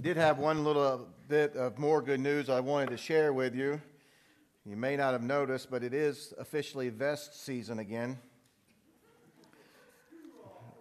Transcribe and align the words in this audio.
I 0.00 0.02
did 0.02 0.16
have 0.16 0.38
one 0.38 0.64
little 0.64 1.06
bit 1.28 1.54
of 1.56 1.78
more 1.78 2.00
good 2.00 2.20
news 2.20 2.48
I 2.48 2.58
wanted 2.60 2.88
to 2.88 2.96
share 2.96 3.34
with 3.34 3.54
you. 3.54 3.78
You 4.64 4.74
may 4.74 4.96
not 4.96 5.12
have 5.12 5.22
noticed, 5.22 5.70
but 5.70 5.84
it 5.84 5.92
is 5.92 6.32
officially 6.38 6.88
vest 6.88 7.44
season 7.44 7.80
again. 7.80 8.18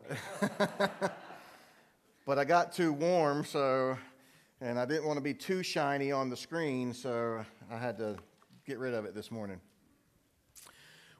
but 2.25 2.39
I 2.39 2.45
got 2.45 2.71
too 2.71 2.93
warm, 2.93 3.43
so, 3.43 3.97
and 4.61 4.79
I 4.79 4.85
didn't 4.85 5.03
want 5.03 5.17
to 5.17 5.21
be 5.21 5.33
too 5.33 5.63
shiny 5.63 6.13
on 6.13 6.29
the 6.29 6.37
screen, 6.37 6.93
so 6.93 7.43
I 7.69 7.77
had 7.77 7.97
to 7.97 8.15
get 8.65 8.79
rid 8.79 8.93
of 8.93 9.03
it 9.03 9.13
this 9.13 9.31
morning. 9.31 9.59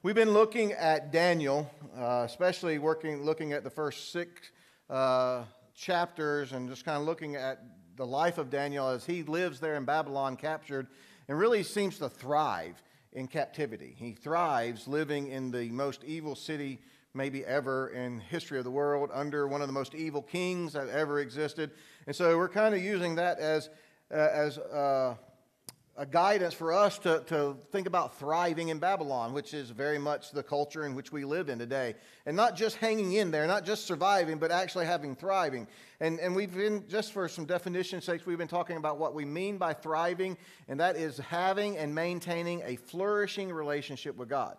We've 0.04 0.16
been 0.16 0.32
looking 0.32 0.72
at 0.72 1.12
Daniel, 1.12 1.70
uh, 1.98 2.24
especially 2.26 2.80
working, 2.80 3.26
looking 3.26 3.52
at 3.52 3.66
the 3.66 3.70
first 3.70 4.14
six 4.14 4.52
uh, 4.90 5.44
chapters 5.76 6.54
and 6.54 6.70
just 6.70 6.86
kind 6.86 6.98
of 6.98 7.04
looking 7.04 7.36
at 7.36 7.62
the 8.00 8.08
life 8.08 8.38
of 8.38 8.50
Daniel 8.50 8.88
as 8.88 9.06
he 9.06 9.24
lives 9.24 9.60
there 9.60 9.76
in 9.76 9.84
Babylon, 9.84 10.38
captured, 10.38 10.88
and 11.28 11.38
really 11.38 11.64
seems 11.64 12.00
to 12.00 12.08
thrive 12.08 12.82
in 13.12 13.28
captivity. 13.28 13.94
He 13.98 14.14
thrives 14.14 14.88
living 14.88 15.28
in 15.28 15.52
the 15.52 15.70
most 15.70 16.06
evil 16.06 16.34
city 16.34 16.80
maybe 17.14 17.44
ever 17.44 17.90
in 17.90 18.22
history 18.22 18.58
of 18.58 18.64
the 18.64 18.72
world 18.72 19.10
under 19.14 19.50
one 19.50 19.60
of 19.60 19.68
the 19.68 19.74
most 19.74 19.96
evil 19.96 20.22
kings 20.22 20.72
that 20.74 20.88
ever 20.88 21.20
existed. 21.20 21.72
And 22.08 22.16
so 22.16 22.38
we're 22.38 22.48
kind 22.48 22.74
of 22.74 22.82
using 22.82 23.16
that 23.16 23.38
as, 23.38 23.70
uh, 24.10 24.16
as 24.16 24.58
uh, 24.60 25.16
a 26.00 26.06
guidance 26.06 26.54
for 26.54 26.72
us 26.72 26.98
to, 26.98 27.22
to 27.28 27.58
think 27.74 27.86
about 27.86 28.18
thriving 28.18 28.70
in 28.70 28.80
Babylon, 28.80 29.34
which 29.34 29.54
is 29.54 29.70
very 29.70 30.00
much 30.00 30.32
the 30.32 30.42
culture 30.42 30.86
in 30.86 30.96
which 30.96 31.12
we 31.12 31.26
live 31.26 31.50
in 31.50 31.60
today. 31.60 31.94
And 32.26 32.38
not 32.38 32.56
just 32.56 32.78
hanging 32.78 33.12
in 33.12 33.32
there, 33.32 33.46
not 33.46 33.66
just 33.66 33.86
surviving, 33.86 34.38
but 34.38 34.50
actually 34.50 34.86
having 34.86 35.14
thriving. 35.14 35.68
And, 36.00 36.18
and 36.22 36.34
we've 36.34 36.56
been, 36.56 36.88
just 36.88 37.12
for 37.12 37.28
some 37.28 37.44
definition 37.44 38.00
sakes, 38.00 38.26
we've 38.26 38.38
been 38.38 38.48
talking 38.48 38.78
about 38.78 38.98
what 38.98 39.14
we 39.14 39.26
mean 39.26 39.58
by 39.58 39.74
thriving, 39.74 40.38
and 40.70 40.80
that 40.80 40.96
is 40.96 41.18
having 41.18 41.78
and 41.78 41.94
maintaining 41.94 42.62
a 42.64 42.78
flourishing 42.78 43.52
relationship 43.52 44.16
with 44.16 44.30
God. 44.30 44.56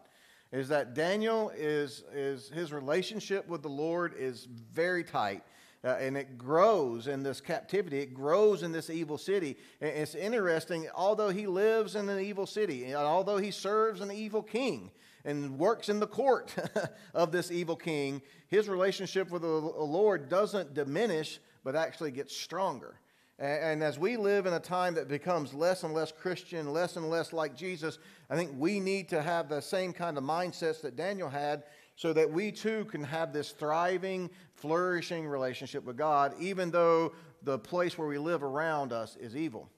Is 0.53 0.69
that 0.69 0.93
Daniel 0.93 1.50
is, 1.56 2.05
is 2.12 2.50
his 2.50 2.70
relationship 2.70 3.48
with 3.48 3.62
the 3.62 3.69
Lord 3.69 4.12
is 4.19 4.47
very 4.75 5.05
tight. 5.05 5.43
Uh, 5.83 5.97
and 5.98 6.17
it 6.17 6.36
grows 6.36 7.06
in 7.06 7.23
this 7.23 7.41
captivity. 7.41 8.00
It 8.00 8.12
grows 8.12 8.62
in 8.62 8.70
this 8.70 8.91
evil 8.91 9.17
city. 9.17 9.56
And 9.81 9.91
it's 9.91 10.14
interesting, 10.14 10.89
although 10.95 11.31
he 11.31 11.47
lives 11.47 11.97
in 11.97 12.09
an 12.09 12.20
evil 12.20 12.47
city, 12.47 12.84
and 12.84 12.97
although 12.97 13.39
he 13.39 13.50
serves 13.50 14.03
an 14.03 14.11
evil 14.11 14.42
king 14.42 14.91
and 15.25 15.59
works 15.59 15.89
in 15.89 15.98
the 15.98 16.06
court 16.06 16.55
of 17.14 17.33
this 17.33 17.50
evil 17.50 17.77
king, 17.77 18.20
his 18.48 18.69
relationship 18.69 19.31
with 19.31 19.42
the 19.42 19.48
Lord 19.48 20.28
doesn't 20.28 20.75
diminish, 20.75 21.41
but 21.64 21.75
actually 21.75 22.11
gets 22.11 22.37
stronger. 22.37 22.97
And 23.39 23.83
as 23.83 23.98
we 23.98 24.19
live 24.19 24.44
in 24.44 24.53
a 24.53 24.61
time 24.61 24.92
that 24.97 25.09
becomes 25.09 25.55
less 25.55 25.83
and 25.83 25.94
less 25.94 26.12
Christian, 26.12 26.75
less 26.75 26.97
and 26.97 27.09
less 27.09 27.33
like 27.33 27.56
Jesus, 27.56 27.98
I 28.28 28.37
think 28.37 28.50
we 28.59 28.81
need 28.81 29.09
to 29.09 29.22
have 29.22 29.48
the 29.48 29.62
same 29.62 29.94
kind 29.94 30.19
of 30.19 30.25
mindsets 30.25 30.83
that 30.83 30.94
Daniel 30.94 31.31
had 31.31 31.62
so 32.01 32.15
that 32.15 32.33
we 32.33 32.51
too 32.51 32.87
can 32.87 33.05
have 33.05 33.31
this 33.31 33.51
thriving, 33.51 34.31
flourishing 34.55 35.29
relationship 35.29 35.84
with 35.84 35.98
God, 35.98 36.33
even 36.41 36.70
though 36.70 37.12
the 37.43 37.59
place 37.59 37.98
where 37.98 38.09
we 38.09 38.17
live 38.17 38.43
around 38.43 38.91
us 38.91 39.19
is 39.20 39.37
evil. 39.37 39.69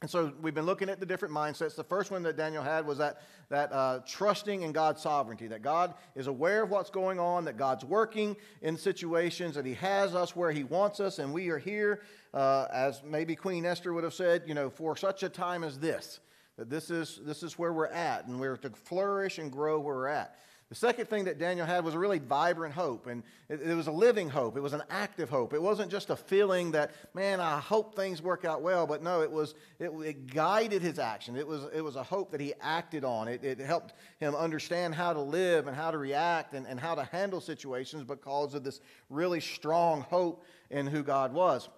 And 0.00 0.08
so 0.08 0.32
we've 0.40 0.54
been 0.54 0.64
looking 0.64 0.88
at 0.88 1.00
the 1.00 1.06
different 1.06 1.34
mindsets. 1.34 1.74
The 1.74 1.82
first 1.82 2.12
one 2.12 2.22
that 2.22 2.36
Daniel 2.36 2.62
had 2.62 2.86
was 2.86 2.98
that, 2.98 3.22
that 3.48 3.72
uh, 3.72 3.98
trusting 4.06 4.62
in 4.62 4.70
God's 4.70 5.02
sovereignty, 5.02 5.48
that 5.48 5.60
God 5.60 5.94
is 6.14 6.28
aware 6.28 6.62
of 6.62 6.70
what's 6.70 6.88
going 6.88 7.18
on, 7.18 7.44
that 7.46 7.56
God's 7.56 7.84
working 7.84 8.36
in 8.62 8.76
situations, 8.76 9.56
that 9.56 9.66
He 9.66 9.74
has 9.74 10.14
us 10.14 10.36
where 10.36 10.52
He 10.52 10.62
wants 10.62 11.00
us, 11.00 11.18
and 11.18 11.32
we 11.32 11.48
are 11.48 11.58
here, 11.58 12.02
uh, 12.32 12.68
as 12.72 13.02
maybe 13.02 13.34
Queen 13.34 13.66
Esther 13.66 13.92
would 13.92 14.04
have 14.04 14.14
said, 14.14 14.44
you 14.46 14.54
know, 14.54 14.70
for 14.70 14.96
such 14.96 15.24
a 15.24 15.28
time 15.28 15.64
as 15.64 15.80
this, 15.80 16.20
that 16.56 16.70
this 16.70 16.90
is, 16.90 17.18
this 17.24 17.42
is 17.42 17.58
where 17.58 17.72
we're 17.72 17.88
at, 17.88 18.28
and 18.28 18.38
we're 18.38 18.56
to 18.58 18.70
flourish 18.70 19.38
and 19.38 19.50
grow 19.50 19.80
where 19.80 19.96
we're 19.96 20.06
at. 20.06 20.36
The 20.70 20.76
second 20.76 21.06
thing 21.06 21.24
that 21.24 21.36
Daniel 21.36 21.66
had 21.66 21.84
was 21.84 21.94
a 21.94 21.98
really 21.98 22.20
vibrant 22.20 22.72
hope, 22.72 23.08
and 23.08 23.24
it, 23.48 23.60
it, 23.60 23.74
was 23.74 23.88
a 23.88 23.92
living 23.92 24.30
hope. 24.30 24.56
It 24.56 24.60
was 24.60 24.72
an 24.72 24.84
active 24.88 25.28
hope. 25.28 25.52
It 25.52 25.60
wasn't 25.60 25.90
just 25.90 26.10
a 26.10 26.16
feeling 26.16 26.70
that, 26.70 26.92
man, 27.12 27.40
I 27.40 27.58
hope 27.58 27.96
things 27.96 28.22
work 28.22 28.44
out 28.44 28.62
well, 28.62 28.86
but 28.86 29.02
no, 29.02 29.20
it 29.20 29.32
was 29.32 29.56
it, 29.80 29.88
it 29.88 30.28
guided 30.28 30.80
his 30.80 31.00
action. 31.00 31.34
It 31.34 31.44
was 31.44 31.64
it 31.74 31.80
was 31.80 31.96
a 31.96 32.04
hope 32.04 32.30
that 32.30 32.40
he 32.40 32.54
acted 32.60 33.04
on. 33.04 33.26
It, 33.26 33.42
it 33.42 33.58
helped 33.58 33.94
him 34.20 34.36
understand 34.36 34.94
how 34.94 35.12
to 35.12 35.20
live 35.20 35.66
and 35.66 35.76
how 35.76 35.90
to 35.90 35.98
react 35.98 36.54
and, 36.54 36.64
and 36.68 36.78
how 36.78 36.94
to 36.94 37.02
handle 37.02 37.40
situations 37.40 38.04
because 38.04 38.54
of 38.54 38.62
this 38.62 38.80
really 39.08 39.40
strong 39.40 40.02
hope 40.02 40.44
in 40.70 40.86
who 40.86 41.02
God 41.02 41.32
was. 41.32 41.68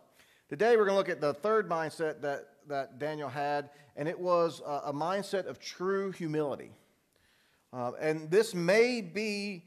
Today 0.50 0.76
we're 0.76 0.84
going 0.84 0.94
to 0.94 0.98
look 0.98 1.08
at 1.08 1.22
the 1.22 1.32
third 1.32 1.66
mindset 1.66 2.20
that, 2.20 2.48
that 2.68 2.98
Daniel 2.98 3.30
had, 3.30 3.70
and 3.96 4.06
it 4.06 4.20
was 4.20 4.60
a, 4.66 4.82
a 4.88 4.92
mindset 4.92 5.46
of 5.46 5.58
true 5.58 6.10
humility. 6.10 6.72
Uh, 7.72 7.92
and 8.00 8.30
this 8.30 8.54
may 8.54 9.00
be 9.00 9.64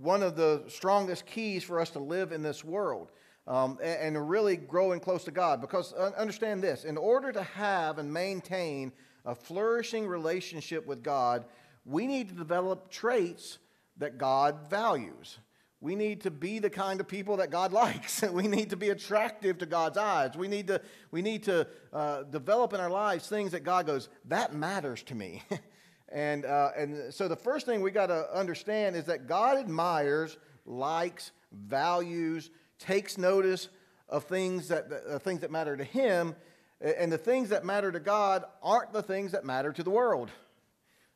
one 0.00 0.22
of 0.22 0.36
the 0.36 0.64
strongest 0.68 1.26
keys 1.26 1.62
for 1.62 1.80
us 1.80 1.90
to 1.90 1.98
live 1.98 2.32
in 2.32 2.42
this 2.42 2.64
world 2.64 3.10
um, 3.46 3.78
and, 3.82 4.16
and 4.16 4.30
really 4.30 4.56
growing 4.56 5.00
close 5.00 5.24
to 5.24 5.30
God. 5.30 5.60
Because 5.60 5.92
uh, 5.92 6.12
understand 6.16 6.62
this 6.62 6.84
in 6.84 6.96
order 6.96 7.32
to 7.32 7.42
have 7.42 7.98
and 7.98 8.12
maintain 8.12 8.92
a 9.24 9.34
flourishing 9.34 10.06
relationship 10.06 10.86
with 10.86 11.02
God, 11.02 11.44
we 11.84 12.06
need 12.06 12.28
to 12.28 12.34
develop 12.34 12.90
traits 12.90 13.58
that 13.98 14.18
God 14.18 14.70
values. 14.70 15.38
We 15.80 15.96
need 15.96 16.20
to 16.22 16.30
be 16.30 16.60
the 16.60 16.70
kind 16.70 17.00
of 17.00 17.08
people 17.08 17.36
that 17.38 17.50
God 17.50 17.72
likes. 17.84 18.22
we 18.22 18.46
need 18.48 18.70
to 18.70 18.76
be 18.76 18.90
attractive 18.90 19.58
to 19.58 19.66
God's 19.66 19.98
eyes. 19.98 20.36
We 20.36 20.48
need 20.48 20.68
to, 20.68 20.80
we 21.10 21.22
need 21.22 21.42
to 21.44 21.66
uh, 21.92 22.22
develop 22.22 22.72
in 22.72 22.80
our 22.80 22.90
lives 22.90 23.28
things 23.28 23.52
that 23.52 23.64
God 23.64 23.86
goes, 23.86 24.08
that 24.26 24.54
matters 24.54 25.02
to 25.04 25.14
me. 25.14 25.42
And, 26.12 26.44
uh, 26.44 26.70
and 26.76 27.12
so 27.12 27.26
the 27.26 27.36
first 27.36 27.64
thing 27.64 27.80
we 27.80 27.90
got 27.90 28.06
to 28.06 28.26
understand 28.36 28.96
is 28.96 29.06
that 29.06 29.26
God 29.26 29.56
admires, 29.58 30.36
likes, 30.66 31.32
values, 31.50 32.50
takes 32.78 33.16
notice 33.16 33.68
of 34.08 34.24
things 34.24 34.68
that, 34.68 35.22
things 35.22 35.40
that 35.40 35.50
matter 35.50 35.76
to 35.76 35.84
Him. 35.84 36.36
And 36.80 37.10
the 37.10 37.18
things 37.18 37.48
that 37.48 37.64
matter 37.64 37.90
to 37.90 38.00
God 38.00 38.44
aren't 38.62 38.92
the 38.92 39.02
things 39.02 39.32
that 39.32 39.44
matter 39.44 39.72
to 39.72 39.82
the 39.82 39.90
world. 39.90 40.30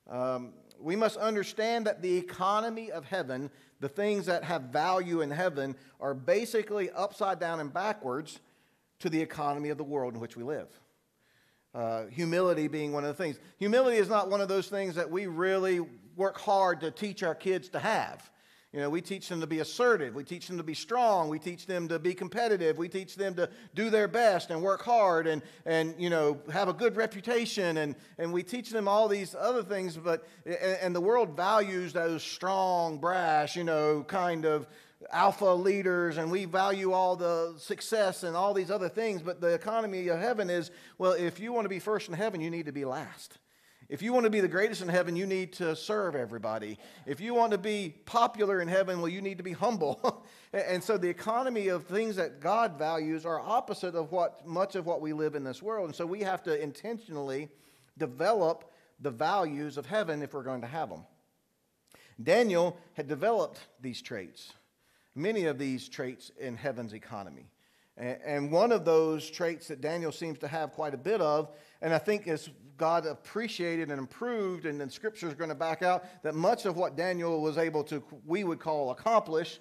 Um, 0.08 0.54
we 0.80 0.96
must 0.96 1.16
understand 1.16 1.86
that 1.86 2.00
the 2.00 2.16
economy 2.16 2.90
of 2.90 3.04
heaven, 3.04 3.50
the 3.80 3.88
things 3.88 4.26
that 4.26 4.44
have 4.44 4.62
value 4.62 5.20
in 5.20 5.30
heaven, 5.30 5.74
are 6.00 6.14
basically 6.14 6.90
upside 6.90 7.38
down 7.38 7.60
and 7.60 7.72
backwards 7.72 8.40
to 9.00 9.10
the 9.10 9.20
economy 9.20 9.68
of 9.68 9.76
the 9.76 9.84
world 9.84 10.14
in 10.14 10.20
which 10.20 10.36
we 10.36 10.42
live. 10.42 10.68
Uh, 11.74 12.06
humility 12.06 12.68
being 12.68 12.92
one 12.92 13.04
of 13.04 13.14
the 13.14 13.22
things. 13.22 13.38
Humility 13.58 13.98
is 13.98 14.08
not 14.08 14.30
one 14.30 14.40
of 14.40 14.48
those 14.48 14.68
things 14.68 14.94
that 14.94 15.10
we 15.10 15.26
really 15.26 15.80
work 16.16 16.38
hard 16.38 16.80
to 16.80 16.90
teach 16.90 17.22
our 17.22 17.34
kids 17.34 17.68
to 17.68 17.78
have. 17.78 18.30
You 18.72 18.82
know, 18.82 18.90
we 18.90 19.00
teach 19.00 19.28
them 19.28 19.40
to 19.40 19.46
be 19.46 19.60
assertive. 19.60 20.14
We 20.14 20.24
teach 20.24 20.48
them 20.48 20.58
to 20.58 20.62
be 20.62 20.74
strong. 20.74 21.30
We 21.30 21.38
teach 21.38 21.64
them 21.66 21.88
to 21.88 21.98
be 21.98 22.12
competitive. 22.12 22.76
We 22.76 22.90
teach 22.90 23.16
them 23.16 23.34
to 23.36 23.48
do 23.74 23.88
their 23.88 24.06
best 24.06 24.50
and 24.50 24.60
work 24.60 24.82
hard 24.82 25.26
and, 25.26 25.40
and 25.64 25.94
you 25.98 26.10
know, 26.10 26.38
have 26.52 26.68
a 26.68 26.74
good 26.74 26.94
reputation. 26.94 27.78
And, 27.78 27.94
and 28.18 28.34
we 28.34 28.42
teach 28.42 28.68
them 28.68 28.86
all 28.86 29.08
these 29.08 29.34
other 29.34 29.62
things. 29.62 29.96
But, 29.96 30.28
and 30.82 30.94
the 30.94 31.00
world 31.00 31.36
values 31.36 31.94
those 31.94 32.22
strong, 32.22 32.98
brash, 32.98 33.56
you 33.56 33.64
know, 33.64 34.04
kind 34.06 34.44
of 34.44 34.66
alpha 35.10 35.44
leaders 35.46 36.16
and 36.16 36.30
we 36.30 36.44
value 36.44 36.92
all 36.92 37.16
the 37.16 37.54
success 37.58 38.22
and 38.22 38.36
all 38.36 38.54
these 38.54 38.70
other 38.70 38.88
things, 38.88 39.22
but 39.22 39.40
the 39.40 39.54
economy 39.54 40.08
of 40.08 40.18
heaven 40.18 40.50
is 40.50 40.70
well, 40.98 41.12
if 41.12 41.38
you 41.38 41.52
want 41.52 41.64
to 41.64 41.68
be 41.68 41.78
first 41.78 42.08
in 42.08 42.14
heaven, 42.14 42.40
you 42.40 42.50
need 42.50 42.66
to 42.66 42.72
be 42.72 42.84
last. 42.84 43.38
If 43.88 44.02
you 44.02 44.12
want 44.12 44.24
to 44.24 44.30
be 44.30 44.40
the 44.40 44.48
greatest 44.48 44.82
in 44.82 44.88
heaven, 44.88 45.14
you 45.14 45.26
need 45.26 45.52
to 45.54 45.76
serve 45.76 46.16
everybody. 46.16 46.78
If 47.06 47.20
you 47.20 47.34
want 47.34 47.52
to 47.52 47.58
be 47.58 47.94
popular 48.04 48.60
in 48.60 48.66
heaven, 48.66 49.00
well, 49.00 49.08
you 49.08 49.22
need 49.22 49.38
to 49.38 49.44
be 49.44 49.52
humble. 49.52 50.26
and 50.52 50.82
so 50.82 50.98
the 50.98 51.08
economy 51.08 51.68
of 51.68 51.84
things 51.84 52.16
that 52.16 52.40
God 52.40 52.76
values 52.76 53.24
are 53.24 53.38
opposite 53.38 53.94
of 53.94 54.10
what 54.10 54.44
much 54.44 54.74
of 54.74 54.86
what 54.86 55.00
we 55.00 55.12
live 55.12 55.36
in 55.36 55.44
this 55.44 55.62
world. 55.62 55.86
And 55.86 55.94
so 55.94 56.04
we 56.04 56.20
have 56.20 56.42
to 56.44 56.60
intentionally 56.60 57.48
develop 57.96 58.72
the 58.98 59.10
values 59.10 59.76
of 59.76 59.86
heaven 59.86 60.20
if 60.20 60.34
we're 60.34 60.42
going 60.42 60.62
to 60.62 60.66
have 60.66 60.88
them. 60.88 61.04
Daniel 62.20 62.76
had 62.94 63.06
developed 63.06 63.60
these 63.80 64.02
traits 64.02 64.52
many 65.16 65.46
of 65.46 65.58
these 65.58 65.88
traits 65.88 66.30
in 66.38 66.56
heaven's 66.56 66.92
economy. 66.92 67.48
And 67.96 68.52
one 68.52 68.72
of 68.72 68.84
those 68.84 69.30
traits 69.30 69.68
that 69.68 69.80
Daniel 69.80 70.12
seems 70.12 70.38
to 70.40 70.48
have 70.48 70.72
quite 70.72 70.92
a 70.92 70.98
bit 70.98 71.22
of, 71.22 71.50
and 71.80 71.94
I 71.94 71.98
think 71.98 72.28
as 72.28 72.50
God 72.76 73.06
appreciated 73.06 73.90
and 73.90 73.98
improved, 73.98 74.66
and 74.66 74.78
then 74.78 74.90
Scripture 74.90 75.28
is 75.28 75.34
going 75.34 75.48
to 75.48 75.54
back 75.54 75.82
out 75.82 76.04
that 76.22 76.34
much 76.34 76.66
of 76.66 76.76
what 76.76 76.94
Daniel 76.94 77.40
was 77.40 77.56
able 77.56 77.82
to, 77.84 78.04
we 78.26 78.44
would 78.44 78.60
call 78.60 78.90
accomplish, 78.90 79.60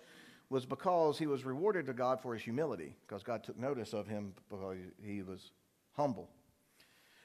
was 0.50 0.66
because 0.66 1.18
he 1.18 1.28
was 1.28 1.46
rewarded 1.46 1.86
to 1.86 1.94
God 1.94 2.20
for 2.20 2.34
his 2.34 2.44
humility, 2.44 2.94
because 3.08 3.24
God 3.24 3.42
took 3.42 3.58
notice 3.58 3.94
of 3.94 4.06
him 4.06 4.34
because 4.50 4.76
he 5.02 5.22
was 5.24 5.52
humble. 5.94 6.30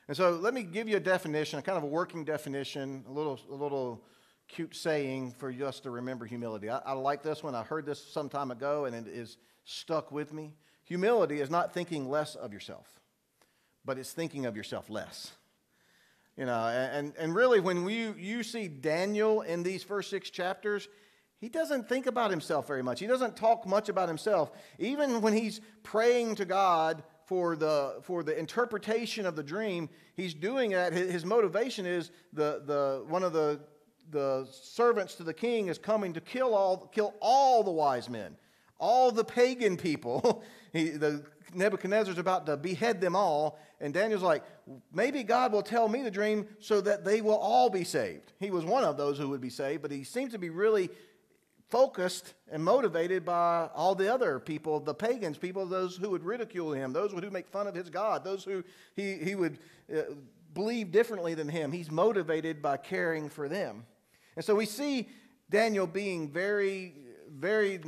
And 0.07 0.17
so 0.17 0.31
let 0.31 0.55
me 0.55 0.63
give 0.63 0.89
you 0.89 0.97
a 0.97 1.01
definition, 1.01 1.59
a 1.59 1.63
kind 1.63 1.77
of 1.77 1.85
a 1.85 1.89
working 1.89 2.25
definition, 2.25 3.05
a 3.09 3.13
little, 3.13 3.39
a 3.51 3.55
little 3.55 4.05
cute 4.51 4.75
saying 4.75 5.35
for 5.39 5.51
us 5.65 5.81
to 5.81 5.91
remember 5.91 6.27
humility. 6.27 6.69
I, 6.69 6.79
I, 6.79 6.93
like 6.93 7.23
this 7.23 7.43
one. 7.43 7.55
I 7.55 7.63
heard 7.63 7.87
this 7.87 8.03
some 8.03 8.29
time 8.29 8.51
ago 8.51 8.85
and 8.85 8.95
it 8.95 9.07
is 9.09 9.37
stuck 9.65 10.11
with 10.11 10.33
me. 10.33 10.53
Humility 10.85 11.41
is 11.41 11.51
not 11.51 11.73
thinking 11.73 12.09
less 12.09 12.35
of 12.35 12.53
yourself, 12.53 13.01
but 13.85 13.99
it's 13.99 14.13
thinking 14.13 14.47
of 14.47 14.57
yourself 14.57 14.91
less. 14.91 15.33
You 16.37 16.47
know, 16.47 16.67
and, 16.69 17.13
and 17.19 17.35
really, 17.35 17.61
when 17.61 17.89
you, 17.89 18.15
you 18.19 18.43
see 18.43 18.67
Daniel 18.67 19.43
in 19.43 19.63
these 19.63 19.83
first 19.83 20.09
six 20.09 20.31
chapters, 20.31 20.89
he 21.39 21.49
doesn't 21.49 21.89
think 21.89 22.07
about 22.07 22.31
himself 22.31 22.67
very 22.67 22.83
much. 22.83 22.99
He 23.01 23.07
doesn't 23.07 23.37
talk 23.37 23.67
much 23.67 23.89
about 23.89 24.09
himself. 24.09 24.51
Even 24.79 25.21
when 25.21 25.33
he's 25.33 25.61
praying 25.83 26.37
to 26.37 26.45
God 26.45 27.03
for 27.27 27.57
the, 27.57 28.01
for 28.03 28.23
the 28.23 28.39
interpretation 28.39 29.27
of 29.27 29.37
the 29.37 29.43
dream, 29.43 29.89
he's 30.15 30.35
doing 30.35 30.71
that. 30.71 30.93
His 30.93 31.25
motivation 31.25 31.87
is 31.87 32.11
the, 32.33 32.63
the, 32.65 33.05
one 33.07 33.23
of 33.23 33.33
the, 33.33 33.61
the 34.11 34.49
servants 34.51 35.15
to 35.17 35.25
the 35.25 35.35
king 35.35 35.69
is 35.69 35.79
coming 35.79 36.13
to 36.15 36.21
kill 36.21 36.55
all, 36.55 36.91
kill 36.93 37.15
all 37.21 37.63
the 37.63 37.71
wise 37.71 38.09
men, 38.09 38.37
all 38.79 39.13
the 39.13 39.25
pagan 39.25 39.77
people. 39.77 40.43
he, 40.73 40.91
the 40.91 41.25
Nebuchadnezzar's 41.55 42.19
about 42.19 42.47
to 42.47 42.57
behead 42.57 43.01
them 43.01 43.17
all. 43.17 43.59
And 43.81 43.95
Daniel's 43.95 44.23
like, 44.23 44.45
maybe 44.93 45.23
God 45.23 45.53
will 45.53 45.63
tell 45.63 45.89
me 45.89 46.03
the 46.03 46.11
dream 46.11 46.47
so 46.59 46.81
that 46.83 47.05
they 47.05 47.21
will 47.21 47.39
all 47.39 47.71
be 47.71 47.85
saved. 47.85 48.33
He 48.39 48.51
was 48.51 48.65
one 48.65 48.85
of 48.85 48.97
those 48.97 49.19
who 49.19 49.29
would 49.31 49.41
be 49.41 49.51
saved, 49.51 49.83
but 49.83 49.91
he 49.91 50.05
seems 50.05 50.33
to 50.33 50.39
be 50.39 50.51
really 50.51 50.91
focused 51.71 52.35
and 52.51 52.63
motivated 52.63 53.25
by 53.25 53.69
all 53.75 53.95
the 53.95 54.13
other 54.13 54.41
people, 54.41 54.81
the 54.81 54.95
pagans, 54.95 55.39
people, 55.39 55.65
those 55.67 55.97
who 55.97 56.11
would 56.11 56.25
ridicule 56.25 56.73
him, 56.73 56.93
those 56.93 57.13
who 57.13 57.31
make 57.31 57.49
fun 57.49 57.67
of 57.67 57.75
his 57.75 57.89
God, 57.89 58.25
those 58.25 58.45
who 58.45 58.65
he, 58.97 59.15
he 59.15 59.35
would 59.35 59.59
uh, 59.95 60.03
believe 60.53 60.91
differently 60.91 61.35
than 61.35 61.49
him. 61.49 61.71
He's 61.71 61.91
motivated 61.91 62.61
by 62.61 62.77
caring 62.77 63.29
for 63.29 63.49
them. 63.49 63.85
And 64.37 64.45
so 64.45 64.55
we 64.55 64.67
see 64.67 65.09
Daniel 65.51 65.87
being 65.87 66.31
very, 66.31 66.95
very 67.31 67.81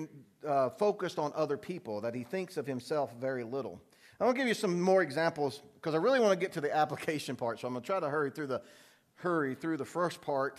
uh, 0.47 0.71
focused 0.71 1.19
on 1.19 1.33
other 1.35 1.57
people, 1.57 2.01
that 2.01 2.15
he 2.15 2.25
thinks 2.25 2.57
of 2.57 2.67
himself 2.67 3.13
very 3.21 3.45
little. 3.45 3.81
I'm 4.21 4.27
going 4.27 4.35
to 4.35 4.39
give 4.39 4.49
you 4.49 4.55
some 4.55 4.81
more 4.81 5.03
examples 5.03 5.63
because 5.75 5.95
I 5.95 5.99
really 5.99 6.21
want 6.21 6.33
to 6.33 6.39
get 6.39 6.53
to 6.53 6.61
the 6.61 6.75
application 6.77 7.37
part. 7.37 7.61
So 7.61 7.67
I'm 7.67 7.75
going 7.75 7.83
to 7.83 7.87
try 7.87 8.01
to 8.01 8.09
hurry 8.09 8.31
through 8.31 8.49
the 8.49 8.63
hurry 9.17 9.55
through 9.55 9.77
the 9.77 9.85
first 9.85 10.21
part 10.21 10.59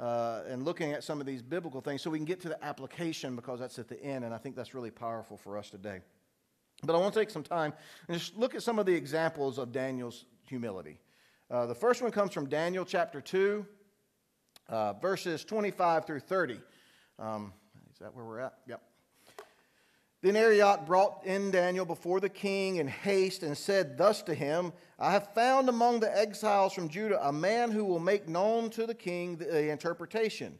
uh, 0.00 0.40
and 0.48 0.64
looking 0.64 0.92
at 0.92 1.04
some 1.04 1.20
of 1.20 1.26
these 1.26 1.40
biblical 1.40 1.80
things 1.80 2.02
so 2.02 2.10
we 2.10 2.18
can 2.18 2.24
get 2.24 2.40
to 2.40 2.48
the 2.48 2.64
application 2.64 3.36
because 3.36 3.60
that's 3.60 3.78
at 3.78 3.88
the 3.88 4.02
end, 4.02 4.24
and 4.24 4.34
I 4.34 4.38
think 4.38 4.56
that's 4.56 4.74
really 4.74 4.90
powerful 4.90 5.36
for 5.36 5.56
us 5.56 5.70
today. 5.70 6.00
But 6.82 6.96
I 6.96 6.98
want 6.98 7.14
to 7.14 7.20
take 7.20 7.30
some 7.30 7.44
time 7.44 7.72
and 8.08 8.18
just 8.18 8.36
look 8.36 8.54
at 8.54 8.62
some 8.62 8.78
of 8.78 8.86
the 8.86 8.94
examples 8.94 9.58
of 9.58 9.70
Daniel's 9.70 10.24
humility. 10.48 10.98
Uh, 11.50 11.66
the 11.66 11.74
first 11.74 12.02
one 12.02 12.10
comes 12.10 12.32
from 12.32 12.48
Daniel 12.48 12.84
chapter 12.84 13.20
2, 13.20 13.64
uh, 14.68 14.94
verses 14.94 15.44
25 15.44 16.06
through 16.06 16.20
30. 16.20 16.60
Um, 17.18 17.52
is 17.92 17.98
that 18.00 18.14
where 18.14 18.24
we're 18.24 18.40
at? 18.40 18.54
Yep. 18.66 18.82
Then 20.22 20.36
Arioch 20.36 20.86
brought 20.86 21.26
in 21.26 21.50
Daniel 21.50 21.84
before 21.84 22.20
the 22.20 22.28
king 22.28 22.76
in 22.76 22.86
haste 22.86 23.42
and 23.42 23.58
said 23.58 23.98
thus 23.98 24.22
to 24.22 24.34
him, 24.34 24.72
I 24.96 25.10
have 25.10 25.34
found 25.34 25.68
among 25.68 25.98
the 25.98 26.16
exiles 26.16 26.72
from 26.72 26.88
Judah 26.88 27.26
a 27.26 27.32
man 27.32 27.72
who 27.72 27.84
will 27.84 27.98
make 27.98 28.28
known 28.28 28.70
to 28.70 28.86
the 28.86 28.94
king 28.94 29.36
the 29.36 29.68
interpretation. 29.70 30.58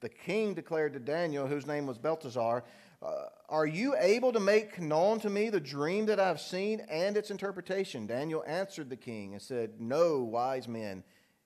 The 0.00 0.08
king 0.08 0.54
declared 0.54 0.92
to 0.92 1.00
Daniel, 1.00 1.48
whose 1.48 1.66
name 1.66 1.86
was 1.86 1.98
Belteshazzar, 1.98 2.62
uh, 3.02 3.24
Are 3.48 3.66
you 3.66 3.96
able 3.98 4.32
to 4.32 4.40
make 4.40 4.80
known 4.80 5.18
to 5.20 5.28
me 5.28 5.50
the 5.50 5.60
dream 5.60 6.06
that 6.06 6.20
I 6.20 6.28
have 6.28 6.40
seen 6.40 6.80
and 6.88 7.16
its 7.16 7.32
interpretation? 7.32 8.06
Daniel 8.06 8.44
answered 8.46 8.90
the 8.90 8.96
king 8.96 9.32
and 9.32 9.42
said, 9.42 9.80
No 9.80 10.20
wise 10.20 10.68
men, 10.68 11.02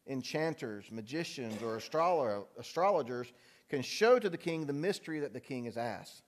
enchanters, 0.06 0.86
magicians, 0.90 1.62
or 1.62 1.76
astrologers 1.76 3.32
can 3.68 3.82
show 3.82 4.18
to 4.18 4.28
the 4.28 4.38
king 4.38 4.66
the 4.66 4.72
mystery 4.72 5.20
that 5.20 5.32
the 5.32 5.40
king 5.40 5.64
has 5.64 5.76
asked. 5.76 6.22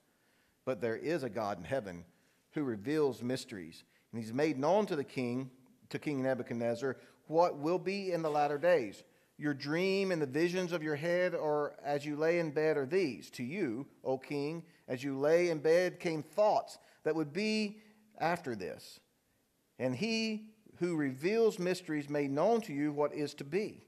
But 0.65 0.81
there 0.81 0.97
is 0.97 1.23
a 1.23 1.29
God 1.29 1.57
in 1.57 1.63
heaven 1.63 2.03
who 2.51 2.63
reveals 2.63 3.21
mysteries, 3.21 3.83
and 4.11 4.21
he's 4.21 4.33
made 4.33 4.57
known 4.57 4.85
to 4.87 4.95
the 4.95 5.03
king, 5.03 5.51
to 5.89 5.99
King 5.99 6.23
Nebuchadnezzar, 6.23 6.97
what 7.27 7.57
will 7.57 7.79
be 7.79 8.11
in 8.11 8.21
the 8.21 8.29
latter 8.29 8.57
days. 8.57 9.03
Your 9.37 9.53
dream 9.53 10.11
and 10.11 10.21
the 10.21 10.25
visions 10.25 10.71
of 10.71 10.81
your 10.81 10.95
head 10.95 11.35
or 11.35 11.75
as 11.85 12.05
you 12.05 12.15
lay 12.15 12.39
in 12.39 12.51
bed 12.51 12.75
are 12.75 12.87
these. 12.87 13.29
To 13.31 13.43
you, 13.43 13.85
O 14.03 14.17
king, 14.17 14.63
as 14.87 15.03
you 15.03 15.17
lay 15.17 15.49
in 15.49 15.59
bed 15.59 15.99
came 15.99 16.23
thoughts 16.23 16.79
that 17.03 17.15
would 17.15 17.31
be 17.31 17.77
after 18.19 18.55
this. 18.55 18.99
And 19.77 19.95
he 19.95 20.49
who 20.79 20.95
reveals 20.95 21.59
mysteries 21.59 22.09
made 22.09 22.31
known 22.31 22.61
to 22.61 22.73
you 22.73 22.91
what 22.91 23.13
is 23.13 23.33
to 23.35 23.43
be. 23.43 23.83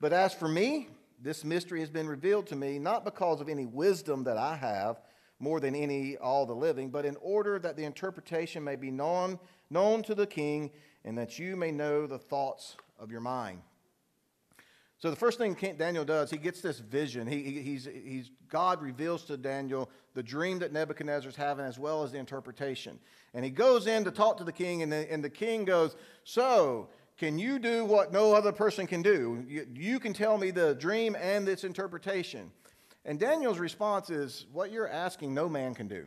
But 0.00 0.12
as 0.12 0.34
for 0.34 0.48
me, 0.48 0.88
this 1.22 1.44
mystery 1.44 1.80
has 1.80 1.90
been 1.90 2.08
revealed 2.08 2.46
to 2.48 2.56
me 2.56 2.78
not 2.78 3.04
because 3.04 3.40
of 3.40 3.48
any 3.48 3.66
wisdom 3.66 4.24
that 4.24 4.38
I 4.38 4.56
have 4.56 5.00
more 5.38 5.60
than 5.60 5.74
any 5.74 6.16
all 6.16 6.46
the 6.46 6.54
living, 6.54 6.90
but 6.90 7.04
in 7.04 7.16
order 7.16 7.58
that 7.58 7.76
the 7.76 7.84
interpretation 7.84 8.62
may 8.62 8.76
be 8.76 8.90
known, 8.90 9.38
known 9.70 10.02
to 10.04 10.14
the 10.14 10.26
king, 10.26 10.70
and 11.04 11.16
that 11.16 11.38
you 11.38 11.56
may 11.56 11.70
know 11.70 12.06
the 12.06 12.18
thoughts 12.18 12.76
of 12.98 13.10
your 13.10 13.20
mind. 13.20 13.62
So 15.00 15.08
the 15.08 15.16
first 15.16 15.38
thing 15.38 15.56
Daniel 15.78 16.04
does, 16.04 16.30
he 16.30 16.36
gets 16.36 16.60
this 16.60 16.78
vision. 16.78 17.26
He, 17.26 17.42
he's, 17.62 17.88
he's, 18.04 18.30
God 18.50 18.82
reveals 18.82 19.24
to 19.24 19.38
Daniel 19.38 19.88
the 20.12 20.22
dream 20.22 20.58
that 20.58 20.74
Nebuchadnezzar's 20.74 21.36
having 21.36 21.64
as 21.64 21.78
well 21.78 22.02
as 22.02 22.12
the 22.12 22.18
interpretation. 22.18 22.98
And 23.32 23.42
he 23.42 23.50
goes 23.50 23.86
in 23.86 24.04
to 24.04 24.10
talk 24.10 24.36
to 24.36 24.44
the 24.44 24.52
king, 24.52 24.82
and 24.82 24.92
the, 24.92 25.10
and 25.10 25.24
the 25.24 25.30
king 25.30 25.64
goes, 25.64 25.96
So, 26.24 26.88
can 27.16 27.38
you 27.38 27.58
do 27.58 27.86
what 27.86 28.12
no 28.12 28.34
other 28.34 28.52
person 28.52 28.86
can 28.86 29.00
do? 29.00 29.42
You, 29.48 29.66
you 29.74 30.00
can 30.00 30.12
tell 30.12 30.36
me 30.36 30.50
the 30.50 30.74
dream 30.74 31.16
and 31.18 31.48
its 31.48 31.64
interpretation. 31.64 32.50
And 33.06 33.18
Daniel's 33.18 33.58
response 33.58 34.10
is, 34.10 34.44
What 34.52 34.70
you're 34.70 34.88
asking, 34.88 35.32
no 35.32 35.48
man 35.48 35.74
can 35.74 35.88
do, 35.88 36.04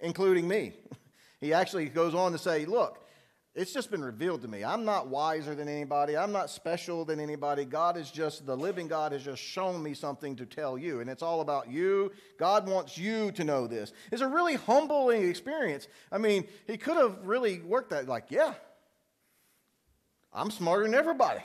including 0.00 0.48
me. 0.48 0.72
he 1.40 1.52
actually 1.52 1.88
goes 1.88 2.12
on 2.12 2.32
to 2.32 2.38
say, 2.38 2.64
Look, 2.64 3.06
it's 3.54 3.72
just 3.72 3.90
been 3.90 4.02
revealed 4.02 4.40
to 4.42 4.48
me. 4.48 4.64
I'm 4.64 4.86
not 4.86 5.08
wiser 5.08 5.54
than 5.54 5.68
anybody. 5.68 6.16
I'm 6.16 6.32
not 6.32 6.48
special 6.48 7.04
than 7.04 7.20
anybody. 7.20 7.66
God 7.66 7.98
is 7.98 8.10
just, 8.10 8.46
the 8.46 8.56
living 8.56 8.88
God 8.88 9.12
has 9.12 9.22
just 9.22 9.42
shown 9.42 9.82
me 9.82 9.92
something 9.92 10.36
to 10.36 10.46
tell 10.46 10.78
you. 10.78 11.00
And 11.00 11.10
it's 11.10 11.22
all 11.22 11.42
about 11.42 11.70
you. 11.70 12.12
God 12.38 12.66
wants 12.66 12.96
you 12.96 13.30
to 13.32 13.44
know 13.44 13.66
this. 13.66 13.92
It's 14.10 14.22
a 14.22 14.26
really 14.26 14.54
humbling 14.54 15.28
experience. 15.28 15.86
I 16.10 16.16
mean, 16.16 16.48
he 16.66 16.78
could 16.78 16.96
have 16.96 17.18
really 17.24 17.60
worked 17.60 17.90
that, 17.90 18.08
like, 18.08 18.30
yeah, 18.30 18.54
I'm 20.32 20.50
smarter 20.50 20.84
than 20.84 20.94
everybody. 20.94 21.42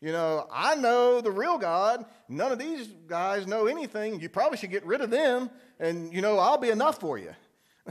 You 0.00 0.12
know, 0.12 0.46
I 0.52 0.76
know 0.76 1.20
the 1.20 1.32
real 1.32 1.58
God. 1.58 2.04
None 2.28 2.52
of 2.52 2.58
these 2.58 2.86
guys 3.08 3.48
know 3.48 3.66
anything. 3.66 4.20
You 4.20 4.28
probably 4.28 4.58
should 4.58 4.70
get 4.70 4.86
rid 4.86 5.00
of 5.00 5.10
them, 5.10 5.50
and, 5.80 6.12
you 6.14 6.20
know, 6.20 6.38
I'll 6.38 6.58
be 6.58 6.70
enough 6.70 7.00
for 7.00 7.18
you. 7.18 7.34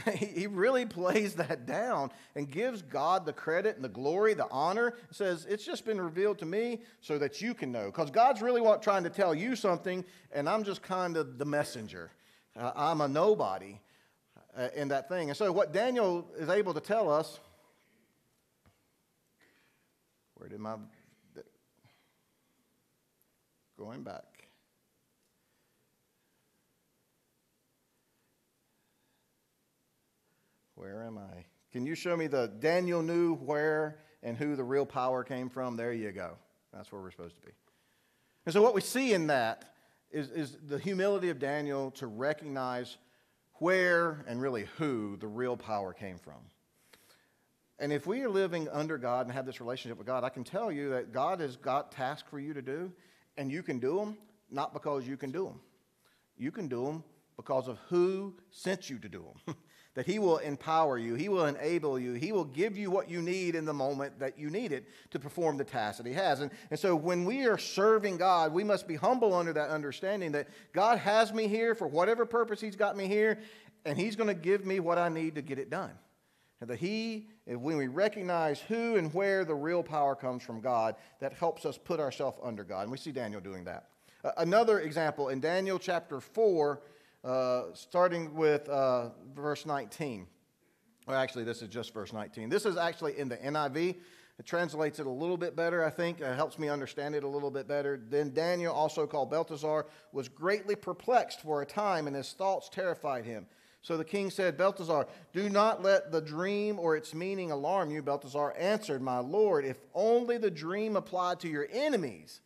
he 0.16 0.48
really 0.48 0.86
plays 0.86 1.36
that 1.36 1.66
down 1.68 2.12
and 2.36 2.50
gives 2.50 2.82
God 2.82 3.26
the 3.26 3.34
credit 3.34 3.76
and 3.76 3.84
the 3.84 3.90
glory, 3.90 4.34
the 4.34 4.48
honor. 4.50 4.96
Says, 5.12 5.46
It's 5.48 5.66
just 5.66 5.86
been 5.86 6.02
revealed 6.02 6.40
to 6.40 6.46
me 6.46 6.82
so 7.02 7.20
that 7.20 7.42
you 7.42 7.54
can 7.54 7.72
know. 7.72 7.86
Because 7.86 8.10
God's 8.10 8.42
really 8.42 8.62
trying 8.82 9.04
to 9.04 9.10
tell 9.10 9.36
you 9.36 9.56
something, 9.56 10.04
and 10.32 10.50
I'm 10.50 10.64
just 10.64 10.82
kind 10.82 11.16
of 11.16 11.38
the 11.38 11.46
messenger. 11.46 12.12
Uh, 12.58 12.72
I'm 12.76 13.02
a 13.02 13.08
nobody 13.08 13.80
uh, 14.58 14.70
in 14.76 14.88
that 14.88 15.10
thing. 15.10 15.30
And 15.30 15.38
so, 15.38 15.52
what 15.52 15.72
Daniel 15.72 16.28
is 16.38 16.50
able 16.50 16.74
to 16.74 16.82
tell 16.82 17.12
us, 17.12 17.40
where 20.36 20.50
did 20.50 20.60
my 20.60 20.76
going 23.78 24.04
back. 24.04 24.33
Where 30.84 31.04
am 31.04 31.18
I? 31.18 31.46
Can 31.72 31.86
you 31.86 31.96
show 31.96 32.18
me 32.18 32.28
the 32.28 32.52
Daniel 32.60 33.02
knew 33.02 33.36
where 33.36 34.00
and 34.22 34.36
who 34.36 34.58
the 34.58 34.66
real 34.66 34.86
power 34.86 35.24
came 35.24 35.50
from? 35.50 35.78
There 35.78 35.94
you 35.94 36.12
go. 36.12 36.34
That's 36.74 36.92
where 36.92 37.02
we're 37.02 37.12
supposed 37.12 37.36
to 37.36 37.42
be. 37.42 37.54
And 38.46 38.52
so, 38.52 38.62
what 38.62 38.74
we 38.74 38.82
see 38.82 39.14
in 39.14 39.28
that 39.28 39.76
is, 40.12 40.30
is 40.32 40.58
the 40.68 40.78
humility 40.78 41.30
of 41.30 41.40
Daniel 41.40 41.92
to 41.92 42.08
recognize 42.08 42.98
where 43.60 44.26
and 44.28 44.42
really 44.42 44.66
who 44.78 45.16
the 45.16 45.28
real 45.28 45.56
power 45.56 45.94
came 45.94 46.18
from. 46.18 46.42
And 47.80 47.94
if 47.94 48.06
we 48.06 48.22
are 48.24 48.30
living 48.30 48.68
under 48.68 48.98
God 48.98 49.26
and 49.26 49.34
have 49.34 49.46
this 49.46 49.62
relationship 49.62 49.98
with 49.98 50.06
God, 50.06 50.26
I 50.26 50.30
can 50.30 50.44
tell 50.44 50.70
you 50.70 50.90
that 50.90 51.14
God 51.14 51.40
has 51.40 51.56
got 51.56 51.94
tasks 51.94 52.28
for 52.30 52.42
you 52.42 52.54
to 52.54 52.62
do, 52.62 52.92
and 53.38 53.50
you 53.50 53.64
can 53.64 53.80
do 53.80 53.98
them 53.98 54.18
not 54.52 54.74
because 54.74 55.08
you 55.08 55.16
can 55.16 55.32
do 55.32 55.46
them. 55.46 55.62
You 56.38 56.52
can 56.52 56.68
do 56.68 56.84
them 56.84 57.06
because 57.38 57.70
of 57.70 57.80
who 57.88 58.34
sent 58.52 58.90
you 58.90 59.00
to 59.00 59.08
do 59.08 59.24
them. 59.46 59.56
that 59.96 60.06
He 60.06 60.20
will 60.20 60.40
empower 60.40 60.98
you, 60.98 61.16
He 61.16 61.30
will 61.30 61.46
enable 61.46 62.00
you, 62.00 62.14
He 62.14 62.32
will 62.32 62.46
give 62.46 62.78
you 62.78 62.90
what 62.90 63.10
you 63.10 63.22
need 63.22 63.56
in 63.56 63.66
the 63.66 63.74
moment 63.74 64.20
that 64.20 64.40
you 64.40 64.50
need 64.50 64.72
it 64.72 64.88
to 65.12 65.20
perform 65.20 65.58
the 65.58 65.64
task 65.64 65.98
that 65.98 66.08
He 66.08 66.14
has. 66.14 66.40
And, 66.40 66.52
and 66.72 66.80
so 66.80 66.96
when 66.96 67.26
we 67.26 67.46
are 67.46 67.58
serving 67.58 68.18
God, 68.18 68.54
we 68.54 68.64
must 68.64 68.88
be 68.88 68.96
humble 68.96 69.34
under 69.34 69.54
that 69.54 69.70
understanding 69.70 70.32
that 70.34 70.48
God 70.74 70.98
has 70.98 71.34
me 71.34 71.48
here 71.48 71.76
for 71.76 71.88
whatever 71.88 72.26
purpose 72.26 72.60
He's 72.60 72.76
got 72.76 72.98
me 72.98 73.08
here, 73.08 73.40
and 73.86 73.98
He's 73.98 74.16
going 74.16 74.28
to 74.28 74.34
give 74.34 74.66
me 74.66 74.80
what 74.80 74.98
I 74.98 75.10
need 75.10 75.36
to 75.36 75.42
get 75.42 75.60
it 75.60 75.70
done. 75.70 75.92
And 76.60 76.70
that 76.70 76.80
He, 76.80 77.28
when 77.46 77.78
we 77.78 77.88
recognize 77.88 78.60
who 78.62 78.96
and 78.96 79.14
where 79.14 79.46
the 79.46 79.56
real 79.56 79.84
power 79.84 80.16
comes 80.16 80.44
from 80.44 80.62
God, 80.62 80.96
that 81.20 81.34
helps 81.34 81.66
us 81.66 81.78
put 81.78 82.00
ourselves 82.00 82.40
under 82.42 82.64
God. 82.64 82.84
And 82.84 82.92
we 82.92 82.98
see 82.98 83.12
Daniel 83.12 83.42
doing 83.42 83.66
that. 83.66 83.90
Another 84.38 84.80
example 84.80 85.30
in 85.30 85.42
Daniel 85.42 85.78
chapter 85.78 86.22
4, 86.22 86.82
uh, 87.24 87.64
starting 87.74 88.34
with 88.36 88.68
uh, 88.70 89.10
verse 89.34 89.66
19. 89.66 90.28
Well, 91.08 91.18
actually, 91.18 91.44
this 91.44 91.62
is 91.62 91.70
just 91.70 91.94
verse 91.94 92.14
19. 92.14 92.50
This 92.50 92.66
is 92.66 92.78
actually 92.78 93.18
in 93.18 93.30
the 93.30 93.38
NIV. 93.38 93.96
It 94.40 94.46
translates 94.46 95.00
it 95.00 95.06
a 95.06 95.12
little 95.12 95.38
bit 95.38 95.56
better, 95.56 95.84
I 95.84 95.90
think. 95.90 96.20
It 96.20 96.36
helps 96.36 96.58
me 96.58 96.68
understand 96.68 97.14
it 97.14 97.24
a 97.24 97.28
little 97.28 97.52
bit 97.52 97.68
better. 97.68 98.02
Then 98.10 98.34
Daniel, 98.34 98.74
also 98.74 99.06
called 99.06 99.30
Belteshazzar, 99.30 99.86
was 100.12 100.28
greatly 100.28 100.76
perplexed 100.76 101.42
for 101.42 101.62
a 101.62 101.66
time, 101.66 102.08
and 102.08 102.16
his 102.16 102.34
thoughts 102.34 102.70
terrified 102.70 103.26
him. 103.26 103.46
So 103.82 103.98
the 103.98 104.06
king 104.06 104.30
said, 104.30 104.58
Belteshazzar, 104.58 105.08
do 105.34 105.50
not 105.50 105.84
let 105.84 106.12
the 106.12 106.22
dream 106.22 106.80
or 106.80 106.96
its 106.96 107.14
meaning 107.14 107.52
alarm 107.52 107.92
you. 107.92 108.02
Belteshazzar 108.02 108.56
answered, 108.58 109.02
My 109.02 109.20
lord, 109.20 109.66
if 109.66 109.78
only 109.94 110.38
the 110.38 110.50
dream 110.50 110.96
applied 110.96 111.42
to 111.42 111.50
your 111.50 111.68
enemies 111.70 112.40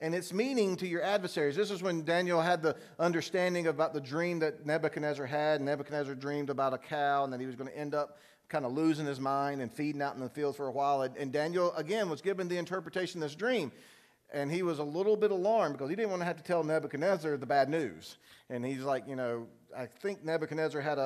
and 0.00 0.14
its 0.14 0.32
meaning 0.32 0.76
to 0.76 0.86
your 0.86 1.02
adversaries. 1.02 1.56
This 1.56 1.70
is 1.70 1.82
when 1.82 2.04
Daniel 2.04 2.40
had 2.40 2.62
the 2.62 2.76
understanding 2.98 3.66
about 3.66 3.92
the 3.92 4.00
dream 4.00 4.38
that 4.38 4.64
Nebuchadnezzar 4.64 5.26
had. 5.26 5.60
Nebuchadnezzar 5.60 6.14
dreamed 6.14 6.48
about 6.48 6.72
a 6.72 6.78
cow 6.78 7.24
and 7.24 7.32
that 7.32 7.40
he 7.40 7.46
was 7.46 7.54
going 7.54 7.70
to 7.70 7.76
end 7.76 7.94
up 7.94 8.18
kind 8.48 8.64
of 8.64 8.72
losing 8.72 9.06
his 9.06 9.20
mind 9.20 9.60
and 9.60 9.70
feeding 9.70 10.02
out 10.02 10.14
in 10.14 10.20
the 10.20 10.28
fields 10.28 10.56
for 10.56 10.66
a 10.66 10.72
while. 10.72 11.02
And 11.02 11.32
Daniel, 11.32 11.72
again, 11.74 12.08
was 12.08 12.20
given 12.22 12.48
the 12.48 12.56
interpretation 12.56 13.22
of 13.22 13.28
this 13.28 13.36
dream. 13.36 13.72
And 14.32 14.50
he 14.50 14.62
was 14.62 14.78
a 14.78 14.84
little 14.84 15.16
bit 15.16 15.32
alarmed 15.32 15.74
because 15.74 15.90
he 15.90 15.96
didn't 15.96 16.10
want 16.10 16.22
to 16.22 16.26
have 16.26 16.36
to 16.36 16.42
tell 16.42 16.62
Nebuchadnezzar 16.62 17.36
the 17.36 17.46
bad 17.46 17.68
news. 17.68 18.16
And 18.48 18.64
he's 18.64 18.82
like, 18.82 19.06
you 19.08 19.16
know, 19.16 19.48
I 19.76 19.86
think 19.86 20.24
Nebuchadnezzar 20.24 20.80
had 20.80 20.98
a, 20.98 21.02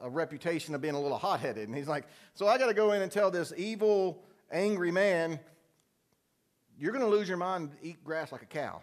a, 0.00 0.06
a 0.06 0.10
reputation 0.10 0.74
of 0.74 0.80
being 0.80 0.94
a 0.94 1.00
little 1.00 1.18
hot 1.18 1.40
headed. 1.40 1.68
And 1.68 1.76
he's 1.76 1.88
like, 1.88 2.04
so 2.34 2.48
I 2.48 2.58
got 2.58 2.66
to 2.66 2.74
go 2.74 2.92
in 2.92 3.02
and 3.02 3.12
tell 3.12 3.30
this 3.30 3.52
evil, 3.56 4.22
angry 4.50 4.90
man, 4.90 5.40
you're 6.78 6.92
going 6.92 7.04
to 7.04 7.10
lose 7.10 7.28
your 7.28 7.36
mind 7.36 7.70
and 7.70 7.78
eat 7.82 8.02
grass 8.04 8.32
like 8.32 8.42
a 8.42 8.46
cow. 8.46 8.82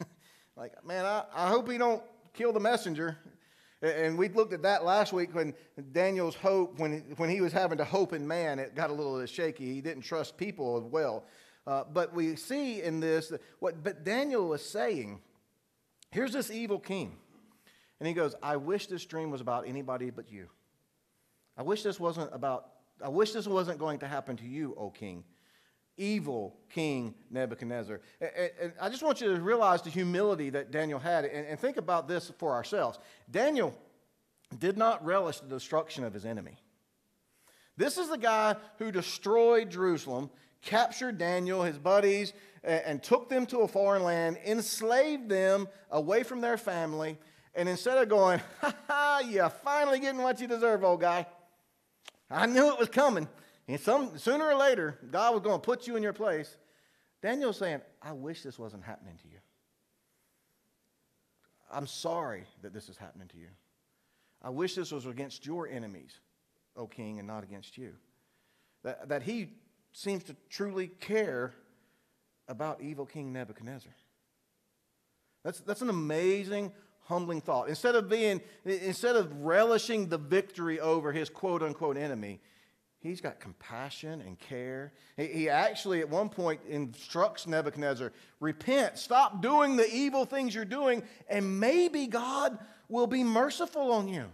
like, 0.56 0.84
man, 0.84 1.04
I, 1.04 1.24
I 1.34 1.48
hope 1.48 1.70
he 1.70 1.78
don't 1.78 2.02
kill 2.34 2.52
the 2.52 2.60
messenger. 2.60 3.18
And 3.80 4.18
we 4.18 4.28
looked 4.28 4.52
at 4.52 4.62
that 4.62 4.84
last 4.84 5.12
week 5.12 5.34
when 5.34 5.54
Daniel's 5.92 6.34
hope, 6.34 6.78
when, 6.78 7.04
when 7.16 7.30
he 7.30 7.40
was 7.40 7.52
having 7.52 7.78
to 7.78 7.84
hope 7.84 8.12
in 8.12 8.26
man, 8.26 8.58
it 8.58 8.74
got 8.74 8.90
a 8.90 8.92
little 8.92 9.24
shaky. 9.26 9.72
He 9.72 9.80
didn't 9.80 10.02
trust 10.02 10.36
people 10.36 10.76
as 10.78 10.84
well. 10.84 11.24
Uh, 11.66 11.84
but 11.92 12.12
we 12.14 12.34
see 12.34 12.82
in 12.82 12.98
this 12.98 13.28
that 13.28 13.42
what 13.60 13.84
but 13.84 14.04
Daniel 14.04 14.48
was 14.48 14.64
saying, 14.64 15.20
here's 16.10 16.32
this 16.32 16.50
evil 16.50 16.78
king. 16.78 17.16
And 18.00 18.06
he 18.06 18.14
goes, 18.14 18.34
I 18.42 18.56
wish 18.56 18.86
this 18.86 19.04
dream 19.04 19.30
was 19.30 19.40
about 19.40 19.66
anybody 19.66 20.10
but 20.10 20.30
you. 20.30 20.48
I 21.56 21.62
wish 21.62 21.82
this 21.82 21.98
wasn't 22.00 22.32
about, 22.32 22.68
I 23.04 23.08
wish 23.08 23.32
this 23.32 23.46
wasn't 23.46 23.78
going 23.78 23.98
to 24.00 24.08
happen 24.08 24.36
to 24.38 24.46
you, 24.46 24.74
O 24.78 24.90
king. 24.90 25.24
Evil 25.98 26.56
King 26.70 27.14
Nebuchadnezzar. 27.30 28.00
And 28.20 28.72
I 28.80 28.88
just 28.88 29.02
want 29.02 29.20
you 29.20 29.34
to 29.34 29.40
realize 29.40 29.82
the 29.82 29.90
humility 29.90 30.48
that 30.50 30.70
Daniel 30.70 30.98
had 30.98 31.26
and 31.26 31.58
think 31.58 31.76
about 31.76 32.08
this 32.08 32.32
for 32.38 32.52
ourselves. 32.52 32.98
Daniel 33.30 33.76
did 34.58 34.78
not 34.78 35.04
relish 35.04 35.40
the 35.40 35.48
destruction 35.48 36.04
of 36.04 36.14
his 36.14 36.24
enemy. 36.24 36.56
This 37.76 37.98
is 37.98 38.08
the 38.08 38.18
guy 38.18 38.56
who 38.78 38.90
destroyed 38.90 39.70
Jerusalem, 39.70 40.30
captured 40.62 41.18
Daniel, 41.18 41.62
his 41.62 41.78
buddies, 41.78 42.32
and 42.64 43.02
took 43.02 43.28
them 43.28 43.46
to 43.46 43.58
a 43.58 43.68
foreign 43.68 44.02
land, 44.02 44.38
enslaved 44.44 45.28
them 45.28 45.68
away 45.90 46.22
from 46.22 46.40
their 46.40 46.56
family, 46.56 47.18
and 47.54 47.68
instead 47.68 47.98
of 47.98 48.08
going, 48.08 48.40
ha 48.60 48.74
ha, 48.88 49.22
you're 49.28 49.48
finally 49.48 50.00
getting 50.00 50.22
what 50.22 50.40
you 50.40 50.46
deserve, 50.48 50.82
old 50.84 51.00
guy. 51.00 51.26
I 52.30 52.46
knew 52.46 52.72
it 52.72 52.78
was 52.78 52.88
coming. 52.88 53.28
And 53.68 53.78
some, 53.78 54.16
sooner 54.18 54.46
or 54.46 54.56
later, 54.56 54.98
God 55.10 55.34
was 55.34 55.42
going 55.42 55.60
to 55.60 55.64
put 55.64 55.86
you 55.86 55.96
in 55.96 56.02
your 56.02 56.14
place. 56.14 56.56
Daniel's 57.22 57.58
saying, 57.58 57.82
I 58.00 58.12
wish 58.12 58.42
this 58.42 58.58
wasn't 58.58 58.82
happening 58.82 59.16
to 59.22 59.28
you. 59.28 59.38
I'm 61.70 61.86
sorry 61.86 62.44
that 62.62 62.72
this 62.72 62.88
is 62.88 62.96
happening 62.96 63.28
to 63.28 63.36
you. 63.36 63.48
I 64.42 64.48
wish 64.48 64.74
this 64.74 64.90
was 64.90 65.04
against 65.04 65.44
your 65.44 65.68
enemies, 65.68 66.12
O 66.76 66.86
king, 66.86 67.18
and 67.18 67.28
not 67.28 67.44
against 67.44 67.76
you. 67.76 67.92
That, 68.84 69.08
that 69.10 69.22
he 69.22 69.50
seems 69.92 70.24
to 70.24 70.36
truly 70.48 70.86
care 70.86 71.52
about 72.46 72.80
evil 72.80 73.04
King 73.04 73.32
Nebuchadnezzar. 73.32 73.92
That's, 75.44 75.60
that's 75.60 75.82
an 75.82 75.90
amazing 75.90 76.72
humbling 77.02 77.40
thought. 77.40 77.68
Instead 77.68 77.96
of 77.96 78.08
being, 78.08 78.40
instead 78.64 79.16
of 79.16 79.44
relishing 79.44 80.08
the 80.08 80.18
victory 80.18 80.80
over 80.80 81.12
his 81.12 81.28
quote 81.28 81.62
unquote 81.62 81.96
enemy, 81.96 82.40
he's 83.00 83.20
got 83.20 83.40
compassion 83.40 84.20
and 84.20 84.38
care. 84.38 84.92
He 85.16 85.48
actually, 85.48 86.00
at 86.00 86.08
one 86.08 86.28
point, 86.28 86.60
instructs 86.68 87.46
Nebuchadnezzar 87.46 88.12
repent, 88.40 88.98
stop 88.98 89.42
doing 89.42 89.76
the 89.76 89.88
evil 89.92 90.24
things 90.24 90.54
you're 90.54 90.64
doing, 90.64 91.02
and 91.28 91.60
maybe 91.60 92.06
God 92.06 92.58
will 92.88 93.06
be 93.06 93.24
merciful 93.24 93.92
on 93.92 94.08
you. 94.08 94.26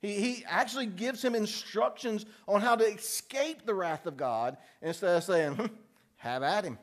He, 0.00 0.14
he 0.14 0.44
actually 0.48 0.86
gives 0.86 1.24
him 1.24 1.34
instructions 1.34 2.26
on 2.48 2.60
how 2.60 2.76
to 2.76 2.84
escape 2.84 3.64
the 3.64 3.74
wrath 3.74 4.06
of 4.06 4.16
God 4.16 4.56
instead 4.80 5.16
of 5.16 5.24
saying, 5.24 5.54
hmm, 5.54 5.66
have 6.16 6.42
at 6.42 6.64
him. 6.64 6.78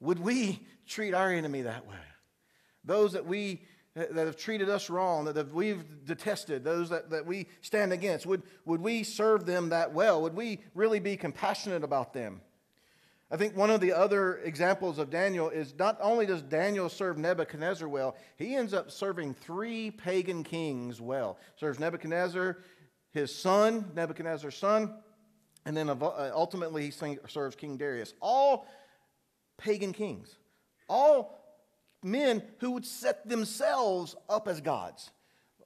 Would 0.00 0.18
we 0.18 0.60
treat 0.86 1.14
our 1.14 1.32
enemy 1.32 1.62
that 1.62 1.86
way? 1.86 1.96
those 2.86 3.12
that 3.12 3.26
we 3.26 3.60
that 3.96 4.26
have 4.26 4.36
treated 4.36 4.68
us 4.68 4.90
wrong, 4.90 5.24
that 5.24 5.54
we've 5.54 6.04
detested, 6.04 6.62
those 6.62 6.90
that, 6.90 7.08
that 7.08 7.24
we 7.24 7.46
stand 7.62 7.94
against, 7.94 8.26
would, 8.26 8.42
would 8.66 8.82
we 8.82 9.02
serve 9.02 9.46
them 9.46 9.70
that 9.70 9.94
well? 9.94 10.20
Would 10.20 10.34
we 10.34 10.60
really 10.74 11.00
be 11.00 11.16
compassionate 11.16 11.82
about 11.82 12.12
them? 12.12 12.42
I 13.30 13.38
think 13.38 13.56
one 13.56 13.70
of 13.70 13.80
the 13.80 13.94
other 13.94 14.36
examples 14.44 14.98
of 14.98 15.08
Daniel 15.08 15.48
is 15.48 15.74
not 15.78 15.98
only 16.00 16.26
does 16.26 16.42
Daniel 16.42 16.90
serve 16.90 17.16
Nebuchadnezzar 17.16 17.88
well, 17.88 18.16
he 18.36 18.54
ends 18.54 18.74
up 18.74 18.90
serving 18.90 19.32
three 19.32 19.90
pagan 19.90 20.44
kings 20.44 21.00
well. 21.00 21.38
Serves 21.56 21.80
Nebuchadnezzar, 21.80 22.58
his 23.12 23.34
son, 23.34 23.90
Nebuchadnezzar's 23.94 24.56
son, 24.56 24.94
and 25.64 25.74
then 25.74 25.90
ultimately 25.90 26.84
he 26.84 26.90
serves 26.90 27.56
King 27.56 27.78
Darius. 27.78 28.12
All 28.20 28.68
pagan 29.56 29.94
kings. 29.94 30.36
All 30.86 31.45
men 32.02 32.42
who 32.58 32.72
would 32.72 32.86
set 32.86 33.28
themselves 33.28 34.16
up 34.28 34.48
as 34.48 34.60
gods. 34.60 35.10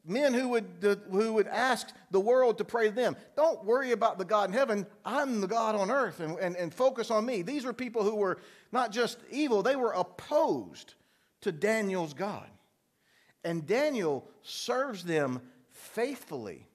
Men 0.05 0.33
who 0.33 0.49
would, 0.51 1.05
who 1.11 1.35
would 1.35 1.47
ask 1.47 1.89
the 2.11 2.21
world 2.21 2.59
to 2.59 2.65
pray 2.65 2.89
to 2.89 2.95
them. 2.95 3.17
Don't 3.37 3.65
worry 3.65 3.93
about 3.93 4.19
the 4.19 4.25
God 4.25 4.49
in 4.49 4.55
heaven. 4.55 4.87
I'm 5.05 5.41
the 5.41 5.47
God 5.47 5.75
on 5.75 5.91
earth 5.91 6.21
and, 6.21 6.39
and, 6.39 6.57
and 6.57 6.73
focus 6.73 7.11
on 7.11 7.27
me. 7.27 7.43
These 7.43 7.65
were 7.65 7.75
people 7.75 8.03
who 8.03 8.15
were 8.15 8.39
not 8.73 8.93
just 8.93 9.19
evil, 9.31 9.63
they 9.63 9.77
were 9.77 9.93
opposed 9.93 10.95
to 11.43 11.53
Daniel's 11.53 12.15
God. 12.15 12.49
And 13.45 13.67
Daniel 13.67 14.27
serves 14.43 15.05
them 15.05 15.41
faithfully 15.71 16.67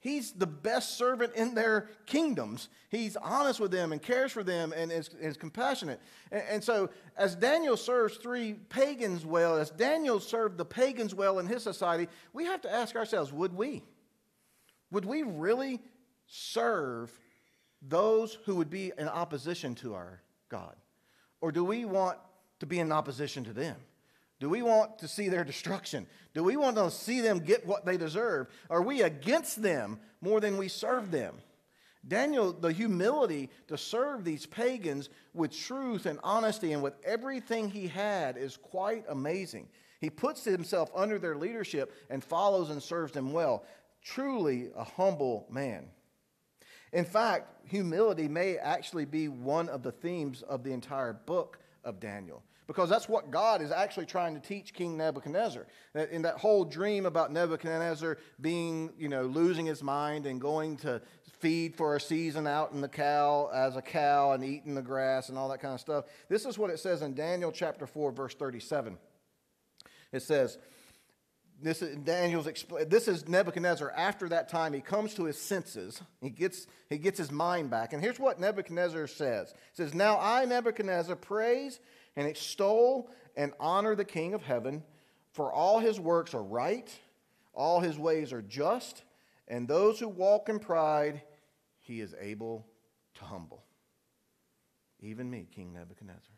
He's 0.00 0.32
the 0.32 0.46
best 0.46 0.96
servant 0.96 1.34
in 1.34 1.54
their 1.54 1.90
kingdoms. 2.06 2.68
He's 2.88 3.16
honest 3.16 3.58
with 3.58 3.72
them 3.72 3.92
and 3.92 4.00
cares 4.00 4.30
for 4.30 4.44
them 4.44 4.72
and 4.76 4.92
is, 4.92 5.10
is 5.20 5.36
compassionate. 5.36 6.00
And, 6.30 6.42
and, 6.48 6.64
so, 6.64 6.90
as 7.16 7.34
Daniel 7.34 7.76
serves 7.76 8.16
three 8.16 8.54
pagans 8.68 9.26
well, 9.26 9.56
as 9.56 9.70
Daniel 9.70 10.20
served 10.20 10.56
the 10.56 10.64
pagans 10.64 11.14
well 11.14 11.40
in 11.40 11.46
his 11.46 11.64
society, 11.64 12.06
we 12.32 12.44
have 12.44 12.60
to 12.62 12.72
ask 12.72 12.94
ourselves 12.94 13.32
would 13.32 13.56
we? 13.56 13.82
Would 14.92 15.04
we 15.04 15.24
really 15.24 15.80
serve 16.28 17.10
those 17.82 18.38
who 18.44 18.54
would 18.56 18.70
be 18.70 18.92
in 18.96 19.08
opposition 19.08 19.74
to 19.76 19.94
our 19.94 20.22
God? 20.48 20.76
Or 21.40 21.50
do 21.50 21.64
we 21.64 21.84
want 21.84 22.18
to 22.60 22.66
be 22.66 22.78
in 22.78 22.92
opposition 22.92 23.44
to 23.44 23.52
them? 23.52 23.76
Do 24.40 24.48
we 24.48 24.62
want 24.62 24.98
to 25.00 25.08
see 25.08 25.28
their 25.28 25.44
destruction? 25.44 26.06
Do 26.32 26.44
we 26.44 26.56
want 26.56 26.76
to 26.76 26.90
see 26.90 27.20
them 27.20 27.40
get 27.40 27.66
what 27.66 27.84
they 27.84 27.96
deserve? 27.96 28.46
Are 28.70 28.82
we 28.82 29.02
against 29.02 29.62
them 29.62 29.98
more 30.20 30.40
than 30.40 30.56
we 30.56 30.68
serve 30.68 31.10
them? 31.10 31.34
Daniel, 32.06 32.52
the 32.52 32.72
humility 32.72 33.50
to 33.66 33.76
serve 33.76 34.24
these 34.24 34.46
pagans 34.46 35.08
with 35.34 35.56
truth 35.56 36.06
and 36.06 36.20
honesty 36.22 36.72
and 36.72 36.82
with 36.82 36.94
everything 37.04 37.68
he 37.68 37.88
had 37.88 38.36
is 38.36 38.56
quite 38.56 39.04
amazing. 39.08 39.68
He 40.00 40.08
puts 40.08 40.44
himself 40.44 40.90
under 40.94 41.18
their 41.18 41.36
leadership 41.36 41.92
and 42.08 42.22
follows 42.22 42.70
and 42.70 42.80
serves 42.80 43.12
them 43.12 43.32
well. 43.32 43.64
Truly 44.02 44.70
a 44.76 44.84
humble 44.84 45.46
man. 45.50 45.86
In 46.92 47.04
fact, 47.04 47.48
humility 47.68 48.28
may 48.28 48.56
actually 48.56 49.04
be 49.04 49.26
one 49.26 49.68
of 49.68 49.82
the 49.82 49.92
themes 49.92 50.42
of 50.42 50.62
the 50.62 50.72
entire 50.72 51.12
book 51.12 51.58
of 51.82 51.98
Daniel 51.98 52.42
because 52.68 52.90
that's 52.90 53.08
what 53.08 53.30
God 53.30 53.62
is 53.62 53.72
actually 53.72 54.04
trying 54.06 54.34
to 54.34 54.40
teach 54.46 54.74
King 54.74 54.98
Nebuchadnezzar. 54.98 55.66
In 56.12 56.22
that 56.22 56.36
whole 56.36 56.66
dream 56.66 57.06
about 57.06 57.32
Nebuchadnezzar 57.32 58.18
being, 58.40 58.92
you 58.98 59.08
know, 59.08 59.22
losing 59.22 59.64
his 59.64 59.82
mind 59.82 60.26
and 60.26 60.38
going 60.38 60.76
to 60.78 61.00
feed 61.40 61.74
for 61.74 61.96
a 61.96 62.00
season 62.00 62.46
out 62.46 62.72
in 62.72 62.82
the 62.82 62.88
cow 62.88 63.50
as 63.54 63.76
a 63.76 63.82
cow 63.82 64.32
and 64.32 64.44
eating 64.44 64.74
the 64.74 64.82
grass 64.82 65.30
and 65.30 65.38
all 65.38 65.48
that 65.48 65.60
kind 65.60 65.72
of 65.72 65.80
stuff. 65.80 66.04
This 66.28 66.44
is 66.44 66.58
what 66.58 66.68
it 66.68 66.78
says 66.78 67.00
in 67.00 67.14
Daniel 67.14 67.50
chapter 67.50 67.86
4 67.86 68.12
verse 68.12 68.34
37. 68.34 68.98
It 70.12 70.20
says, 70.20 70.58
this 71.60 71.82
is 71.82 71.96
Daniel's 71.96 72.48
this 72.86 73.08
is 73.08 73.28
Nebuchadnezzar 73.28 73.90
after 73.96 74.28
that 74.28 74.48
time 74.48 74.72
he 74.72 74.80
comes 74.80 75.14
to 75.14 75.24
his 75.24 75.36
senses 75.40 76.00
he 76.20 76.30
gets 76.30 76.66
he 76.88 76.98
gets 76.98 77.18
his 77.18 77.32
mind 77.32 77.68
back 77.68 77.92
and 77.92 78.02
here's 78.02 78.20
what 78.20 78.38
Nebuchadnezzar 78.38 79.08
says 79.08 79.52
he 79.74 79.82
says 79.82 79.92
now 79.92 80.18
I 80.20 80.44
Nebuchadnezzar 80.44 81.16
praise 81.16 81.80
and 82.18 82.26
extol 82.26 83.08
and 83.36 83.52
honor 83.60 83.94
the 83.94 84.04
King 84.04 84.34
of 84.34 84.42
heaven, 84.42 84.82
for 85.30 85.52
all 85.52 85.78
his 85.78 86.00
works 86.00 86.34
are 86.34 86.42
right, 86.42 86.92
all 87.54 87.78
his 87.78 87.96
ways 87.96 88.32
are 88.32 88.42
just, 88.42 89.04
And 89.46 89.66
those 89.66 90.00
who 90.00 90.08
walk 90.08 90.48
in 90.48 90.58
pride, 90.58 91.22
he 91.78 92.00
is 92.00 92.14
able 92.20 92.66
to 93.14 93.24
humble. 93.24 93.64
Even 95.00 95.30
me, 95.30 95.46
King 95.54 95.72
Nebuchadnezzar. 95.72 96.34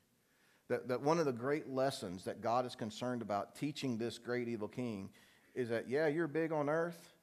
That, 0.69 0.87
that 0.89 1.01
one 1.01 1.19
of 1.19 1.25
the 1.25 1.33
great 1.33 1.69
lessons 1.69 2.25
that 2.25 2.43
God 2.43 2.67
is 2.67 2.77
concerned 2.77 3.23
about 3.23 3.57
teaching 3.57 3.97
this 3.97 4.19
great 4.19 4.49
evil 4.49 4.69
king 4.69 5.09
is 5.55 5.71
that, 5.71 5.89
yeah, 5.89 6.07
you're 6.07 6.29
big 6.29 6.53
on 6.53 6.69
earth, 6.69 7.15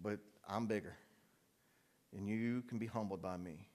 but 0.00 0.20
I'm 0.48 0.66
bigger. 0.66 0.96
And 2.16 2.28
you 2.28 2.62
can 2.68 2.78
be 2.78 2.86
humbled 2.86 3.20
by 3.20 3.36
me. 3.36 3.68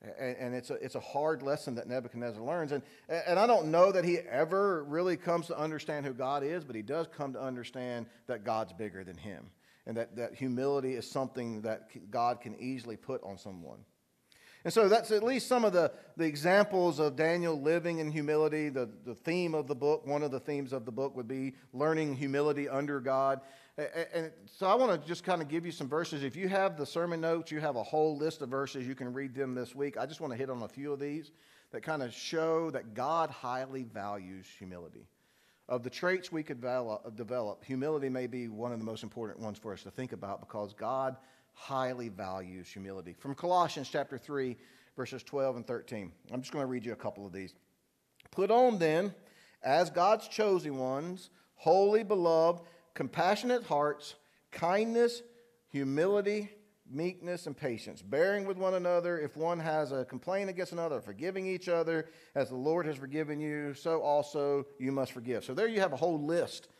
And, 0.00 0.54
it's, 0.54 0.70
a, 0.70 0.74
it's 0.74 0.94
a 0.94 1.00
hard 1.00 1.42
lesson 1.42 1.74
that 1.74 1.88
Nebuchadnezzar 1.88 2.40
learns. 2.40 2.70
And, 2.70 2.82
and 3.08 3.36
I 3.36 3.48
don't 3.48 3.72
know 3.72 3.90
that 3.90 4.04
he 4.04 4.18
ever 4.18 4.84
really 4.84 5.16
comes 5.16 5.48
to 5.48 5.58
understand 5.58 6.06
who 6.06 6.12
God 6.12 6.44
is, 6.44 6.64
but 6.64 6.76
he 6.76 6.82
does 6.82 7.08
come 7.08 7.32
to 7.32 7.40
understand 7.40 8.06
that 8.28 8.44
God's 8.44 8.72
bigger 8.72 9.02
than 9.02 9.16
him. 9.16 9.50
And 9.86 9.96
that, 9.96 10.14
that 10.16 10.34
humility 10.34 10.94
is 10.94 11.10
something 11.10 11.62
that 11.62 11.88
God 12.10 12.40
can 12.40 12.54
easily 12.60 12.96
put 12.96 13.22
on 13.24 13.38
someone. 13.38 13.78
And 14.64 14.72
so 14.72 14.88
that's 14.88 15.10
at 15.10 15.22
least 15.22 15.46
some 15.46 15.64
of 15.64 15.72
the, 15.72 15.92
the 16.16 16.24
examples 16.24 16.98
of 16.98 17.16
Daniel 17.16 17.60
living 17.60 17.98
in 17.98 18.10
humility. 18.10 18.68
The, 18.68 18.88
the 19.04 19.14
theme 19.14 19.54
of 19.54 19.66
the 19.66 19.74
book, 19.74 20.06
one 20.06 20.22
of 20.22 20.30
the 20.30 20.40
themes 20.40 20.72
of 20.72 20.84
the 20.84 20.92
book 20.92 21.16
would 21.16 21.28
be 21.28 21.54
learning 21.72 22.16
humility 22.16 22.68
under 22.68 23.00
God. 23.00 23.40
And 23.78 24.32
so 24.46 24.66
I 24.66 24.74
want 24.74 25.00
to 25.00 25.06
just 25.06 25.22
kind 25.22 25.40
of 25.40 25.46
give 25.46 25.64
you 25.64 25.70
some 25.70 25.88
verses. 25.88 26.24
If 26.24 26.34
you 26.34 26.48
have 26.48 26.76
the 26.76 26.84
sermon 26.84 27.20
notes, 27.20 27.52
you 27.52 27.60
have 27.60 27.76
a 27.76 27.82
whole 27.82 28.16
list 28.16 28.42
of 28.42 28.48
verses. 28.48 28.84
You 28.86 28.96
can 28.96 29.12
read 29.12 29.34
them 29.34 29.54
this 29.54 29.72
week. 29.72 29.96
I 29.96 30.04
just 30.04 30.20
want 30.20 30.32
to 30.32 30.36
hit 30.36 30.50
on 30.50 30.60
a 30.62 30.68
few 30.68 30.92
of 30.92 30.98
these 30.98 31.30
that 31.70 31.82
kind 31.84 32.02
of 32.02 32.12
show 32.12 32.72
that 32.72 32.94
God 32.94 33.30
highly 33.30 33.84
values 33.84 34.46
humility. 34.58 35.06
Of 35.68 35.84
the 35.84 35.90
traits 35.90 36.32
we 36.32 36.42
could 36.42 36.64
uh, 36.64 36.98
develop, 37.14 37.62
humility 37.62 38.08
may 38.08 38.26
be 38.26 38.48
one 38.48 38.72
of 38.72 38.80
the 38.80 38.84
most 38.84 39.04
important 39.04 39.38
ones 39.38 39.58
for 39.58 39.72
us 39.72 39.84
to 39.84 39.90
think 39.90 40.12
about 40.12 40.40
because 40.40 40.72
God 40.72 41.16
highly 41.52 42.08
values 42.08 42.68
humility. 42.68 43.14
From 43.16 43.34
Colossians 43.34 43.88
chapter 43.88 44.18
3, 44.18 44.56
verses 44.96 45.22
12 45.22 45.56
and 45.56 45.66
13. 45.66 46.10
I'm 46.32 46.40
just 46.40 46.52
going 46.52 46.64
to 46.64 46.66
read 46.66 46.84
you 46.84 46.92
a 46.92 46.96
couple 46.96 47.24
of 47.26 47.32
these. 47.32 47.54
Put 48.32 48.50
on 48.50 48.78
then, 48.78 49.14
as 49.62 49.88
God's 49.88 50.26
chosen 50.26 50.78
ones, 50.78 51.30
holy, 51.54 52.02
beloved, 52.02 52.62
compassionate 52.98 53.62
hearts, 53.62 54.16
kindness, 54.50 55.22
humility, 55.68 56.50
meekness, 56.90 57.46
and 57.46 57.56
patience, 57.56 58.02
bearing 58.02 58.44
with 58.44 58.56
one 58.56 58.74
another. 58.74 59.20
If 59.20 59.36
one 59.36 59.60
has 59.60 59.92
a 59.92 60.04
complaint 60.04 60.50
against 60.50 60.72
another, 60.72 61.00
forgiving 61.00 61.46
each 61.46 61.68
other, 61.68 62.08
as 62.34 62.48
the 62.48 62.56
Lord 62.56 62.86
has 62.86 62.96
forgiven 62.96 63.38
you, 63.38 63.72
so 63.72 64.02
also 64.02 64.66
you 64.80 64.90
must 64.90 65.12
forgive. 65.12 65.44
So 65.44 65.54
there 65.54 65.68
you 65.68 65.78
have 65.78 65.92
a 65.92 65.96
whole 65.96 66.20
list 66.20 66.70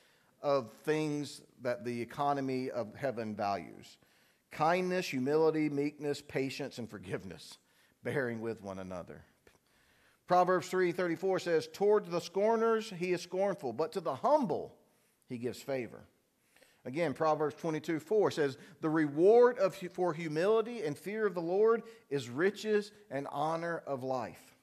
of 0.43 0.73
things 0.83 1.41
that 1.63 1.85
the 1.85 2.03
economy 2.03 2.69
of 2.69 2.97
heaven 2.97 3.37
values 3.37 3.97
kindness, 4.51 5.07
humility, 5.07 5.69
meekness, 5.69 6.21
patience, 6.21 6.79
and 6.79 6.91
forgiveness, 6.91 7.59
bearing 8.03 8.41
with 8.41 8.61
one 8.61 8.81
another. 8.81 9.23
Proverbs 10.27 10.69
3:34 10.69 11.39
says, 11.39 11.69
"Toward 11.69 12.07
the 12.07 12.21
scorners 12.21 12.91
he 12.91 13.13
is 13.13 13.23
scornful, 13.23 13.73
but 13.73 13.93
to 13.93 14.01
the 14.01 14.17
humble 14.17 14.78
he 15.29 15.39
gives 15.39 15.61
favor." 15.61 16.05
Again, 16.85 17.13
Proverbs 17.13 17.57
22 17.57 18.01
4 18.01 18.31
says, 18.31 18.57
The 18.81 18.89
reward 18.89 19.59
of, 19.59 19.75
for 19.93 20.15
humility 20.15 20.83
and 20.83 20.97
fear 20.97 21.27
of 21.27 21.35
the 21.35 21.43
Lord 21.43 21.83
is 22.09 22.31
riches 22.31 22.93
and 23.11 23.27
honor 23.31 23.83
of 23.87 24.03
life. 24.03 24.57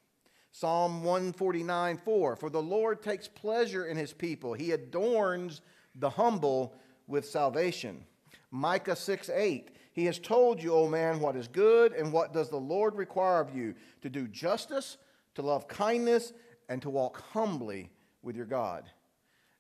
Psalm 0.52 1.04
149 1.04 1.98
4 1.98 2.36
For 2.36 2.50
the 2.50 2.62
Lord 2.62 3.04
takes 3.04 3.28
pleasure 3.28 3.86
in 3.86 3.98
his 3.98 4.14
people, 4.14 4.54
he 4.54 4.72
adorns 4.72 5.62
the 5.94 6.10
humble 6.10 6.74
with 7.08 7.28
salvation. 7.28 8.06
Micah 8.50 8.96
6 8.96 9.30
8 9.30 9.72
he 9.96 10.06
has 10.06 10.20
told 10.20 10.62
you, 10.62 10.74
O 10.74 10.90
man, 10.90 11.22
what 11.22 11.38
is 11.38 11.48
good 11.48 11.94
and 11.94 12.12
what 12.12 12.34
does 12.34 12.50
the 12.50 12.58
Lord 12.58 12.96
require 12.96 13.40
of 13.40 13.56
you 13.56 13.76
to 14.02 14.10
do 14.10 14.28
justice, 14.28 14.98
to 15.36 15.42
love 15.42 15.70
kindness, 15.70 16.34
and 16.68 16.82
to 16.82 16.90
walk 16.90 17.22
humbly 17.32 17.90
with 18.22 18.36
your 18.36 18.46
God. 18.46 18.90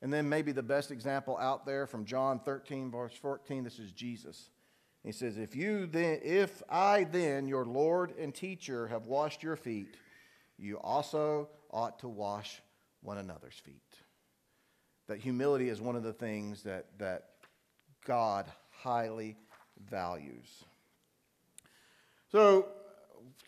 And 0.05 0.13
then 0.13 0.29
maybe 0.29 0.51
the 0.51 0.61
best 0.61 0.91
example 0.91 1.35
out 1.39 1.65
there 1.65 1.87
from 1.87 2.05
John 2.05 2.37
13, 2.37 2.91
verse 2.91 3.15
14, 3.19 3.63
this 3.63 3.79
is 3.79 3.91
Jesus. 3.91 4.51
He 5.03 5.11
says, 5.11 5.39
If 5.39 5.55
you 5.55 5.87
then, 5.87 6.19
if 6.23 6.61
I 6.69 7.05
then, 7.05 7.47
your 7.47 7.65
Lord 7.65 8.13
and 8.15 8.31
teacher, 8.31 8.85
have 8.85 9.07
washed 9.07 9.41
your 9.41 9.55
feet, 9.55 9.87
you 10.59 10.77
also 10.77 11.49
ought 11.71 11.97
to 12.01 12.07
wash 12.07 12.61
one 13.01 13.17
another's 13.17 13.55
feet. 13.55 13.81
That 15.07 15.17
humility 15.17 15.69
is 15.69 15.81
one 15.81 15.95
of 15.95 16.03
the 16.03 16.13
things 16.13 16.61
that, 16.61 16.85
that 16.99 17.29
God 18.05 18.45
highly 18.69 19.37
values. 19.89 20.65
So, 22.31 22.67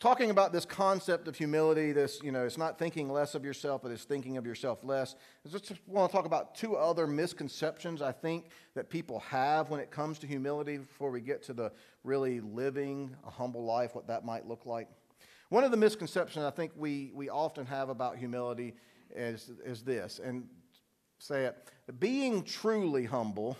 talking 0.00 0.30
about 0.30 0.52
this 0.52 0.64
concept 0.64 1.28
of 1.28 1.36
humility, 1.36 1.92
this, 1.92 2.20
you 2.22 2.32
know, 2.32 2.44
it's 2.44 2.58
not 2.58 2.78
thinking 2.78 3.10
less 3.10 3.34
of 3.34 3.44
yourself, 3.44 3.82
but 3.82 3.90
it's 3.90 4.04
thinking 4.04 4.36
of 4.36 4.46
yourself 4.46 4.84
less. 4.84 5.14
I 5.44 5.48
just 5.48 5.72
want 5.86 6.10
to 6.10 6.16
talk 6.16 6.26
about 6.26 6.54
two 6.54 6.76
other 6.76 7.06
misconceptions 7.06 8.00
I 8.02 8.12
think 8.12 8.50
that 8.74 8.90
people 8.90 9.20
have 9.20 9.70
when 9.70 9.80
it 9.80 9.90
comes 9.90 10.18
to 10.20 10.26
humility 10.26 10.78
before 10.78 11.10
we 11.10 11.20
get 11.20 11.42
to 11.44 11.52
the 11.52 11.72
really 12.04 12.40
living 12.40 13.14
a 13.26 13.30
humble 13.30 13.64
life, 13.64 13.94
what 13.94 14.06
that 14.06 14.24
might 14.24 14.46
look 14.46 14.66
like. 14.66 14.88
One 15.48 15.64
of 15.64 15.70
the 15.70 15.76
misconceptions 15.76 16.44
I 16.44 16.50
think 16.50 16.72
we, 16.76 17.10
we 17.14 17.28
often 17.28 17.66
have 17.66 17.88
about 17.88 18.16
humility 18.16 18.74
is, 19.14 19.50
is 19.64 19.82
this, 19.82 20.20
and 20.22 20.46
say 21.18 21.46
it 21.46 21.56
being 21.98 22.44
truly 22.44 23.04
humble 23.04 23.56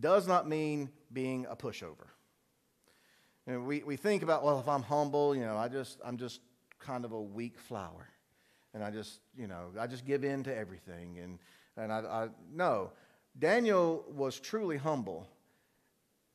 does 0.00 0.28
not 0.28 0.48
mean 0.48 0.90
being 1.12 1.46
a 1.48 1.56
pushover. 1.56 2.08
And 3.46 3.66
we, 3.66 3.82
we 3.84 3.96
think 3.96 4.22
about, 4.22 4.44
well, 4.44 4.58
if 4.58 4.68
I'm 4.68 4.82
humble, 4.82 5.34
you 5.34 5.42
know, 5.42 5.56
I 5.56 5.68
just, 5.68 6.00
I'm 6.04 6.16
just 6.16 6.40
kind 6.78 7.04
of 7.04 7.12
a 7.12 7.20
weak 7.20 7.58
flower. 7.58 8.08
And 8.74 8.82
I 8.82 8.90
just, 8.90 9.20
you 9.36 9.46
know, 9.46 9.70
I 9.78 9.86
just 9.86 10.04
give 10.04 10.24
in 10.24 10.42
to 10.44 10.54
everything. 10.54 11.18
And, 11.18 11.38
and 11.76 11.92
I, 11.92 11.98
I 11.98 12.28
no, 12.52 12.90
Daniel 13.38 14.04
was 14.08 14.40
truly 14.40 14.76
humble, 14.76 15.26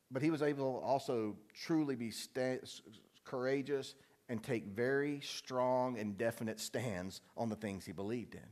but 0.09 0.21
he 0.21 0.31
was 0.31 0.41
able 0.41 0.79
to 0.79 0.85
also 0.85 1.35
truly 1.53 1.95
be 1.95 2.11
sta- 2.11 2.59
courageous 3.25 3.95
and 4.29 4.41
take 4.41 4.65
very 4.65 5.19
strong 5.21 5.97
and 5.97 6.17
definite 6.17 6.59
stands 6.59 7.21
on 7.35 7.49
the 7.49 7.55
things 7.55 7.85
he 7.85 7.91
believed 7.91 8.35
in. 8.35 8.47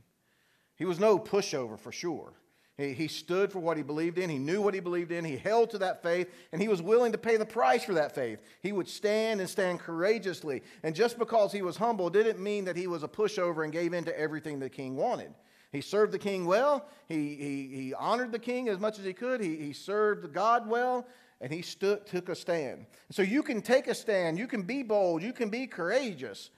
He 0.76 0.84
was 0.84 1.00
no 1.00 1.18
pushover 1.18 1.78
for 1.78 1.92
sure. 1.92 2.34
He, 2.80 3.08
stood 3.08 3.52
for 3.52 3.58
what 3.58 3.76
he 3.76 3.82
believed 3.82 4.18
in. 4.18 4.30
He 4.30 4.38
knew 4.38 4.62
what 4.62 4.74
he 4.74 4.80
believed 4.80 5.12
in. 5.12 5.24
He 5.24 5.36
held 5.36 5.70
to 5.70 5.78
that 5.78 6.02
faith, 6.02 6.28
and 6.52 6.62
he 6.62 6.68
was 6.68 6.80
willing 6.80 7.12
to 7.12 7.18
pay 7.18 7.36
the 7.36 7.44
price 7.44 7.84
for 7.84 7.94
that 7.94 8.14
faith. 8.14 8.40
He 8.62 8.72
would 8.72 8.88
stand 8.88 9.40
and 9.40 9.48
stand 9.48 9.80
courageously. 9.80 10.62
And 10.82 10.94
just 10.94 11.18
because 11.18 11.52
he 11.52 11.62
was 11.62 11.76
humble 11.76 12.08
didn't 12.10 12.38
mean 12.38 12.64
that 12.64 12.76
he 12.76 12.86
was 12.86 13.02
a 13.02 13.08
pushover 13.08 13.64
and 13.64 13.72
gave 13.72 13.92
in 13.92 14.04
to 14.04 14.18
everything 14.18 14.58
the 14.58 14.70
king 14.70 14.96
wanted. 14.96 15.34
He 15.72 15.80
served 15.80 16.12
the 16.12 16.18
king 16.18 16.46
well. 16.46 16.88
He, 17.08 17.34
he, 17.34 17.82
he 17.82 17.94
honored 17.94 18.32
the 18.32 18.38
king 18.38 18.68
as 18.68 18.78
much 18.78 18.98
as 18.98 19.04
he 19.04 19.12
could. 19.12 19.40
He, 19.40 19.56
he 19.56 19.72
served 19.72 20.32
God 20.32 20.68
well, 20.68 21.06
and 21.40 21.52
he 21.52 21.62
stood, 21.62 22.06
took 22.06 22.28
a 22.28 22.34
stand. 22.34 22.86
So 23.10 23.22
you 23.22 23.42
can 23.42 23.62
take 23.62 23.88
a 23.88 23.94
stand. 23.94 24.38
You 24.38 24.46
can 24.46 24.62
be 24.62 24.82
bold. 24.82 25.22
You 25.22 25.32
can 25.32 25.50
be 25.50 25.66
courageous. 25.66 26.50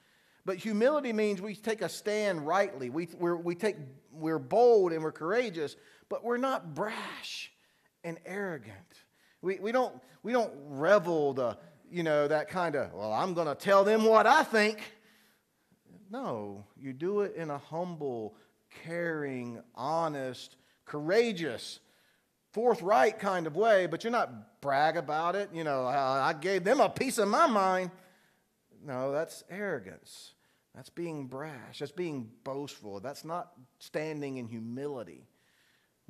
But 0.45 0.57
humility 0.57 1.13
means 1.13 1.41
we 1.41 1.55
take 1.55 1.83
a 1.83 1.89
stand 1.89 2.47
rightly. 2.47 2.91
We, 2.91 3.09
we 3.19 3.33
we 3.35 3.55
take, 3.55 3.77
we're 4.11 4.41
bold 4.41 4.93
and 4.93 5.03
we're 5.03 5.13
courageous, 5.13 5.77
but 6.13 6.23
we're 6.23 6.37
not 6.37 6.75
brash 6.75 7.51
and 8.05 8.19
arrogant. 8.27 8.77
We, 9.41 9.59
we, 9.59 9.73
don't, 9.73 9.99
we 10.23 10.31
don't 10.33 10.53
revel 10.69 11.33
the, 11.33 11.57
you 11.91 12.03
know, 12.03 12.29
that 12.29 12.51
kind 12.51 12.75
of, 12.75 12.93
well, 12.93 13.15
I'm 13.15 13.33
going 13.33 13.47
to 13.47 13.55
tell 13.55 13.83
them 13.83 14.05
what 14.05 14.27
I 14.27 14.43
think. 14.43 14.79
No, 16.11 16.67
you 16.77 16.93
do 16.93 17.23
it 17.23 17.35
in 17.35 17.49
a 17.49 17.57
humble, 17.57 18.37
caring, 18.85 19.63
honest, 19.75 20.57
courageous, 20.85 21.81
forthright 22.53 23.19
kind 23.19 23.47
of 23.47 23.57
way, 23.57 23.87
but 23.87 24.05
you're 24.05 24.11
not 24.11 24.61
brag 24.61 24.99
about 24.99 25.35
it. 25.35 25.49
You 25.55 25.65
know, 25.65 25.87
I 25.87 26.35
gave 26.39 26.63
them 26.63 26.81
a 26.81 26.91
piece 26.91 27.17
of 27.17 27.29
my 27.29 27.47
mind. 27.47 27.91
No, 28.85 29.13
that's 29.13 29.45
arrogance. 29.49 30.35
That's 30.75 30.91
being 30.91 31.27
brash. 31.27 31.79
That's 31.79 31.91
being 31.91 32.29
boastful. 32.45 33.01
That's 33.01 33.25
not 33.25 33.53
standing 33.79 34.37
in 34.37 34.47
humility. 34.47 35.27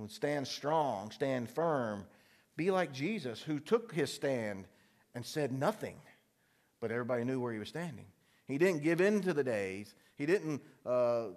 Stand 0.09 0.49
strong, 0.49 1.11
stand 1.11 1.49
firm. 1.49 2.05
Be 2.57 2.71
like 2.71 2.93
Jesus, 2.93 3.41
who 3.41 3.61
took 3.61 3.93
his 3.93 4.13
stand 4.13 4.67
and 5.15 5.25
said 5.25 5.53
nothing, 5.53 5.97
but 6.81 6.91
everybody 6.91 7.25
knew 7.25 7.41
where 7.41 7.53
he 7.53 7.59
was 7.59 7.69
standing. 7.69 8.07
He 8.47 8.59
didn't 8.59 8.83
give 8.83 9.01
in 9.01 9.23
to 9.23 9.33
the 9.33 9.45
days. 9.45 9.95
He 10.17 10.27
didn't 10.27 10.61
uh, 10.85 11.29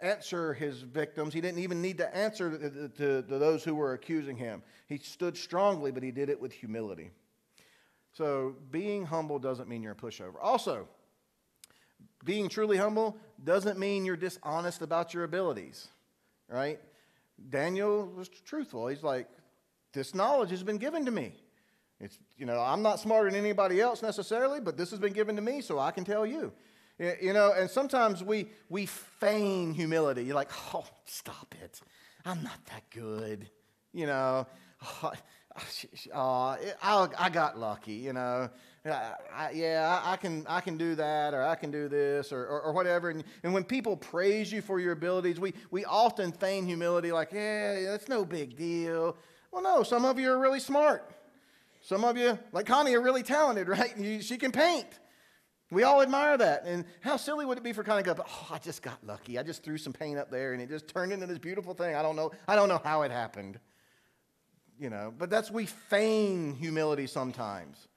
answer 0.00 0.52
his 0.52 0.82
victims. 0.82 1.32
He 1.32 1.40
didn't 1.40 1.60
even 1.60 1.80
need 1.80 1.98
to 1.98 2.16
answer 2.16 2.50
to, 2.50 2.88
to, 2.88 3.22
to 3.22 3.38
those 3.38 3.64
who 3.64 3.74
were 3.74 3.94
accusing 3.94 4.36
him. 4.36 4.62
He 4.86 4.98
stood 4.98 5.36
strongly, 5.36 5.90
but 5.90 6.02
he 6.02 6.10
did 6.10 6.28
it 6.28 6.40
with 6.40 6.52
humility. 6.52 7.10
So, 8.12 8.56
being 8.70 9.06
humble 9.06 9.38
doesn't 9.38 9.68
mean 9.68 9.82
you're 9.82 9.92
a 9.92 9.96
pushover. 9.96 10.34
Also, 10.40 10.86
being 12.24 12.48
truly 12.48 12.76
humble 12.76 13.16
doesn't 13.42 13.78
mean 13.78 14.04
you're 14.04 14.16
dishonest 14.16 14.82
about 14.82 15.14
your 15.14 15.24
abilities, 15.24 15.88
right? 16.46 16.78
Daniel 17.50 18.06
was 18.06 18.28
truthful. 18.28 18.86
He's 18.88 19.02
like, 19.02 19.28
this 19.92 20.14
knowledge 20.14 20.50
has 20.50 20.62
been 20.62 20.78
given 20.78 21.04
to 21.04 21.10
me. 21.10 21.32
It's, 22.00 22.18
you 22.36 22.46
know, 22.46 22.60
I'm 22.60 22.82
not 22.82 22.98
smarter 22.98 23.30
than 23.30 23.38
anybody 23.38 23.80
else 23.80 24.02
necessarily, 24.02 24.60
but 24.60 24.76
this 24.76 24.90
has 24.90 24.98
been 24.98 25.12
given 25.12 25.36
to 25.36 25.42
me, 25.42 25.60
so 25.60 25.78
I 25.78 25.92
can 25.92 26.04
tell 26.04 26.26
you. 26.26 26.52
You 26.98 27.32
know, 27.32 27.52
and 27.52 27.70
sometimes 27.70 28.22
we, 28.22 28.48
we 28.68 28.86
feign 28.86 29.72
humility. 29.72 30.24
You're 30.24 30.34
like, 30.34 30.50
oh, 30.74 30.84
stop 31.04 31.54
it. 31.62 31.80
I'm 32.24 32.42
not 32.42 32.64
that 32.66 32.82
good. 32.90 33.48
You 33.92 34.06
know, 34.06 34.46
oh, 35.02 35.12
oh, 36.14 36.56
eh, 36.62 36.72
I, 36.82 37.08
I 37.18 37.30
got 37.30 37.58
lucky, 37.58 37.92
you 37.92 38.12
know. 38.12 38.48
I, 38.84 39.50
yeah, 39.54 40.00
I, 40.04 40.12
I, 40.12 40.16
can, 40.16 40.44
I 40.48 40.60
can 40.60 40.76
do 40.76 40.94
that, 40.96 41.34
or 41.34 41.42
I 41.42 41.54
can 41.54 41.70
do 41.70 41.88
this, 41.88 42.32
or, 42.32 42.44
or, 42.44 42.62
or, 42.62 42.72
whatever. 42.72 43.10
And, 43.10 43.22
and 43.44 43.54
when 43.54 43.62
people 43.62 43.96
praise 43.96 44.50
you 44.50 44.60
for 44.60 44.80
your 44.80 44.92
abilities, 44.92 45.38
we, 45.38 45.54
we 45.70 45.84
often 45.84 46.32
feign 46.32 46.66
humility, 46.66 47.12
like, 47.12 47.32
yeah, 47.32 47.80
that's 47.82 48.08
no 48.08 48.24
big 48.24 48.56
deal. 48.56 49.16
Well, 49.52 49.62
no, 49.62 49.82
some 49.84 50.04
of 50.04 50.18
you 50.18 50.32
are 50.32 50.38
really 50.38 50.58
smart. 50.58 51.08
Some 51.80 52.04
of 52.04 52.16
you, 52.16 52.38
like 52.52 52.66
Connie, 52.66 52.94
are 52.94 53.00
really 53.00 53.22
talented, 53.22 53.68
right? 53.68 53.96
You, 53.96 54.20
she 54.20 54.36
can 54.36 54.50
paint. 54.50 54.88
We 55.70 55.84
all 55.84 56.02
admire 56.02 56.36
that. 56.36 56.64
And 56.66 56.84
how 57.00 57.16
silly 57.16 57.46
would 57.46 57.56
it 57.56 57.64
be 57.64 57.72
for 57.72 57.82
Connie 57.82 58.02
to 58.02 58.14
go, 58.14 58.24
oh, 58.26 58.48
I 58.50 58.58
just 58.58 58.82
got 58.82 58.98
lucky. 59.06 59.38
I 59.38 59.42
just 59.42 59.62
threw 59.62 59.78
some 59.78 59.92
paint 59.92 60.18
up 60.18 60.30
there 60.30 60.52
and 60.52 60.60
it 60.60 60.68
just 60.68 60.86
turned 60.86 61.12
into 61.12 61.26
this 61.26 61.38
beautiful 61.38 61.72
thing. 61.72 61.94
I 61.94 62.02
don't 62.02 62.14
know, 62.14 62.30
I 62.46 62.56
don't 62.56 62.68
know 62.68 62.80
how 62.84 63.02
it 63.02 63.10
happened. 63.10 63.58
You 64.78 64.90
know, 64.90 65.12
but 65.16 65.30
that's 65.30 65.50
we 65.50 65.66
feign 65.66 66.54
humility 66.54 67.06
sometimes. 67.06 67.88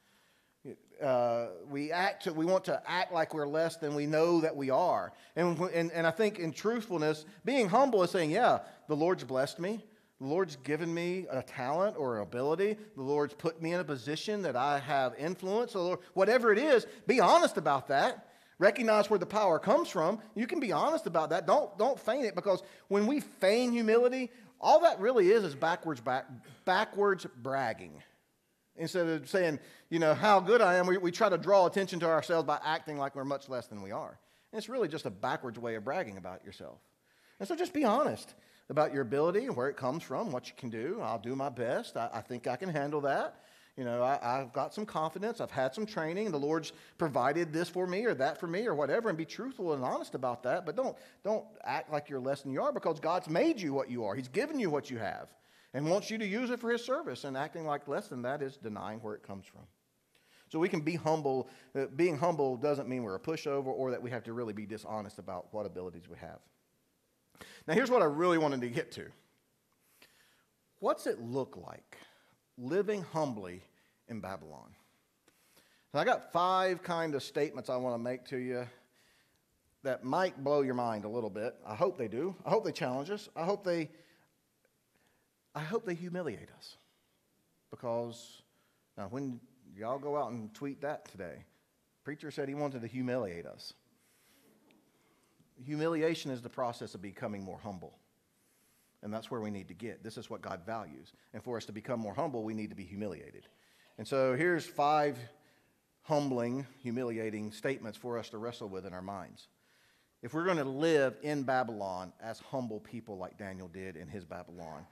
Uh, 1.01 1.47
we 1.69 1.91
act 1.91 2.23
to, 2.23 2.33
we 2.33 2.45
want 2.45 2.63
to 2.65 2.81
act 2.87 3.11
like 3.11 3.33
we're 3.33 3.47
less 3.47 3.75
than 3.75 3.95
we 3.95 4.05
know 4.05 4.39
that 4.39 4.55
we 4.55 4.69
are 4.69 5.11
and, 5.35 5.59
and, 5.73 5.91
and 5.91 6.07
i 6.07 6.09
think 6.09 6.39
in 6.39 6.53
truthfulness 6.53 7.25
being 7.43 7.67
humble 7.67 8.01
is 8.01 8.09
saying 8.09 8.31
yeah 8.31 8.59
the 8.87 8.95
lord's 8.95 9.21
blessed 9.25 9.59
me 9.59 9.83
the 10.19 10.27
Lord's 10.27 10.55
given 10.57 10.93
me 10.93 11.25
a 11.29 11.43
talent 11.43 11.97
or 11.97 12.17
an 12.17 12.23
ability. 12.23 12.77
The 12.95 13.01
Lord's 13.01 13.33
put 13.33 13.61
me 13.61 13.73
in 13.73 13.81
a 13.81 13.83
position 13.83 14.41
that 14.43 14.55
I 14.55 14.79
have 14.79 15.13
influence. 15.17 15.73
So 15.73 15.99
whatever 16.13 16.53
it 16.53 16.57
is, 16.57 16.87
be 17.05 17.19
honest 17.19 17.57
about 17.57 17.89
that. 17.89 18.29
Recognize 18.57 19.09
where 19.09 19.19
the 19.19 19.25
power 19.25 19.59
comes 19.59 19.89
from. 19.89 20.19
You 20.33 20.47
can 20.47 20.61
be 20.61 20.71
honest 20.71 21.07
about 21.07 21.29
that. 21.31 21.45
Don't, 21.45 21.77
don't 21.77 21.99
feign 21.99 22.23
it 22.23 22.35
because 22.35 22.63
when 22.87 23.05
we 23.05 23.19
feign 23.19 23.73
humility, 23.73 24.31
all 24.59 24.81
that 24.81 24.99
really 24.99 25.29
is 25.29 25.43
is 25.43 25.55
backwards, 25.55 26.01
back, 26.01 26.25
backwards 26.65 27.25
bragging. 27.41 28.01
Instead 28.77 29.07
of 29.07 29.29
saying, 29.29 29.59
you 29.89 29.99
know, 29.99 30.13
how 30.13 30.39
good 30.39 30.61
I 30.61 30.75
am, 30.75 30.87
we, 30.87 30.97
we 30.97 31.11
try 31.11 31.29
to 31.29 31.37
draw 31.37 31.65
attention 31.65 31.99
to 32.01 32.07
ourselves 32.07 32.45
by 32.45 32.59
acting 32.63 32.97
like 32.97 33.15
we're 33.15 33.23
much 33.23 33.47
less 33.47 33.67
than 33.67 33.81
we 33.81 33.91
are. 33.91 34.19
And 34.51 34.57
it's 34.57 34.67
really 34.67 34.87
just 34.87 35.05
a 35.05 35.09
backwards 35.09 35.57
way 35.57 35.75
of 35.75 35.85
bragging 35.85 36.17
about 36.17 36.43
yourself. 36.43 36.79
And 37.39 37.47
so 37.47 37.55
just 37.55 37.73
be 37.73 37.83
honest 37.83 38.33
about 38.69 38.93
your 38.93 39.01
ability 39.01 39.49
where 39.49 39.69
it 39.69 39.77
comes 39.77 40.03
from, 40.03 40.31
what 40.31 40.47
you 40.47 40.53
can 40.57 40.69
do. 40.69 40.99
I'll 41.01 41.19
do 41.19 41.35
my 41.35 41.49
best. 41.49 41.95
I, 41.97 42.09
I 42.13 42.21
think 42.21 42.47
I 42.47 42.55
can 42.55 42.69
handle 42.69 43.01
that. 43.01 43.35
You 43.77 43.83
know, 43.83 44.01
I, 44.03 44.37
have 44.37 44.53
got 44.53 44.73
some 44.73 44.85
confidence. 44.85 45.41
I've 45.41 45.51
had 45.51 45.75
some 45.75 45.85
training. 45.85 46.31
The 46.31 46.39
Lord's 46.39 46.71
provided 46.97 47.51
this 47.51 47.67
for 47.67 47.85
me 47.85 48.05
or 48.05 48.13
that 48.13 48.39
for 48.39 48.47
me 48.47 48.65
or 48.65 48.73
whatever, 48.73 49.09
and 49.09 49.17
be 49.17 49.25
truthful 49.25 49.73
and 49.73 49.83
honest 49.83 50.15
about 50.15 50.43
that. 50.43 50.65
But 50.65 50.77
don't, 50.77 50.95
don't 51.25 51.43
act 51.65 51.91
like 51.91 52.09
you're 52.09 52.21
less 52.21 52.41
than 52.41 52.53
you 52.53 52.63
are 52.63 52.71
because 52.71 53.01
God's 53.01 53.27
made 53.27 53.59
you 53.59 53.73
what 53.73 53.91
you 53.91 54.05
are. 54.05 54.15
He's 54.15 54.29
given 54.29 54.59
you 54.59 54.69
what 54.69 54.89
you 54.89 54.97
have 54.97 55.27
and 55.73 55.89
wants 55.89 56.09
you 56.09 56.17
to 56.17 56.25
use 56.25 56.51
it 56.51 56.61
for 56.61 56.71
His 56.71 56.85
service. 56.85 57.25
And 57.25 57.35
acting 57.35 57.65
like 57.65 57.85
less 57.89 58.07
than 58.07 58.21
that 58.21 58.41
is 58.41 58.55
denying 58.55 58.99
where 58.99 59.13
it 59.13 59.23
comes 59.23 59.45
from. 59.45 59.63
So 60.47 60.57
we 60.57 60.69
can 60.69 60.79
be 60.79 60.95
humble. 60.95 61.49
Uh, 61.77 61.87
being 61.97 62.17
humble 62.17 62.55
doesn't 62.55 62.87
mean 62.87 63.03
we're 63.03 63.15
a 63.15 63.19
pushover 63.19 63.67
or 63.67 63.91
that 63.91 64.01
we 64.01 64.09
have 64.09 64.23
to 64.23 64.31
really 64.31 64.53
be 64.53 64.65
dishonest 64.65 65.19
about 65.19 65.47
what 65.51 65.65
abilities 65.65 66.07
we 66.09 66.17
have. 66.19 66.39
Now, 67.67 67.73
here's 67.73 67.91
what 67.91 68.01
I 68.01 68.05
really 68.05 68.37
wanted 68.37 68.61
to 68.61 68.69
get 68.69 68.91
to 68.93 69.07
What's 70.79 71.07
it 71.07 71.19
look 71.19 71.57
like 71.57 71.97
living 72.57 73.03
humbly 73.03 73.61
in 74.07 74.19
Babylon? 74.19 74.75
I 75.95 76.03
got 76.03 76.33
five 76.33 76.83
kind 76.83 77.15
of 77.15 77.23
statements 77.23 77.69
I 77.69 77.77
want 77.77 77.95
to 77.95 77.99
make 77.99 78.25
to 78.25 78.37
you 78.37 78.67
that 79.83 80.03
might 80.03 80.43
blow 80.43 80.61
your 80.61 80.73
mind 80.73 81.05
a 81.05 81.07
little 81.07 81.29
bit. 81.29 81.55
I 81.65 81.75
hope 81.75 81.97
they 81.97 82.09
do. 82.09 82.35
I 82.45 82.49
hope 82.49 82.65
they 82.65 82.71
challenge 82.73 83.09
us. 83.09 83.29
I 83.35 83.45
hope 83.45 83.63
they 83.63 83.89
I 85.53 85.61
hope 85.61 85.85
they 85.85 85.93
humiliate 85.93 86.49
us. 86.57 86.75
Because 87.71 88.41
now 88.97 89.07
when 89.09 89.39
y'all 89.73 89.99
go 89.99 90.17
out 90.17 90.31
and 90.31 90.53
tweet 90.53 90.81
that 90.81 91.09
today, 91.09 91.45
preacher 92.03 92.29
said 92.29 92.49
he 92.49 92.55
wanted 92.55 92.81
to 92.81 92.87
humiliate 92.87 93.45
us. 93.45 93.73
Humiliation 95.63 96.29
is 96.29 96.41
the 96.41 96.49
process 96.49 96.93
of 96.93 97.01
becoming 97.01 97.41
more 97.41 97.59
humble. 97.63 97.97
And 99.05 99.13
that's 99.13 99.29
where 99.29 99.39
we 99.39 99.51
need 99.51 99.67
to 99.67 99.75
get. 99.75 100.03
This 100.03 100.17
is 100.17 100.31
what 100.31 100.41
God 100.41 100.61
values. 100.65 101.13
And 101.31 101.43
for 101.43 101.57
us 101.57 101.65
to 101.65 101.71
become 101.71 101.99
more 101.99 102.15
humble, 102.15 102.43
we 102.43 102.55
need 102.55 102.71
to 102.71 102.75
be 102.75 102.83
humiliated. 102.83 103.47
And 103.99 104.07
so 104.07 104.35
here's 104.35 104.65
five 104.65 105.15
humbling, 106.01 106.65
humiliating 106.81 107.51
statements 107.51 107.99
for 107.99 108.17
us 108.17 108.29
to 108.29 108.39
wrestle 108.39 108.67
with 108.67 108.83
in 108.83 108.93
our 108.93 109.03
minds. 109.03 109.47
If 110.23 110.33
we're 110.33 110.43
going 110.43 110.57
to 110.57 110.63
live 110.63 111.17
in 111.21 111.43
Babylon 111.43 112.13
as 112.19 112.39
humble 112.39 112.79
people 112.79 113.19
like 113.19 113.37
Daniel 113.37 113.67
did 113.67 113.95
in 113.95 114.07
his 114.07 114.25
Babylon, 114.25 114.87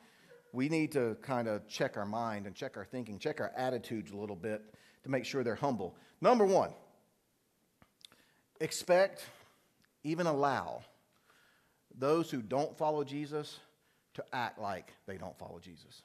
we 0.51 0.69
need 0.69 0.91
to 0.91 1.17
kind 1.23 1.47
of 1.47 1.67
check 1.67 1.97
our 1.97 2.05
mind 2.05 2.45
and 2.45 2.55
check 2.55 2.77
our 2.77 2.85
thinking, 2.85 3.17
check 3.17 3.41
our 3.41 3.51
attitudes 3.57 4.11
a 4.11 4.15
little 4.15 4.35
bit 4.35 4.61
to 5.05 5.09
make 5.09 5.25
sure 5.25 5.43
they're 5.43 5.55
humble. 5.55 5.95
Number 6.21 6.45
one, 6.45 6.69
expect 8.61 9.25
even 10.03 10.27
allow 10.27 10.83
those 11.97 12.29
who 12.29 12.43
don't 12.43 12.77
follow 12.77 13.03
Jesus 13.03 13.59
to 14.15 14.23
act 14.31 14.59
like 14.59 14.93
they 15.07 15.17
don't 15.17 15.37
follow 15.37 15.59
Jesus. 15.59 16.03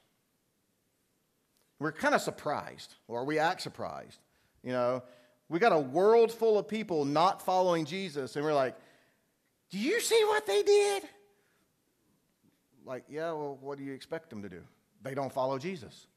We're 1.79 1.91
kind 1.91 2.13
of 2.13 2.21
surprised, 2.21 2.95
or 3.07 3.23
we 3.23 3.39
act 3.39 3.61
surprised. 3.61 4.19
You 4.63 4.73
know, 4.73 5.03
we 5.47 5.59
got 5.59 5.71
a 5.71 5.79
world 5.79 6.31
full 6.31 6.57
of 6.57 6.67
people 6.67 7.05
not 7.05 7.41
following 7.41 7.85
Jesus, 7.85 8.35
and 8.35 8.43
we're 8.43 8.53
like, 8.53 8.75
do 9.69 9.77
you 9.77 10.01
see 10.01 10.21
what 10.25 10.45
they 10.45 10.63
did? 10.63 11.03
Like, 12.85 13.03
yeah, 13.07 13.31
well, 13.31 13.57
what 13.61 13.77
do 13.77 13.83
you 13.83 13.93
expect 13.93 14.29
them 14.29 14.41
to 14.41 14.49
do? 14.49 14.61
They 15.03 15.13
don't 15.13 15.31
follow 15.31 15.57
Jesus. 15.57 16.07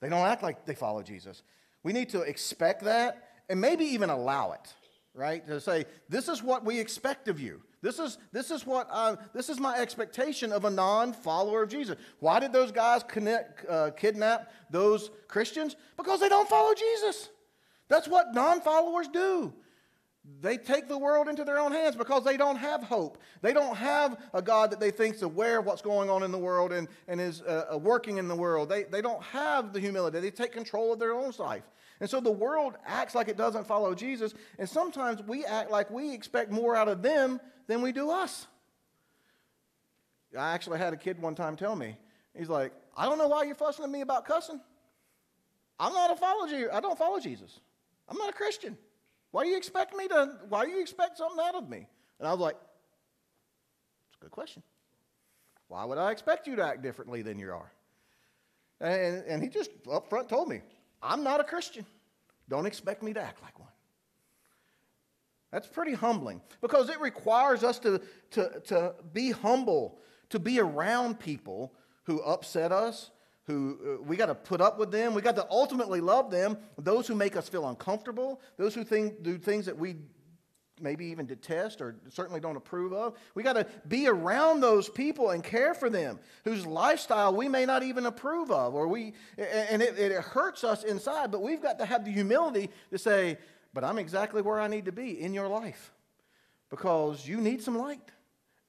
They 0.00 0.08
don't 0.08 0.26
act 0.26 0.42
like 0.42 0.64
they 0.64 0.74
follow 0.74 1.02
Jesus. 1.02 1.42
We 1.82 1.92
need 1.92 2.08
to 2.10 2.22
expect 2.22 2.84
that 2.84 3.28
and 3.48 3.60
maybe 3.60 3.84
even 3.84 4.10
allow 4.10 4.52
it 4.52 4.74
right? 5.14 5.46
To 5.46 5.60
say, 5.60 5.86
this 6.08 6.28
is 6.28 6.42
what 6.42 6.64
we 6.64 6.78
expect 6.78 7.28
of 7.28 7.40
you. 7.40 7.62
This 7.82 7.98
is, 7.98 8.18
this 8.32 8.50
is 8.50 8.66
what 8.66 8.88
I, 8.92 9.16
this 9.32 9.48
is 9.48 9.58
my 9.58 9.78
expectation 9.78 10.52
of 10.52 10.64
a 10.64 10.70
non-follower 10.70 11.62
of 11.62 11.70
Jesus. 11.70 11.96
Why 12.18 12.38
did 12.38 12.52
those 12.52 12.70
guys 12.72 13.02
connect, 13.02 13.68
uh, 13.68 13.90
kidnap 13.92 14.52
those 14.70 15.10
Christians? 15.28 15.76
Because 15.96 16.20
they 16.20 16.28
don't 16.28 16.48
follow 16.48 16.74
Jesus. 16.74 17.30
That's 17.88 18.06
what 18.06 18.34
non-followers 18.34 19.08
do. 19.08 19.52
They 20.42 20.58
take 20.58 20.86
the 20.86 20.98
world 20.98 21.28
into 21.28 21.44
their 21.44 21.58
own 21.58 21.72
hands 21.72 21.96
because 21.96 22.24
they 22.24 22.36
don't 22.36 22.56
have 22.56 22.82
hope. 22.82 23.18
They 23.40 23.52
don't 23.52 23.76
have 23.76 24.18
a 24.34 24.42
God 24.42 24.70
that 24.70 24.78
they 24.78 24.90
think 24.90 25.16
is 25.16 25.22
aware 25.22 25.58
of 25.58 25.66
what's 25.66 25.80
going 25.80 26.10
on 26.10 26.22
in 26.22 26.30
the 26.30 26.38
world 26.38 26.72
and, 26.72 26.88
and 27.08 27.20
is 27.20 27.40
uh, 27.42 27.70
uh 27.72 27.78
working 27.78 28.18
in 28.18 28.28
the 28.28 28.34
world. 28.34 28.68
They, 28.68 28.84
they 28.84 29.00
don't 29.00 29.22
have 29.24 29.72
the 29.72 29.80
humility. 29.80 30.20
They 30.20 30.30
take 30.30 30.52
control 30.52 30.92
of 30.92 30.98
their 30.98 31.14
own 31.14 31.32
life. 31.38 31.64
And 32.00 32.08
so 32.08 32.20
the 32.20 32.30
world 32.30 32.76
acts 32.86 33.14
like 33.14 33.28
it 33.28 33.36
doesn't 33.36 33.66
follow 33.66 33.94
Jesus, 33.94 34.34
and 34.58 34.68
sometimes 34.68 35.22
we 35.22 35.44
act 35.44 35.70
like 35.70 35.90
we 35.90 36.14
expect 36.14 36.50
more 36.50 36.74
out 36.74 36.88
of 36.88 37.02
them 37.02 37.40
than 37.66 37.82
we 37.82 37.92
do 37.92 38.10
us. 38.10 38.46
I 40.36 40.52
actually 40.52 40.78
had 40.78 40.94
a 40.94 40.96
kid 40.96 41.20
one 41.20 41.34
time 41.34 41.56
tell 41.56 41.76
me, 41.76 41.98
he's 42.34 42.48
like, 42.48 42.72
I 42.96 43.04
don't 43.04 43.18
know 43.18 43.28
why 43.28 43.42
you're 43.42 43.54
fussing 43.54 43.84
at 43.84 43.90
me 43.90 44.00
about 44.00 44.24
cussing. 44.24 44.60
I'm 45.78 45.92
not 45.92 46.10
a 46.10 46.16
follower. 46.16 46.72
I 46.72 46.80
don't 46.80 46.98
follow 46.98 47.20
Jesus. 47.20 47.60
I'm 48.08 48.16
not 48.16 48.30
a 48.30 48.32
Christian. 48.32 48.76
Why 49.30 49.44
do 49.44 49.50
you 49.50 49.56
expect 49.56 49.94
me 49.96 50.08
to, 50.08 50.32
why 50.48 50.64
do 50.64 50.70
you 50.70 50.80
expect 50.80 51.18
something 51.18 51.38
out 51.44 51.54
of 51.54 51.68
me? 51.68 51.86
And 52.18 52.28
I 52.28 52.32
was 52.32 52.40
like, 52.40 52.56
it's 54.08 54.16
a 54.20 54.24
good 54.24 54.30
question. 54.30 54.62
Why 55.68 55.84
would 55.84 55.98
I 55.98 56.10
expect 56.10 56.46
you 56.46 56.56
to 56.56 56.64
act 56.64 56.82
differently 56.82 57.22
than 57.22 57.38
you 57.38 57.52
are? 57.52 57.72
And, 58.80 59.24
and 59.26 59.42
he 59.42 59.48
just 59.48 59.70
up 59.90 60.08
front 60.08 60.28
told 60.28 60.48
me, 60.48 60.62
I'm 61.02 61.22
not 61.22 61.40
a 61.40 61.44
Christian. 61.44 61.86
Don't 62.48 62.66
expect 62.66 63.02
me 63.02 63.12
to 63.12 63.20
act 63.20 63.40
like 63.42 63.58
one. 63.58 63.68
That's 65.52 65.66
pretty 65.66 65.94
humbling 65.94 66.40
because 66.60 66.90
it 66.90 67.00
requires 67.00 67.62
us 67.64 67.78
to, 67.80 68.00
to, 68.32 68.60
to 68.66 68.94
be 69.12 69.30
humble, 69.30 69.98
to 70.30 70.38
be 70.38 70.60
around 70.60 71.18
people 71.18 71.72
who 72.04 72.20
upset 72.22 72.72
us, 72.72 73.10
who 73.50 73.78
uh, 74.00 74.02
we 74.02 74.16
got 74.16 74.26
to 74.26 74.34
put 74.34 74.60
up 74.60 74.78
with 74.78 74.90
them. 74.90 75.14
We 75.14 75.22
got 75.22 75.36
to 75.36 75.46
ultimately 75.50 76.00
love 76.00 76.30
them, 76.30 76.56
those 76.78 77.06
who 77.06 77.14
make 77.14 77.36
us 77.36 77.48
feel 77.48 77.68
uncomfortable, 77.68 78.40
those 78.56 78.74
who 78.74 78.84
think, 78.84 79.22
do 79.22 79.38
things 79.38 79.66
that 79.66 79.76
we 79.76 79.96
maybe 80.80 81.06
even 81.06 81.26
detest 81.26 81.80
or 81.80 81.96
certainly 82.08 82.40
don't 82.40 82.56
approve 82.56 82.92
of. 82.92 83.14
We 83.34 83.42
got 83.42 83.52
to 83.54 83.66
be 83.86 84.08
around 84.08 84.60
those 84.60 84.88
people 84.88 85.30
and 85.30 85.44
care 85.44 85.74
for 85.74 85.90
them 85.90 86.18
whose 86.44 86.66
lifestyle 86.66 87.34
we 87.34 87.48
may 87.48 87.66
not 87.66 87.82
even 87.82 88.06
approve 88.06 88.50
of, 88.50 88.74
or 88.74 88.88
we, 88.88 89.12
and 89.36 89.82
it, 89.82 89.98
it 89.98 90.12
hurts 90.12 90.64
us 90.64 90.82
inside, 90.84 91.30
but 91.30 91.42
we've 91.42 91.60
got 91.60 91.78
to 91.80 91.84
have 91.84 92.04
the 92.04 92.10
humility 92.10 92.70
to 92.90 92.98
say, 92.98 93.36
but 93.74 93.84
I'm 93.84 93.98
exactly 93.98 94.42
where 94.42 94.58
I 94.58 94.68
need 94.68 94.86
to 94.86 94.92
be 94.92 95.20
in 95.20 95.34
your 95.34 95.48
life 95.48 95.92
because 96.70 97.26
you 97.26 97.40
need 97.40 97.62
some 97.62 97.76
light 97.76 98.10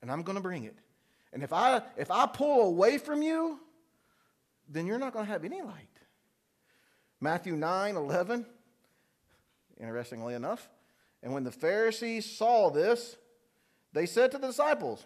and 0.01 0.11
I'm 0.11 0.23
going 0.23 0.35
to 0.35 0.41
bring 0.41 0.65
it. 0.65 0.77
And 1.33 1.43
if 1.43 1.53
I, 1.53 1.81
if 1.95 2.11
I 2.11 2.25
pull 2.25 2.67
away 2.67 2.97
from 2.97 3.21
you, 3.21 3.59
then 4.71 4.87
you're 4.87 4.99
not 4.99 5.13
going 5.13 5.25
to 5.25 5.31
have 5.31 5.43
any 5.43 5.61
light. 5.61 5.87
Matthew 7.19 7.55
9 7.55 7.95
11, 7.95 8.45
interestingly 9.79 10.33
enough, 10.33 10.69
and 11.21 11.33
when 11.33 11.43
the 11.43 11.51
Pharisees 11.51 12.25
saw 12.25 12.69
this, 12.69 13.15
they 13.93 14.05
said 14.05 14.31
to 14.31 14.37
the 14.37 14.47
disciples, 14.47 15.05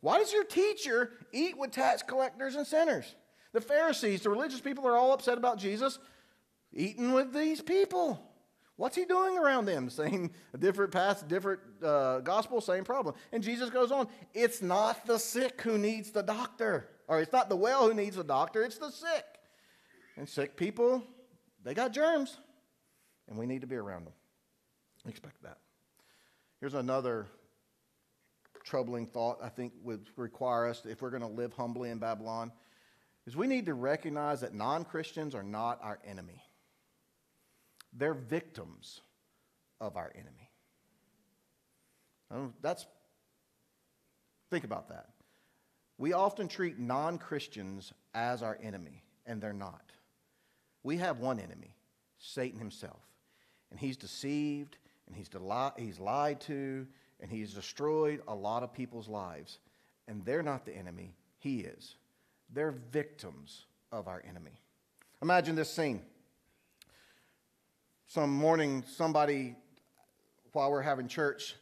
Why 0.00 0.18
does 0.18 0.32
your 0.32 0.44
teacher 0.44 1.12
eat 1.32 1.58
with 1.58 1.72
tax 1.72 2.02
collectors 2.02 2.54
and 2.54 2.66
sinners? 2.66 3.14
The 3.52 3.60
Pharisees, 3.60 4.22
the 4.22 4.30
religious 4.30 4.60
people, 4.60 4.86
are 4.86 4.96
all 4.96 5.12
upset 5.12 5.36
about 5.36 5.58
Jesus 5.58 5.98
eating 6.72 7.12
with 7.12 7.34
these 7.34 7.60
people. 7.60 8.32
What's 8.76 8.96
he 8.96 9.04
doing 9.04 9.36
around 9.36 9.66
them? 9.66 9.90
Same 9.90 10.30
different 10.58 10.92
path, 10.92 11.28
different 11.28 11.60
uh, 11.82 12.20
gospel, 12.20 12.60
same 12.60 12.84
problem. 12.84 13.14
And 13.32 13.42
Jesus 13.42 13.68
goes 13.70 13.92
on, 13.92 14.08
it's 14.32 14.62
not 14.62 15.06
the 15.06 15.18
sick 15.18 15.60
who 15.62 15.76
needs 15.76 16.10
the 16.10 16.22
doctor, 16.22 16.88
or 17.08 17.20
it's 17.20 17.32
not 17.32 17.48
the 17.48 17.56
well 17.56 17.88
who 17.88 17.94
needs 17.94 18.16
a 18.16 18.24
doctor, 18.24 18.62
it's 18.62 18.78
the 18.78 18.90
sick. 18.90 19.24
And 20.16 20.28
sick 20.28 20.56
people, 20.56 21.02
they 21.64 21.74
got 21.74 21.92
germs, 21.92 22.36
and 23.28 23.38
we 23.38 23.46
need 23.46 23.62
to 23.62 23.66
be 23.66 23.76
around 23.76 24.06
them. 24.06 24.12
Expect 25.06 25.42
that. 25.42 25.58
Here's 26.60 26.74
another 26.74 27.26
troubling 28.64 29.06
thought 29.06 29.38
I 29.42 29.48
think 29.48 29.72
would 29.82 30.06
require 30.16 30.68
us, 30.68 30.82
if 30.84 31.02
we're 31.02 31.10
going 31.10 31.22
to 31.22 31.28
live 31.28 31.52
humbly 31.52 31.90
in 31.90 31.98
Babylon, 31.98 32.52
is 33.26 33.36
we 33.36 33.46
need 33.46 33.66
to 33.66 33.74
recognize 33.74 34.40
that 34.40 34.54
non 34.54 34.84
Christians 34.84 35.34
are 35.34 35.42
not 35.42 35.78
our 35.82 35.98
enemy. 36.06 36.42
They're 37.92 38.14
victims 38.14 39.00
of 39.80 39.96
our 39.96 40.12
enemy. 40.14 40.50
Oh, 42.30 42.52
that's, 42.62 42.86
think 44.50 44.64
about 44.64 44.88
that. 44.88 45.10
We 46.02 46.14
often 46.14 46.48
treat 46.48 46.80
non 46.80 47.16
Christians 47.16 47.92
as 48.12 48.42
our 48.42 48.58
enemy, 48.60 49.04
and 49.24 49.40
they're 49.40 49.52
not. 49.52 49.92
We 50.82 50.96
have 50.96 51.20
one 51.20 51.38
enemy, 51.38 51.76
Satan 52.18 52.58
himself. 52.58 52.98
And 53.70 53.78
he's 53.78 53.96
deceived, 53.96 54.78
and 55.06 55.14
he's, 55.14 55.28
deli- 55.28 55.70
he's 55.78 56.00
lied 56.00 56.40
to, 56.40 56.88
and 57.20 57.30
he's 57.30 57.54
destroyed 57.54 58.20
a 58.26 58.34
lot 58.34 58.64
of 58.64 58.72
people's 58.72 59.06
lives. 59.06 59.60
And 60.08 60.24
they're 60.24 60.42
not 60.42 60.64
the 60.64 60.76
enemy, 60.76 61.14
he 61.38 61.60
is. 61.60 61.94
They're 62.52 62.72
victims 62.72 63.66
of 63.92 64.08
our 64.08 64.24
enemy. 64.28 64.60
Imagine 65.22 65.54
this 65.54 65.72
scene. 65.72 66.02
Some 68.08 68.30
morning, 68.30 68.82
somebody, 68.88 69.54
while 70.50 70.72
we're 70.72 70.82
having 70.82 71.06
church, 71.06 71.54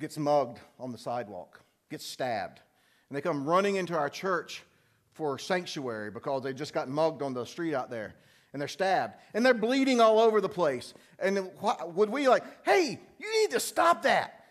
gets 0.00 0.16
mugged 0.16 0.60
on 0.78 0.92
the 0.92 0.98
sidewalk, 0.98 1.60
gets 1.90 2.06
stabbed. 2.06 2.60
And 3.08 3.16
they 3.16 3.20
come 3.20 3.44
running 3.44 3.76
into 3.76 3.96
our 3.96 4.10
church 4.10 4.62
for 5.12 5.38
sanctuary 5.38 6.10
because 6.10 6.42
they 6.42 6.52
just 6.52 6.72
got 6.72 6.88
mugged 6.88 7.22
on 7.22 7.34
the 7.34 7.44
street 7.44 7.74
out 7.74 7.90
there. 7.90 8.14
And 8.52 8.60
they're 8.60 8.68
stabbed. 8.68 9.14
And 9.34 9.44
they're 9.44 9.54
bleeding 9.54 10.00
all 10.00 10.18
over 10.18 10.40
the 10.40 10.48
place. 10.48 10.94
And 11.18 11.50
would 11.88 12.08
we 12.10 12.28
like, 12.28 12.44
hey, 12.64 12.98
you 13.18 13.42
need 13.42 13.50
to 13.50 13.60
stop 13.60 14.02
that. 14.02 14.44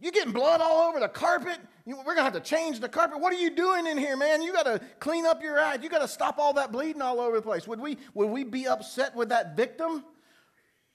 You're 0.00 0.12
getting 0.12 0.32
blood 0.32 0.60
all 0.60 0.88
over 0.88 0.98
the 0.98 1.08
carpet. 1.08 1.58
We're 1.86 1.94
going 2.02 2.16
to 2.16 2.22
have 2.24 2.32
to 2.32 2.40
change 2.40 2.80
the 2.80 2.88
carpet. 2.88 3.20
What 3.20 3.32
are 3.32 3.36
you 3.38 3.50
doing 3.50 3.86
in 3.86 3.98
here, 3.98 4.16
man? 4.16 4.42
You 4.42 4.52
got 4.52 4.64
to 4.64 4.80
clean 4.98 5.26
up 5.26 5.42
your 5.42 5.58
act. 5.58 5.84
You 5.84 5.90
got 5.90 6.00
to 6.00 6.08
stop 6.08 6.38
all 6.38 6.54
that 6.54 6.72
bleeding 6.72 7.02
all 7.02 7.20
over 7.20 7.36
the 7.36 7.42
place. 7.42 7.68
Would 7.68 7.80
we, 7.80 7.98
would 8.14 8.26
we 8.28 8.42
be 8.42 8.66
upset 8.66 9.14
with 9.14 9.28
that 9.28 9.56
victim? 9.56 10.04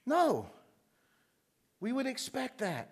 No. 0.06 0.50
We 1.80 1.94
would 1.94 2.08
expect 2.08 2.58
that. 2.60 2.92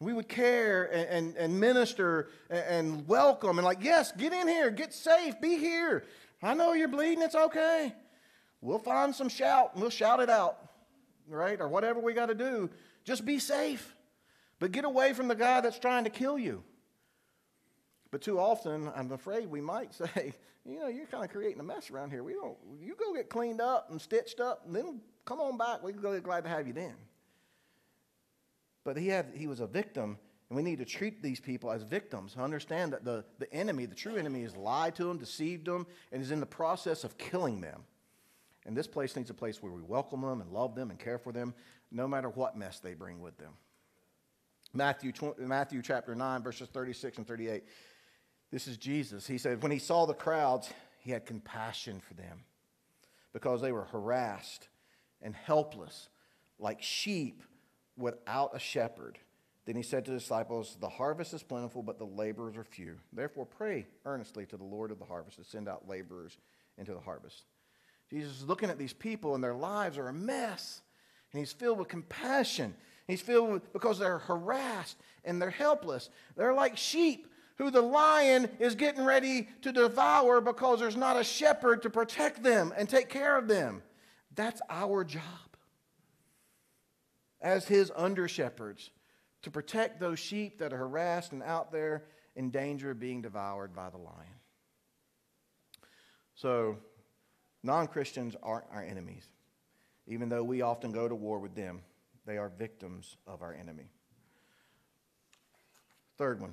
We 0.00 0.14
would 0.14 0.28
care 0.28 0.84
and, 0.84 1.08
and, 1.08 1.36
and 1.36 1.60
minister 1.60 2.28
and, 2.48 2.64
and 2.64 3.08
welcome 3.08 3.58
and, 3.58 3.64
like, 3.64 3.84
yes, 3.84 4.12
get 4.12 4.32
in 4.32 4.48
here, 4.48 4.70
get 4.70 4.94
safe, 4.94 5.40
be 5.40 5.58
here. 5.58 6.04
I 6.42 6.54
know 6.54 6.72
you're 6.72 6.88
bleeding, 6.88 7.22
it's 7.22 7.34
okay. 7.34 7.94
We'll 8.62 8.78
find 8.78 9.14
some 9.14 9.28
shout 9.28 9.72
and 9.74 9.82
we'll 9.82 9.90
shout 9.90 10.20
it 10.20 10.30
out, 10.30 10.58
right? 11.28 11.60
Or 11.60 11.68
whatever 11.68 12.00
we 12.00 12.14
got 12.14 12.26
to 12.26 12.34
do. 12.34 12.70
Just 13.04 13.24
be 13.24 13.38
safe. 13.38 13.94
But 14.58 14.72
get 14.72 14.84
away 14.84 15.12
from 15.12 15.28
the 15.28 15.34
guy 15.34 15.60
that's 15.60 15.78
trying 15.78 16.04
to 16.04 16.10
kill 16.10 16.38
you. 16.38 16.62
But 18.10 18.22
too 18.22 18.38
often, 18.38 18.90
I'm 18.94 19.12
afraid 19.12 19.48
we 19.48 19.60
might 19.60 19.94
say, 20.14 20.34
you 20.64 20.78
know, 20.78 20.88
you're 20.88 21.06
kind 21.06 21.24
of 21.24 21.30
creating 21.30 21.60
a 21.60 21.64
mess 21.64 21.90
around 21.90 22.10
here. 22.10 22.22
We 22.22 22.34
don't, 22.34 22.56
you 22.80 22.94
go 22.94 23.14
get 23.14 23.28
cleaned 23.28 23.60
up 23.60 23.90
and 23.90 24.00
stitched 24.00 24.40
up, 24.40 24.62
and 24.66 24.74
then 24.74 25.00
come 25.24 25.40
on 25.40 25.56
back. 25.56 25.82
We're 25.82 26.20
glad 26.20 26.44
to 26.44 26.50
have 26.50 26.66
you 26.66 26.72
then. 26.72 26.94
But 28.84 28.96
he, 28.96 29.08
had, 29.08 29.32
he 29.34 29.46
was 29.46 29.60
a 29.60 29.66
victim, 29.66 30.18
and 30.48 30.56
we 30.56 30.62
need 30.62 30.78
to 30.78 30.84
treat 30.84 31.22
these 31.22 31.40
people 31.40 31.70
as 31.70 31.82
victims. 31.82 32.36
Understand 32.36 32.92
that 32.92 33.04
the, 33.04 33.24
the 33.38 33.52
enemy, 33.52 33.86
the 33.86 33.94
true 33.94 34.16
enemy, 34.16 34.42
has 34.42 34.56
lied 34.56 34.94
to 34.96 35.04
them, 35.04 35.18
deceived 35.18 35.66
them, 35.66 35.86
and 36.12 36.22
is 36.22 36.30
in 36.30 36.40
the 36.40 36.46
process 36.46 37.04
of 37.04 37.18
killing 37.18 37.60
them. 37.60 37.84
And 38.66 38.76
this 38.76 38.86
place 38.86 39.16
needs 39.16 39.30
a 39.30 39.34
place 39.34 39.62
where 39.62 39.72
we 39.72 39.82
welcome 39.82 40.22
them 40.22 40.40
and 40.40 40.50
love 40.50 40.74
them 40.74 40.90
and 40.90 40.98
care 40.98 41.18
for 41.18 41.32
them, 41.32 41.54
no 41.90 42.06
matter 42.06 42.28
what 42.28 42.56
mess 42.56 42.78
they 42.78 42.94
bring 42.94 43.20
with 43.20 43.36
them. 43.38 43.52
Matthew, 44.72 45.12
Matthew 45.38 45.82
chapter 45.82 46.14
9, 46.14 46.42
verses 46.42 46.68
36 46.68 47.18
and 47.18 47.26
38. 47.26 47.64
This 48.50 48.68
is 48.68 48.76
Jesus. 48.76 49.26
He 49.26 49.38
said, 49.38 49.62
When 49.62 49.72
he 49.72 49.78
saw 49.78 50.06
the 50.06 50.14
crowds, 50.14 50.70
he 50.98 51.10
had 51.10 51.26
compassion 51.26 52.00
for 52.00 52.14
them 52.14 52.44
because 53.32 53.60
they 53.60 53.72
were 53.72 53.84
harassed 53.84 54.68
and 55.22 55.34
helpless, 55.34 56.08
like 56.58 56.82
sheep 56.82 57.42
without 58.00 58.54
a 58.54 58.58
shepherd. 58.58 59.18
Then 59.66 59.76
he 59.76 59.82
said 59.82 60.04
to 60.06 60.10
the 60.10 60.18
disciples, 60.18 60.76
The 60.80 60.88
harvest 60.88 61.34
is 61.34 61.42
plentiful, 61.42 61.82
but 61.82 61.98
the 61.98 62.06
laborers 62.06 62.56
are 62.56 62.64
few. 62.64 62.96
Therefore, 63.12 63.46
pray 63.46 63.86
earnestly 64.04 64.46
to 64.46 64.56
the 64.56 64.64
Lord 64.64 64.90
of 64.90 64.98
the 64.98 65.04
harvest 65.04 65.36
to 65.36 65.44
send 65.44 65.68
out 65.68 65.88
laborers 65.88 66.38
into 66.78 66.92
the 66.92 67.00
harvest. 67.00 67.44
Jesus 68.10 68.38
is 68.38 68.44
looking 68.44 68.70
at 68.70 68.78
these 68.78 68.92
people, 68.92 69.34
and 69.34 69.44
their 69.44 69.54
lives 69.54 69.98
are 69.98 70.08
a 70.08 70.12
mess. 70.12 70.80
And 71.32 71.38
he's 71.38 71.52
filled 71.52 71.78
with 71.78 71.88
compassion. 71.88 72.74
He's 73.06 73.20
filled 73.20 73.50
with, 73.52 73.72
because 73.72 73.98
they're 73.98 74.18
harassed 74.18 74.96
and 75.24 75.40
they're 75.40 75.50
helpless. 75.50 76.10
They're 76.36 76.54
like 76.54 76.76
sheep 76.76 77.28
who 77.56 77.70
the 77.70 77.82
lion 77.82 78.48
is 78.58 78.74
getting 78.74 79.04
ready 79.04 79.48
to 79.62 79.70
devour 79.70 80.40
because 80.40 80.80
there's 80.80 80.96
not 80.96 81.20
a 81.20 81.24
shepherd 81.24 81.82
to 81.82 81.90
protect 81.90 82.42
them 82.42 82.72
and 82.76 82.88
take 82.88 83.08
care 83.08 83.36
of 83.36 83.48
them. 83.48 83.82
That's 84.34 84.62
our 84.70 85.04
job 85.04 85.49
as 87.40 87.66
his 87.66 87.90
under 87.94 88.28
shepherds 88.28 88.90
to 89.42 89.50
protect 89.50 90.00
those 90.00 90.18
sheep 90.18 90.58
that 90.58 90.72
are 90.72 90.78
harassed 90.78 91.32
and 91.32 91.42
out 91.42 91.72
there 91.72 92.04
in 92.36 92.50
danger 92.50 92.90
of 92.90 93.00
being 93.00 93.22
devoured 93.22 93.74
by 93.74 93.90
the 93.90 93.98
lion. 93.98 94.40
So, 96.34 96.78
non 97.62 97.86
Christians 97.86 98.36
aren't 98.42 98.66
our 98.72 98.82
enemies, 98.82 99.24
even 100.06 100.28
though 100.28 100.44
we 100.44 100.62
often 100.62 100.92
go 100.92 101.08
to 101.08 101.14
war 101.14 101.38
with 101.38 101.54
them. 101.54 101.82
They 102.26 102.38
are 102.38 102.50
victims 102.50 103.16
of 103.26 103.42
our 103.42 103.54
enemy. 103.54 103.90
Third 106.16 106.40
one, 106.40 106.52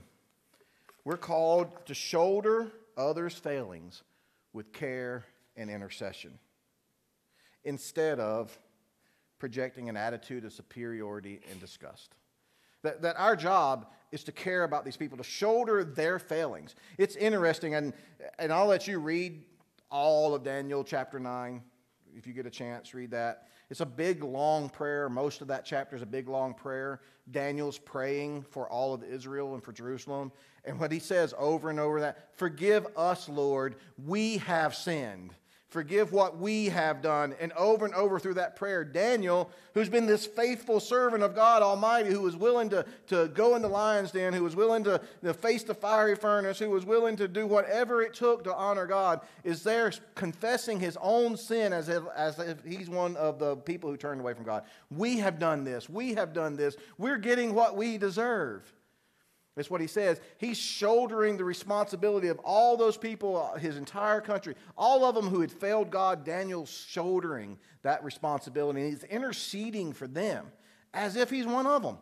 we're 1.04 1.18
called 1.18 1.86
to 1.88 1.94
shoulder 1.94 2.72
others' 2.96 3.36
failings 3.36 4.02
with 4.54 4.72
care 4.72 5.26
and 5.56 5.70
intercession 5.70 6.40
instead 7.64 8.20
of 8.20 8.58
projecting 9.40 9.90
an 9.90 9.98
attitude 9.98 10.46
of 10.46 10.54
superiority 10.54 11.40
and 11.52 11.60
disgust. 11.60 12.16
That, 12.84 13.02
that 13.02 13.20
our 13.20 13.36
job 13.36 13.88
is 14.12 14.24
to 14.26 14.32
care 14.32 14.64
about 14.64 14.86
these 14.86 14.98
people, 14.98 15.18
to 15.18 15.24
shoulder 15.24 15.84
their 15.84 16.20
failings. 16.20 16.76
It's 16.98 17.16
interesting, 17.16 17.76
and, 17.76 17.94
and 18.40 18.54
I'll 18.54 18.68
let 18.68 18.88
you 18.88 19.00
read 19.00 19.44
all 19.90 20.36
of 20.36 20.44
Daniel 20.44 20.84
chapter 20.84 21.20
9 21.20 21.62
if 22.18 22.26
you 22.26 22.34
get 22.34 22.46
a 22.46 22.52
chance, 22.52 22.94
read 22.94 23.12
that. 23.12 23.48
It's 23.70 23.82
a 23.82 23.86
big, 23.86 24.24
long 24.24 24.70
prayer. 24.70 25.10
Most 25.10 25.42
of 25.42 25.48
that 25.50 25.66
chapter 25.66 25.96
is 25.96 26.02
a 26.02 26.06
big, 26.06 26.28
long 26.28 26.54
prayer. 26.54 27.02
Daniel's 27.30 27.78
praying 27.78 28.44
for 28.44 28.68
all 28.70 28.94
of 28.94 29.04
Israel 29.04 29.54
and 29.54 29.64
for 29.64 29.74
Jerusalem. 29.74 30.32
And 30.66 30.80
what 30.80 30.92
he 30.92 31.00
says 31.00 31.34
over 31.38 31.70
and 31.70 31.80
over 31.80 32.00
that, 32.02 32.30
forgive 32.34 32.88
us, 32.96 33.30
Lord, 33.30 33.76
we 34.04 34.38
have 34.40 34.74
sinned. 34.74 35.34
Forgive 35.70 36.14
what 36.14 36.38
we 36.38 36.68
have 36.68 37.02
done. 37.02 37.36
And 37.42 37.52
over 37.52 37.84
and 37.84 37.94
over 37.94 38.20
through 38.20 38.36
that 38.36 38.56
prayer, 38.56 38.86
Daniel, 38.86 39.52
who's 39.74 39.90
been 39.90 40.06
this 40.06 40.26
faithful 40.26 40.80
servant 40.80 41.24
of 41.24 41.36
God 41.36 41.62
Almighty, 41.62 42.10
who 42.10 42.22
was 42.22 42.38
willing 42.38 42.70
to, 42.70 42.86
to 43.08 43.28
go 43.34 43.56
in 43.56 43.62
the 43.62 43.68
lion's 43.68 44.12
den, 44.12 44.32
who 44.32 44.44
was 44.44 44.56
willing 44.56 44.86
to, 44.86 45.02
face 45.34 45.64
the 45.64 45.74
fiery 45.74 46.16
furnace, 46.16 46.58
who 46.58 46.70
was 46.70 46.86
willing 46.86 47.18
to 47.18 47.28
do 47.28 47.46
whatever 47.46 48.02
it 48.02 48.14
took 48.14 48.46
to 48.46 48.56
honor 48.56 48.86
God, 48.86 49.20
is 49.44 49.62
there 49.62 49.92
confessing 50.16 50.80
his 50.80 50.98
own 51.02 51.36
sin 51.36 51.74
as 51.74 51.90
if, 51.90 52.04
as 52.16 52.40
if 52.40 52.64
he's 52.64 52.90
one 52.90 53.18
of 53.18 53.38
the 53.38 53.58
people 53.58 53.90
who 53.90 53.98
turned 53.98 54.22
away 54.22 54.34
from 54.34 54.46
God. 54.46 54.64
We 54.90 55.18
have 55.18 55.38
done 55.38 55.66
this. 55.66 55.90
We 55.90 56.14
have 56.14 56.32
done 56.32 56.56
this. 56.56 56.78
We're 56.98 57.18
getting 57.18 57.54
what 57.54 57.76
we 57.76 57.98
deserve. 57.98 58.74
That's 59.58 59.72
what 59.72 59.82
he 59.82 59.88
says. 59.88 60.22
He's 60.38 60.56
shouldering 60.56 61.36
the 61.36 61.44
responsibility 61.44 62.28
of 62.28 62.38
all 62.44 62.78
those 62.78 62.96
people, 62.96 63.36
uh, 63.36 63.58
his 63.58 63.76
entire 63.76 64.22
country, 64.22 64.54
all 64.78 65.04
of 65.04 65.16
them 65.16 65.28
who 65.28 65.42
had 65.42 65.52
failed 65.52 65.90
God. 65.90 66.24
Daniel's 66.24 66.70
shouldering 66.70 67.58
that 67.82 68.04
responsibility. 68.04 68.82
And 68.82 68.90
he's 68.92 69.04
interceding 69.06 69.94
for 69.94 70.08
them 70.08 70.46
as 70.94 71.16
if 71.16 71.32
he's 71.32 71.48
one 71.48 71.66
of 71.66 71.82
them. 71.82 71.98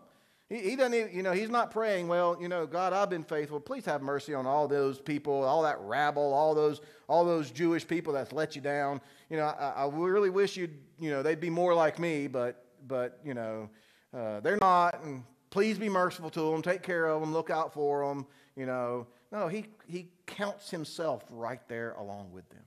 He, 0.49 0.57
he 0.71 0.75
doesn't 0.75 0.93
even, 0.93 1.15
you 1.15 1.23
know, 1.23 1.31
he's 1.31 1.49
not 1.49 1.71
praying, 1.71 2.09
well, 2.09 2.37
you 2.41 2.49
know, 2.49 2.65
God, 2.67 2.91
I've 2.91 3.09
been 3.09 3.23
faithful. 3.23 3.61
Please 3.61 3.85
have 3.85 4.01
mercy 4.01 4.33
on 4.33 4.45
all 4.45 4.67
those 4.67 4.99
people, 4.99 5.41
all 5.43 5.63
that 5.63 5.79
rabble, 5.79 6.33
all 6.33 6.53
those, 6.53 6.81
all 7.07 7.23
those 7.23 7.51
Jewish 7.51 7.87
people 7.87 8.11
that's 8.11 8.33
let 8.33 8.53
you 8.53 8.61
down. 8.61 8.99
You 9.29 9.37
know, 9.37 9.45
I, 9.45 9.85
I 9.85 9.89
really 9.89 10.29
wish 10.29 10.57
you'd, 10.57 10.77
you 10.99 11.09
know, 11.09 11.23
they'd 11.23 11.39
be 11.39 11.49
more 11.49 11.73
like 11.73 11.99
me, 11.99 12.27
but, 12.27 12.65
but 12.85 13.17
you 13.23 13.33
know, 13.33 13.69
uh, 14.13 14.41
they're 14.41 14.59
not. 14.61 15.01
And 15.05 15.23
please 15.55 15.79
be 15.79 15.87
merciful 15.87 16.29
to 16.29 16.51
them, 16.51 16.61
take 16.61 16.81
care 16.81 17.05
of 17.05 17.21
them, 17.21 17.31
look 17.31 17.49
out 17.49 17.73
for 17.73 18.05
them. 18.05 18.25
You 18.57 18.65
know, 18.65 19.07
no, 19.31 19.47
he, 19.47 19.67
he 19.87 20.09
counts 20.25 20.69
himself 20.69 21.23
right 21.29 21.65
there 21.69 21.93
along 21.93 22.33
with 22.33 22.49
them. 22.49 22.65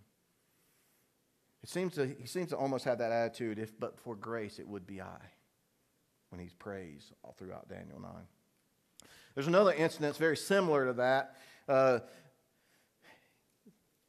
It 1.62 1.68
seems 1.68 1.92
to, 1.96 2.06
he 2.06 2.26
seems 2.26 2.48
to 2.48 2.56
almost 2.56 2.86
have 2.86 2.96
that 2.96 3.12
attitude 3.12 3.58
if 3.58 3.78
but 3.78 4.00
for 4.00 4.16
grace, 4.16 4.58
it 4.58 4.66
would 4.66 4.86
be 4.86 5.02
I 5.02 5.18
when 6.30 6.40
he 6.40 6.48
prays 6.58 7.12
all 7.22 7.34
throughout 7.38 7.68
Daniel 7.68 8.00
9. 8.00 8.10
There's 9.34 9.48
another 9.48 9.74
incident 9.74 10.16
very 10.16 10.38
similar 10.38 10.86
to 10.86 10.94
that. 10.94 11.36
Uh, 11.68 11.98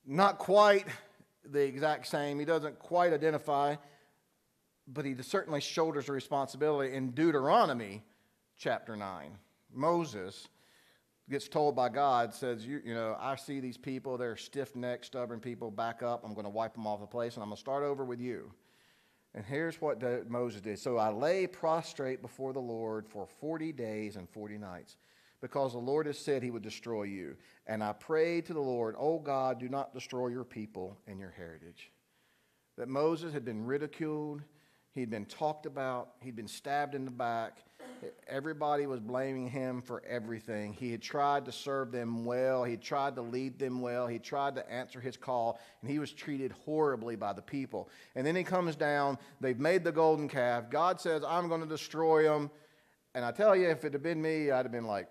not 0.05 0.37
quite 0.37 0.87
the 1.43 1.65
exact 1.65 2.07
same. 2.07 2.39
He 2.39 2.45
doesn't 2.45 2.79
quite 2.79 3.11
identify, 3.11 3.75
but 4.87 5.03
he 5.03 5.21
certainly 5.21 5.59
shoulders 5.59 6.07
a 6.07 6.13
responsibility 6.13 6.95
in 6.95 7.11
Deuteronomy 7.11 8.03
chapter 8.59 8.95
9. 8.95 9.31
Moses 9.73 10.49
gets 11.29 11.47
told 11.47 11.75
by 11.75 11.89
God, 11.89 12.33
says, 12.33 12.65
you, 12.65 12.81
you 12.83 12.93
know, 12.93 13.15
I 13.19 13.35
see 13.35 13.59
these 13.59 13.77
people, 13.77 14.17
they're 14.17 14.35
stiff 14.35 14.75
necked, 14.75 15.05
stubborn 15.05 15.39
people, 15.39 15.71
back 15.71 16.03
up. 16.03 16.23
I'm 16.25 16.33
going 16.33 16.45
to 16.45 16.49
wipe 16.49 16.73
them 16.73 16.85
off 16.85 16.99
the 16.99 17.07
place, 17.07 17.35
and 17.35 17.43
I'm 17.43 17.49
going 17.49 17.55
to 17.55 17.61
start 17.61 17.83
over 17.83 18.03
with 18.03 18.19
you. 18.19 18.51
And 19.33 19.45
here's 19.45 19.79
what 19.79 20.01
Moses 20.29 20.61
did. 20.61 20.79
So 20.79 20.97
I 20.97 21.09
lay 21.09 21.47
prostrate 21.47 22.21
before 22.21 22.51
the 22.51 22.59
Lord 22.59 23.07
for 23.07 23.27
40 23.39 23.71
days 23.71 24.15
and 24.15 24.27
40 24.27 24.57
nights, 24.57 24.97
because 25.39 25.71
the 25.71 25.79
Lord 25.79 26.07
has 26.07 26.17
said 26.17 26.43
he 26.43 26.51
would 26.51 26.63
destroy 26.63 27.03
you. 27.03 27.37
And 27.67 27.83
I 27.83 27.93
prayed 27.93 28.47
to 28.47 28.53
the 28.53 28.59
Lord, 28.59 28.95
Oh 28.97 29.19
God, 29.19 29.59
do 29.59 29.69
not 29.69 29.93
destroy 29.93 30.27
your 30.27 30.43
people 30.43 30.97
and 31.07 31.19
your 31.19 31.29
heritage. 31.29 31.91
That 32.77 32.89
Moses 32.89 33.31
had 33.31 33.45
been 33.45 33.65
ridiculed, 33.65 34.41
he'd 34.95 35.11
been 35.11 35.25
talked 35.25 35.67
about, 35.67 36.13
he'd 36.21 36.35
been 36.35 36.47
stabbed 36.47 36.95
in 36.95 37.05
the 37.05 37.11
back, 37.11 37.59
Everybody 38.27 38.85
was 38.85 38.99
blaming 38.99 39.47
him 39.47 39.81
for 39.81 40.03
everything. 40.07 40.73
He 40.73 40.91
had 40.91 41.01
tried 41.01 41.45
to 41.45 41.51
serve 41.51 41.91
them 41.91 42.25
well, 42.25 42.63
he 42.63 42.77
tried 42.77 43.15
to 43.15 43.21
lead 43.21 43.59
them 43.59 43.81
well, 43.81 44.07
he 44.07 44.19
tried 44.19 44.55
to 44.55 44.71
answer 44.71 44.99
his 44.99 45.17
call, 45.17 45.59
and 45.81 45.89
he 45.89 45.99
was 45.99 46.11
treated 46.11 46.51
horribly 46.51 47.15
by 47.15 47.33
the 47.33 47.41
people. 47.41 47.89
And 48.15 48.25
then 48.25 48.35
he 48.35 48.43
comes 48.43 48.75
down, 48.75 49.17
they've 49.41 49.59
made 49.59 49.83
the 49.83 49.91
golden 49.91 50.27
calf. 50.29 50.69
God 50.69 51.01
says, 51.01 51.23
I'm 51.27 51.47
going 51.47 51.61
to 51.61 51.67
destroy 51.67 52.23
them. 52.23 52.51
And 53.15 53.25
I 53.25 53.31
tell 53.31 53.55
you, 53.55 53.69
if 53.69 53.83
it 53.85 53.93
had 53.93 54.03
been 54.03 54.21
me, 54.21 54.51
I'd 54.51 54.65
have 54.65 54.71
been 54.71 54.87
like, 54.87 55.07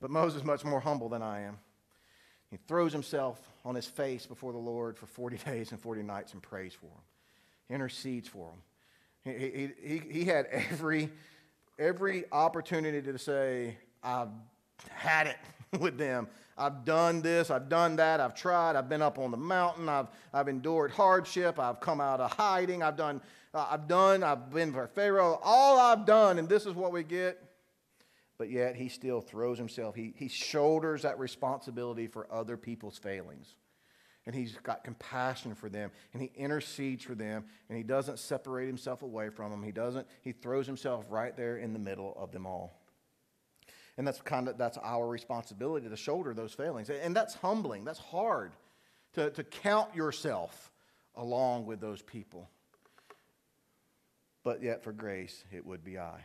But 0.00 0.10
Moses 0.10 0.40
is 0.40 0.46
much 0.46 0.64
more 0.64 0.80
humble 0.80 1.10
than 1.10 1.22
I 1.22 1.42
am. 1.42 1.58
He 2.50 2.56
throws 2.56 2.92
himself 2.92 3.40
on 3.64 3.74
his 3.74 3.86
face 3.86 4.26
before 4.26 4.52
the 4.52 4.58
Lord 4.58 4.98
for 4.98 5.06
40 5.06 5.36
days 5.46 5.70
and 5.70 5.80
40 5.80 6.02
nights 6.02 6.32
and 6.32 6.42
prays 6.42 6.74
for 6.74 6.86
him. 6.86 7.02
He 7.68 7.74
intercedes 7.74 8.28
for 8.28 8.48
him. 8.50 8.58
He, 9.22 9.32
he, 9.32 9.70
he, 9.82 9.98
he 10.12 10.24
had 10.24 10.46
every, 10.46 11.10
every 11.78 12.24
opportunity 12.32 13.00
to 13.02 13.18
say, 13.18 13.76
I've 14.02 14.28
had 14.88 15.26
it 15.26 15.36
with 15.80 15.98
them. 15.98 16.28
I've 16.58 16.84
done 16.84 17.22
this, 17.22 17.50
I've 17.50 17.70
done 17.70 17.96
that, 17.96 18.20
I've 18.20 18.34
tried, 18.34 18.76
I've 18.76 18.88
been 18.88 19.00
up 19.00 19.18
on 19.18 19.30
the 19.30 19.38
mountain, 19.38 19.88
I've, 19.88 20.08
I've 20.34 20.46
endured 20.46 20.90
hardship, 20.90 21.58
I've 21.58 21.80
come 21.80 22.02
out 22.02 22.20
of 22.20 22.32
hiding, 22.32 22.82
I've 22.82 22.98
done, 22.98 23.22
uh, 23.54 23.66
I've 23.70 23.88
done, 23.88 24.22
I've 24.22 24.50
been 24.50 24.70
for 24.70 24.86
Pharaoh, 24.86 25.40
all 25.42 25.78
I've 25.78 26.04
done, 26.04 26.38
and 26.38 26.46
this 26.46 26.66
is 26.66 26.74
what 26.74 26.92
we 26.92 27.02
get 27.02 27.42
but 28.40 28.50
yet 28.50 28.74
he 28.74 28.88
still 28.88 29.20
throws 29.20 29.58
himself, 29.58 29.94
he, 29.94 30.14
he 30.16 30.26
shoulders 30.26 31.02
that 31.02 31.18
responsibility 31.18 32.06
for 32.06 32.26
other 32.32 32.56
people's 32.56 32.96
failings. 32.96 33.54
And 34.24 34.34
he's 34.34 34.56
got 34.62 34.82
compassion 34.82 35.54
for 35.54 35.68
them, 35.68 35.90
and 36.14 36.22
he 36.22 36.32
intercedes 36.34 37.04
for 37.04 37.14
them, 37.14 37.44
and 37.68 37.76
he 37.76 37.84
doesn't 37.84 38.18
separate 38.18 38.66
himself 38.66 39.02
away 39.02 39.28
from 39.28 39.50
them. 39.50 39.62
He 39.62 39.72
doesn't, 39.72 40.06
he 40.22 40.32
throws 40.32 40.66
himself 40.66 41.04
right 41.10 41.36
there 41.36 41.58
in 41.58 41.74
the 41.74 41.78
middle 41.78 42.14
of 42.16 42.32
them 42.32 42.46
all. 42.46 42.80
And 43.98 44.06
that's 44.06 44.22
kind 44.22 44.48
of 44.48 44.56
that's 44.56 44.78
our 44.78 45.06
responsibility 45.06 45.86
to 45.86 45.94
shoulder 45.94 46.32
those 46.32 46.54
failings. 46.54 46.88
And 46.88 47.14
that's 47.14 47.34
humbling. 47.34 47.84
That's 47.84 47.98
hard 47.98 48.52
to, 49.12 49.28
to 49.32 49.44
count 49.44 49.94
yourself 49.94 50.72
along 51.14 51.66
with 51.66 51.78
those 51.78 52.00
people. 52.00 52.48
But 54.42 54.62
yet, 54.62 54.82
for 54.82 54.92
grace, 54.92 55.44
it 55.52 55.66
would 55.66 55.84
be 55.84 55.98
I 55.98 56.24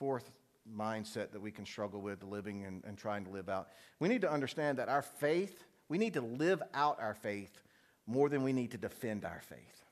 fourth 0.00 0.32
mindset 0.74 1.30
that 1.30 1.40
we 1.40 1.50
can 1.50 1.66
struggle 1.66 2.00
with 2.00 2.24
living 2.24 2.64
and, 2.64 2.82
and 2.86 2.96
trying 2.96 3.22
to 3.26 3.30
live 3.30 3.50
out. 3.50 3.68
We 4.00 4.08
need 4.08 4.22
to 4.22 4.32
understand 4.32 4.78
that 4.78 4.88
our 4.88 5.02
faith, 5.02 5.62
we 5.90 5.98
need 5.98 6.14
to 6.14 6.22
live 6.22 6.62
out 6.72 6.98
our 7.00 7.14
faith 7.14 7.62
more 8.06 8.30
than 8.30 8.42
we 8.42 8.54
need 8.54 8.70
to 8.70 8.78
defend 8.78 9.26
our 9.26 9.42
faith. 9.42 9.84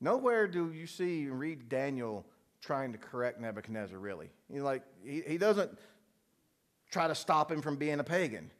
Nowhere 0.00 0.46
do 0.46 0.70
you 0.72 0.86
see 0.86 1.24
and 1.24 1.38
read 1.40 1.68
Daniel 1.68 2.24
trying 2.62 2.92
to 2.92 2.98
correct 2.98 3.40
Nebuchadnezzar, 3.40 3.98
really. 3.98 4.30
He, 4.50 4.60
like, 4.60 4.82
he, 5.04 5.22
he 5.26 5.36
doesn't 5.36 5.76
try 6.90 7.08
to 7.08 7.16
stop 7.16 7.50
him 7.50 7.62
from 7.62 7.76
being 7.76 7.98
a 7.98 8.04
pagan, 8.04 8.52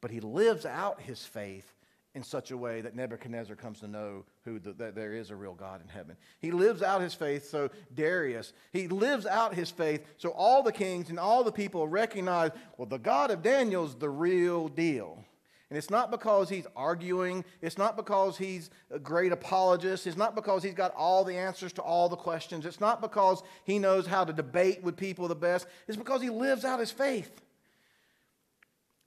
but 0.00 0.12
he 0.12 0.20
lives 0.20 0.64
out 0.64 1.00
his 1.00 1.24
faith 1.24 1.66
in 2.14 2.22
such 2.24 2.50
a 2.50 2.56
way 2.56 2.80
that 2.80 2.96
Nebuchadnezzar 2.96 3.54
comes 3.54 3.80
to 3.80 3.88
know 3.88 4.24
who 4.44 4.58
the, 4.58 4.72
that 4.72 4.94
there 4.94 5.14
is 5.14 5.30
a 5.30 5.36
real 5.36 5.54
God 5.54 5.80
in 5.80 5.88
heaven. 5.88 6.16
He 6.40 6.50
lives 6.50 6.82
out 6.82 7.00
his 7.00 7.14
faith, 7.14 7.48
so 7.48 7.70
Darius, 7.94 8.52
he 8.72 8.88
lives 8.88 9.26
out 9.26 9.54
his 9.54 9.70
faith, 9.70 10.04
so 10.16 10.30
all 10.30 10.62
the 10.62 10.72
kings 10.72 11.10
and 11.10 11.20
all 11.20 11.44
the 11.44 11.52
people 11.52 11.86
recognize, 11.86 12.50
well, 12.76 12.86
the 12.86 12.98
God 12.98 13.30
of 13.30 13.42
Daniel's 13.42 13.94
the 13.94 14.08
real 14.08 14.68
deal. 14.68 15.24
And 15.70 15.76
it's 15.76 15.90
not 15.90 16.10
because 16.10 16.48
he's 16.48 16.66
arguing. 16.74 17.44
It's 17.62 17.78
not 17.78 17.96
because 17.96 18.36
he's 18.36 18.70
a 18.90 18.98
great 18.98 19.30
apologist. 19.30 20.04
It's 20.04 20.16
not 20.16 20.34
because 20.34 20.64
he's 20.64 20.74
got 20.74 20.92
all 20.96 21.22
the 21.22 21.36
answers 21.36 21.72
to 21.74 21.82
all 21.82 22.08
the 22.08 22.16
questions. 22.16 22.66
It's 22.66 22.80
not 22.80 23.00
because 23.00 23.44
he 23.62 23.78
knows 23.78 24.04
how 24.04 24.24
to 24.24 24.32
debate 24.32 24.82
with 24.82 24.96
people 24.96 25.28
the 25.28 25.36
best. 25.36 25.68
It's 25.86 25.96
because 25.96 26.22
he 26.22 26.30
lives 26.30 26.64
out 26.64 26.80
his 26.80 26.90
faith. 26.90 27.30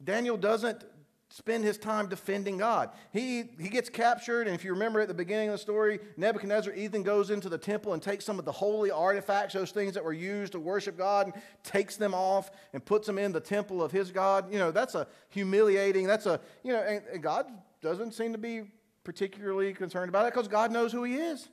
Daniel 0.01 0.37
doesn't 0.37 0.85
spend 1.33 1.63
his 1.63 1.79
time 1.79 2.07
defending 2.07 2.57
God. 2.57 2.91
He, 3.11 3.45
he 3.59 3.67
gets 3.67 3.89
captured, 3.89 4.45
and 4.45 4.55
if 4.55 4.63
you 4.63 4.71
remember 4.71 4.99
at 4.99 5.07
the 5.07 5.15
beginning 5.15 5.49
of 5.49 5.53
the 5.53 5.57
story, 5.57 5.99
Nebuchadnezzar 6.15 6.71
even 6.75 7.01
goes 7.01 7.31
into 7.31 7.49
the 7.49 7.57
temple 7.57 7.93
and 7.93 8.03
takes 8.03 8.23
some 8.23 8.37
of 8.37 8.45
the 8.45 8.51
holy 8.51 8.91
artifacts, 8.91 9.55
those 9.55 9.71
things 9.71 9.95
that 9.95 10.03
were 10.03 10.13
used 10.13 10.51
to 10.51 10.59
worship 10.59 10.95
God, 10.95 11.31
and 11.33 11.43
takes 11.63 11.95
them 11.95 12.13
off 12.13 12.51
and 12.71 12.85
puts 12.85 13.07
them 13.07 13.17
in 13.17 13.31
the 13.31 13.39
temple 13.39 13.81
of 13.81 13.91
his 13.91 14.11
God. 14.11 14.53
You 14.53 14.59
know, 14.59 14.69
that's 14.69 14.93
a 14.93 15.07
humiliating, 15.29 16.05
that's 16.05 16.27
a, 16.27 16.39
you 16.63 16.71
know, 16.71 16.83
and, 16.83 17.01
and 17.11 17.23
God 17.23 17.47
doesn't 17.81 18.13
seem 18.13 18.33
to 18.33 18.37
be 18.37 18.65
particularly 19.03 19.73
concerned 19.73 20.09
about 20.09 20.27
it 20.27 20.35
because 20.35 20.47
God 20.47 20.71
knows 20.71 20.91
who 20.91 21.03
he 21.03 21.15
is. 21.15 21.49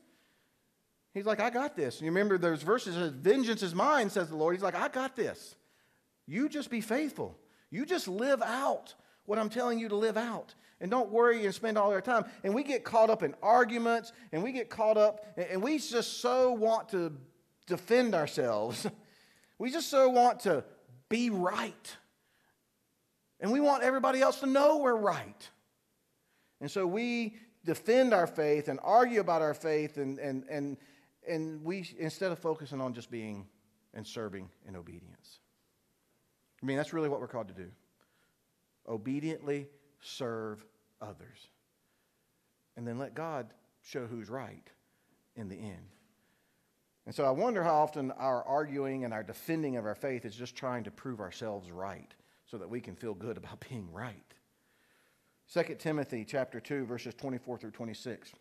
He's 1.14 1.24
like, 1.24 1.40
I 1.40 1.48
got 1.48 1.74
this. 1.74 1.96
And 1.96 2.04
you 2.04 2.10
remember 2.10 2.36
those 2.36 2.62
verses, 2.62 3.12
vengeance 3.14 3.62
is 3.62 3.74
mine, 3.74 4.10
says 4.10 4.28
the 4.28 4.36
Lord. 4.36 4.54
He's 4.54 4.62
like, 4.62 4.76
I 4.76 4.88
got 4.88 5.16
this. 5.16 5.56
You 6.26 6.50
just 6.50 6.68
be 6.68 6.82
faithful. 6.82 7.38
You 7.70 7.86
just 7.86 8.08
live 8.08 8.42
out 8.42 8.94
what 9.30 9.38
I'm 9.38 9.48
telling 9.48 9.78
you 9.78 9.88
to 9.88 9.94
live 9.94 10.16
out. 10.16 10.56
And 10.80 10.90
don't 10.90 11.08
worry 11.12 11.44
and 11.44 11.54
spend 11.54 11.78
all 11.78 11.92
our 11.92 12.00
time. 12.00 12.24
And 12.42 12.52
we 12.52 12.64
get 12.64 12.82
caught 12.82 13.10
up 13.10 13.22
in 13.22 13.36
arguments 13.40 14.12
and 14.32 14.42
we 14.42 14.50
get 14.50 14.68
caught 14.68 14.96
up 14.96 15.24
and 15.36 15.62
we 15.62 15.78
just 15.78 16.20
so 16.20 16.50
want 16.50 16.88
to 16.90 17.12
defend 17.66 18.14
ourselves. 18.14 18.86
We 19.58 19.70
just 19.70 19.90
so 19.90 20.08
want 20.08 20.40
to 20.40 20.64
be 21.10 21.28
right. 21.28 21.96
And 23.40 23.52
we 23.52 23.60
want 23.60 23.82
everybody 23.82 24.22
else 24.22 24.40
to 24.40 24.46
know 24.46 24.78
we're 24.78 24.96
right. 24.96 25.50
And 26.62 26.70
so 26.70 26.86
we 26.86 27.36
defend 27.66 28.14
our 28.14 28.26
faith 28.26 28.68
and 28.68 28.80
argue 28.82 29.20
about 29.20 29.42
our 29.42 29.52
faith 29.52 29.98
and, 29.98 30.18
and, 30.18 30.44
and, 30.48 30.78
and 31.28 31.62
we 31.62 31.86
instead 31.98 32.32
of 32.32 32.38
focusing 32.38 32.80
on 32.80 32.94
just 32.94 33.10
being 33.10 33.46
and 33.92 34.06
serving 34.06 34.48
in 34.66 34.76
obedience. 34.76 35.40
I 36.62 36.64
mean, 36.64 36.78
that's 36.78 36.94
really 36.94 37.10
what 37.10 37.20
we're 37.20 37.28
called 37.28 37.48
to 37.48 37.54
do 37.54 37.70
obediently 38.90 39.68
serve 40.02 40.64
others. 41.00 41.48
And 42.76 42.86
then 42.86 42.98
let 42.98 43.14
God 43.14 43.52
show 43.82 44.06
who's 44.06 44.28
right 44.28 44.68
in 45.36 45.48
the 45.48 45.56
end. 45.56 45.94
And 47.06 47.14
so 47.14 47.24
I 47.24 47.30
wonder 47.30 47.62
how 47.62 47.74
often 47.74 48.10
our 48.12 48.42
arguing 48.44 49.04
and 49.04 49.14
our 49.14 49.22
defending 49.22 49.76
of 49.76 49.86
our 49.86 49.94
faith 49.94 50.24
is 50.24 50.34
just 50.34 50.54
trying 50.54 50.84
to 50.84 50.90
prove 50.90 51.20
ourselves 51.20 51.70
right 51.70 52.12
so 52.46 52.58
that 52.58 52.68
we 52.68 52.80
can 52.80 52.94
feel 52.94 53.14
good 53.14 53.36
about 53.36 53.64
being 53.68 53.90
right. 53.92 54.34
2 55.52 55.76
Timothy 55.78 56.24
chapter 56.24 56.60
2 56.60 56.84
verses 56.84 57.14
24 57.14 57.58
through 57.58 57.70
26. 57.70 58.32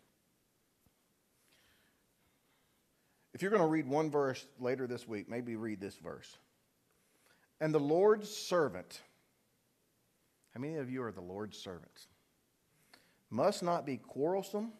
If 3.32 3.42
you're 3.42 3.50
going 3.50 3.62
to 3.62 3.68
read 3.68 3.86
one 3.86 4.10
verse 4.10 4.46
later 4.58 4.86
this 4.86 5.06
week, 5.06 5.28
maybe 5.28 5.56
read 5.56 5.80
this 5.80 5.96
verse. 5.96 6.36
And 7.60 7.72
the 7.72 7.80
Lord's 7.80 8.28
servant 8.28 9.00
How 10.54 10.60
many 10.60 10.76
of 10.76 10.90
you 10.90 11.02
are 11.02 11.12
the 11.12 11.20
Lord's 11.20 11.58
servants? 11.58 12.08
Must 13.30 13.62
not 13.62 13.86
be 13.86 13.96
quarrelsome, 13.96 14.72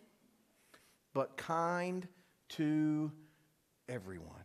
but 1.14 1.37
kind 1.37 2.07
to 2.51 3.12
everyone. 3.89 4.45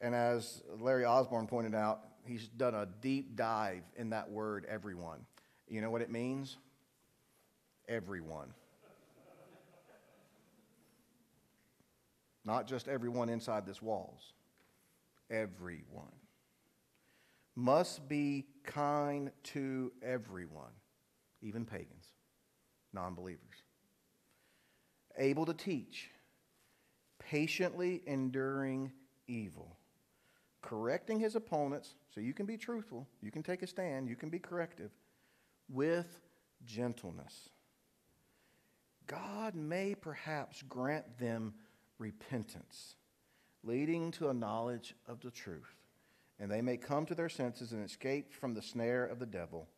And 0.00 0.14
as 0.14 0.62
Larry 0.78 1.04
Osborne 1.04 1.46
pointed 1.46 1.74
out, 1.74 2.00
he's 2.24 2.46
done 2.48 2.74
a 2.74 2.86
deep 3.00 3.36
dive 3.36 3.82
in 3.96 4.10
that 4.10 4.30
word, 4.30 4.66
everyone. 4.68 5.26
You 5.68 5.80
know 5.80 5.90
what 5.90 6.02
it 6.02 6.10
means? 6.10 6.58
Everyone. 7.88 8.52
Not 12.44 12.66
just 12.66 12.88
everyone 12.88 13.28
inside 13.28 13.66
this 13.66 13.80
walls, 13.80 14.32
everyone. 15.30 16.12
Must 17.54 18.08
be 18.08 18.46
kind 18.64 19.30
to 19.44 19.92
everyone, 20.02 20.72
even 21.42 21.64
pagans, 21.64 22.06
non 22.92 23.14
believers. 23.14 23.62
Able 25.18 25.44
to 25.46 25.54
teach, 25.54 26.10
patiently 27.18 28.02
enduring 28.06 28.92
evil, 29.28 29.76
correcting 30.62 31.20
his 31.20 31.36
opponents, 31.36 31.96
so 32.14 32.20
you 32.20 32.32
can 32.32 32.46
be 32.46 32.56
truthful, 32.56 33.06
you 33.20 33.30
can 33.30 33.42
take 33.42 33.62
a 33.62 33.66
stand, 33.66 34.08
you 34.08 34.16
can 34.16 34.30
be 34.30 34.38
corrective, 34.38 34.90
with 35.68 36.20
gentleness. 36.64 37.50
God 39.06 39.54
may 39.54 39.94
perhaps 39.94 40.62
grant 40.62 41.18
them 41.18 41.54
repentance, 41.98 42.96
leading 43.62 44.10
to 44.12 44.30
a 44.30 44.34
knowledge 44.34 44.94
of 45.06 45.20
the 45.20 45.30
truth, 45.30 45.81
and 46.42 46.50
they 46.50 46.60
may 46.60 46.76
come 46.76 47.06
to 47.06 47.14
their 47.14 47.28
senses 47.28 47.70
and 47.70 47.84
escape 47.84 48.32
from 48.32 48.52
the 48.52 48.60
snare 48.60 49.04
of 49.06 49.20
the 49.20 49.26
devil 49.26 49.68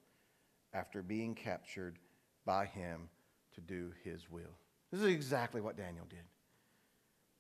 after 0.72 1.02
being 1.02 1.34
captured 1.34 1.98
by 2.46 2.64
him 2.64 3.10
to 3.54 3.60
do 3.60 3.92
his 4.02 4.30
will. 4.30 4.56
This 4.90 5.02
is 5.02 5.08
exactly 5.08 5.60
what 5.60 5.76
Daniel 5.76 6.06
did. 6.08 6.24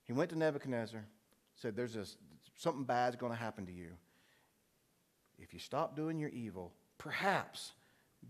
He 0.04 0.12
went 0.12 0.28
to 0.30 0.38
Nebuchadnezzar, 0.38 1.06
said, 1.56 1.74
There's 1.74 1.94
this, 1.94 2.18
something 2.58 2.84
bad's 2.84 3.16
going 3.16 3.32
to 3.32 3.38
happen 3.38 3.64
to 3.64 3.72
you. 3.72 3.92
If 5.38 5.54
you 5.54 5.58
stop 5.58 5.96
doing 5.96 6.18
your 6.18 6.28
evil, 6.28 6.74
perhaps 6.98 7.72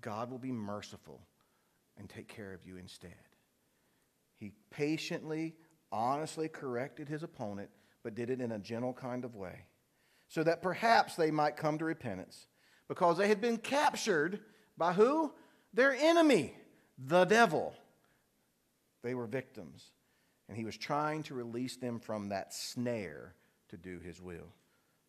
God 0.01 0.30
will 0.30 0.38
be 0.38 0.53
merciful 0.53 1.20
and 1.99 2.09
take 2.09 2.28
care 2.28 2.55
of 2.55 2.64
you 2.64 2.76
instead. 2.76 3.11
He 4.36 4.53
patiently, 4.70 5.57
honestly 5.90 6.47
corrected 6.49 7.09
his 7.09 7.24
opponent, 7.24 7.70
but 8.05 8.14
did 8.14 8.30
it 8.30 8.40
in 8.40 8.53
a 8.53 8.61
gentle 8.61 8.92
kind 8.92 9.24
of 9.24 9.34
way, 9.34 9.64
so 10.28 10.42
that 10.42 10.62
perhaps 10.62 11.16
they 11.16 11.30
might 11.30 11.56
come 11.56 11.78
to 11.78 11.84
repentance, 11.84 12.46
because 12.88 13.18
they 13.18 13.28
had 13.28 13.40
been 13.40 13.58
captured 13.58 14.40
by 14.76 14.92
who? 14.92 15.32
Their 15.72 15.92
enemy, 15.92 16.54
the 16.98 17.24
devil. 17.24 17.74
They 19.02 19.14
were 19.14 19.26
victims, 19.26 19.90
and 20.48 20.56
he 20.56 20.64
was 20.64 20.76
trying 20.76 21.22
to 21.24 21.34
release 21.34 21.76
them 21.76 21.98
from 21.98 22.28
that 22.28 22.54
snare 22.54 23.34
to 23.68 23.76
do 23.76 24.00
his 24.00 24.20
will. 24.20 24.52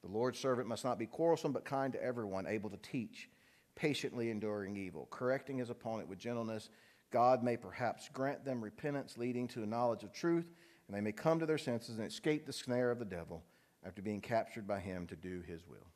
The 0.03 0.11
Lord's 0.11 0.39
servant 0.39 0.67
must 0.67 0.83
not 0.83 0.99
be 0.99 1.07
quarrelsome, 1.07 1.53
but 1.53 1.65
kind 1.65 1.93
to 1.93 2.03
everyone, 2.03 2.45
able 2.45 2.69
to 2.69 2.77
teach, 2.77 3.29
patiently 3.75 4.29
enduring 4.29 4.75
evil, 4.77 5.07
correcting 5.09 5.57
his 5.57 5.69
opponent 5.69 6.07
with 6.07 6.19
gentleness. 6.19 6.69
God 7.11 7.43
may 7.43 7.57
perhaps 7.57 8.09
grant 8.09 8.45
them 8.45 8.63
repentance, 8.63 9.17
leading 9.17 9.47
to 9.49 9.63
a 9.63 9.67
knowledge 9.67 10.03
of 10.03 10.13
truth, 10.13 10.45
and 10.87 10.95
they 10.95 11.01
may 11.01 11.11
come 11.11 11.39
to 11.39 11.45
their 11.45 11.57
senses 11.57 11.97
and 11.97 12.07
escape 12.07 12.45
the 12.45 12.53
snare 12.53 12.91
of 12.91 12.99
the 12.99 13.05
devil 13.05 13.43
after 13.85 14.01
being 14.01 14.21
captured 14.21 14.67
by 14.67 14.79
him 14.79 15.05
to 15.07 15.15
do 15.15 15.41
his 15.47 15.67
will. 15.67 15.87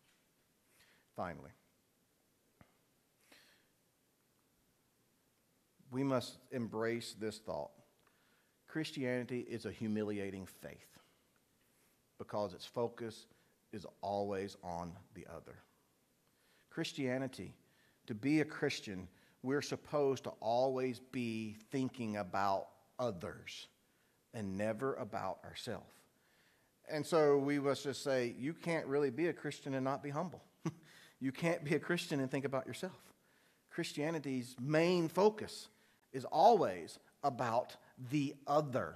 Finally, 1.16 1.52
we 5.92 6.04
must 6.04 6.38
embrace 6.52 7.16
this 7.20 7.40
thought 7.40 7.72
Christianity 8.68 9.40
is 9.50 9.66
a 9.66 9.72
humiliating 9.72 10.46
faith 10.46 11.00
because 12.20 12.54
its 12.54 12.66
focus 12.66 13.26
is 13.74 13.86
always 14.02 14.56
on 14.64 14.94
the 15.16 15.26
other. 15.28 15.56
Christianity, 16.70 17.56
to 18.06 18.14
be 18.14 18.42
a 18.42 18.46
Christian, 18.46 19.08
we're 19.42 19.64
supposed 19.64 20.24
to 20.26 20.32
always 20.40 21.00
be 21.00 21.56
thinking 21.72 22.18
about 22.18 22.68
others 23.00 23.68
and 24.34 24.56
never 24.56 24.94
about 24.96 25.40
ourselves. 25.44 25.99
And 26.92 27.06
so 27.06 27.38
we 27.38 27.60
must 27.60 27.84
just 27.84 28.04
say, 28.04 28.34
you 28.40 28.54
can't 28.54 28.86
really 28.86 29.10
be 29.10 29.28
a 29.28 29.34
Christian 29.34 29.74
and 29.76 29.84
not 29.84 30.02
be 30.02 30.10
humble. 30.10 30.42
you 31.20 31.32
can't 31.32 31.64
be 31.64 31.76
a 31.76 31.80
Christian 31.80 32.20
and 32.20 32.30
think 32.30 32.46
about 32.46 32.66
yourself. 32.66 32.94
Christianity's 33.70 34.56
main 34.60 35.08
focus 35.08 35.68
is 36.12 36.26
always 36.26 37.00
about 37.24 37.76
the 38.12 38.36
other 38.48 38.96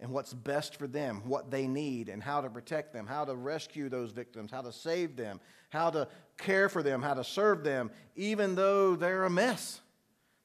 and 0.00 0.10
what's 0.10 0.34
best 0.34 0.76
for 0.76 0.86
them, 0.86 1.22
what 1.24 1.50
they 1.50 1.66
need, 1.66 2.08
and 2.08 2.22
how 2.22 2.40
to 2.40 2.50
protect 2.50 2.92
them, 2.92 3.06
how 3.06 3.24
to 3.24 3.34
rescue 3.34 3.88
those 3.88 4.10
victims, 4.10 4.50
how 4.50 4.60
to 4.60 4.72
save 4.72 5.16
them, 5.16 5.40
how 5.70 5.90
to 5.90 6.06
care 6.38 6.68
for 6.68 6.82
them, 6.82 7.00
how 7.02 7.14
to 7.14 7.24
serve 7.24 7.64
them, 7.64 7.90
even 8.14 8.54
though 8.54 8.94
they're 8.94 9.24
a 9.24 9.30
mess. 9.30 9.80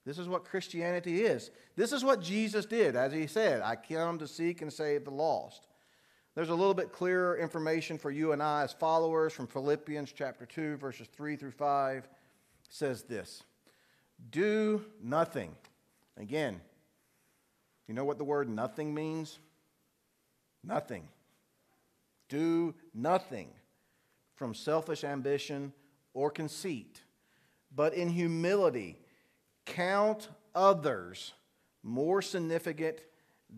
This 0.05 0.17
is 0.17 0.27
what 0.27 0.45
Christianity 0.45 1.23
is. 1.23 1.51
This 1.75 1.91
is 1.91 2.03
what 2.03 2.21
Jesus 2.21 2.65
did. 2.65 2.95
As 2.95 3.13
he 3.13 3.27
said, 3.27 3.61
I 3.61 3.75
come 3.75 4.19
to 4.19 4.27
seek 4.27 4.61
and 4.61 4.71
save 4.71 5.05
the 5.05 5.11
lost. 5.11 5.67
There's 6.33 6.49
a 6.49 6.55
little 6.55 6.73
bit 6.73 6.93
clearer 6.93 7.37
information 7.37 7.97
for 7.97 8.09
you 8.09 8.31
and 8.31 8.41
I 8.41 8.63
as 8.63 8.71
followers 8.71 9.33
from 9.33 9.47
Philippians 9.47 10.13
chapter 10.13 10.45
2, 10.45 10.77
verses 10.77 11.07
3 11.13 11.35
through 11.35 11.51
5. 11.51 12.07
Says 12.69 13.03
this 13.03 13.43
Do 14.29 14.85
nothing. 15.03 15.55
Again, 16.17 16.61
you 17.87 17.93
know 17.93 18.05
what 18.05 18.17
the 18.17 18.23
word 18.23 18.47
nothing 18.47 18.93
means? 18.93 19.39
Nothing. 20.63 21.07
Do 22.29 22.75
nothing 22.93 23.49
from 24.35 24.53
selfish 24.53 25.03
ambition 25.03 25.73
or 26.13 26.31
conceit, 26.31 27.01
but 27.75 27.93
in 27.93 28.07
humility 28.07 28.97
count 29.65 30.29
others 30.55 31.33
more 31.83 32.21
significant 32.21 33.01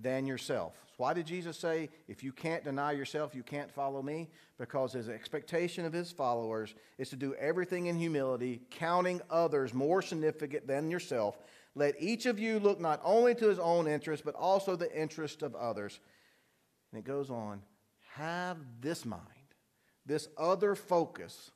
than 0.01 0.25
yourself. 0.25 0.73
Why 0.97 1.13
did 1.13 1.25
Jesus 1.25 1.57
say, 1.57 1.89
if 2.07 2.23
you 2.23 2.31
can't 2.31 2.63
deny 2.63 2.91
yourself, 2.91 3.33
you 3.33 3.43
can't 3.43 3.71
follow 3.71 4.01
me? 4.01 4.29
Because 4.57 4.93
his 4.93 5.09
expectation 5.09 5.85
of 5.85 5.93
his 5.93 6.11
followers 6.11 6.75
is 6.97 7.09
to 7.09 7.15
do 7.15 7.33
everything 7.35 7.87
in 7.87 7.97
humility, 7.97 8.61
counting 8.69 9.21
others 9.29 9.73
more 9.73 10.01
significant 10.01 10.67
than 10.67 10.91
yourself. 10.91 11.39
Let 11.75 11.95
each 11.99 12.25
of 12.27 12.39
you 12.39 12.59
look 12.59 12.79
not 12.79 13.01
only 13.03 13.33
to 13.35 13.47
his 13.47 13.59
own 13.59 13.87
interest, 13.87 14.23
but 14.23 14.35
also 14.35 14.75
the 14.75 14.95
interest 14.95 15.41
of 15.41 15.55
others. 15.55 15.99
And 16.91 16.99
it 16.99 17.05
goes 17.05 17.29
on 17.29 17.61
have 18.15 18.57
this 18.79 19.05
mind, 19.05 19.23
this 20.05 20.27
other 20.37 20.75
focus, 20.75 21.49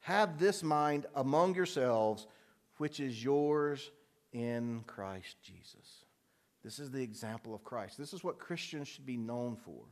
have 0.00 0.38
this 0.38 0.62
mind 0.62 1.06
among 1.14 1.54
yourselves, 1.54 2.26
which 2.76 3.00
is 3.00 3.24
yours 3.24 3.90
in 4.32 4.84
Christ 4.86 5.36
Jesus. 5.42 6.04
This 6.64 6.78
is 6.78 6.90
the 6.90 7.02
example 7.02 7.54
of 7.54 7.64
Christ. 7.64 7.98
This 7.98 8.12
is 8.12 8.22
what 8.22 8.38
Christians 8.38 8.88
should 8.88 9.06
be 9.06 9.16
known 9.16 9.56
for. 9.56 9.84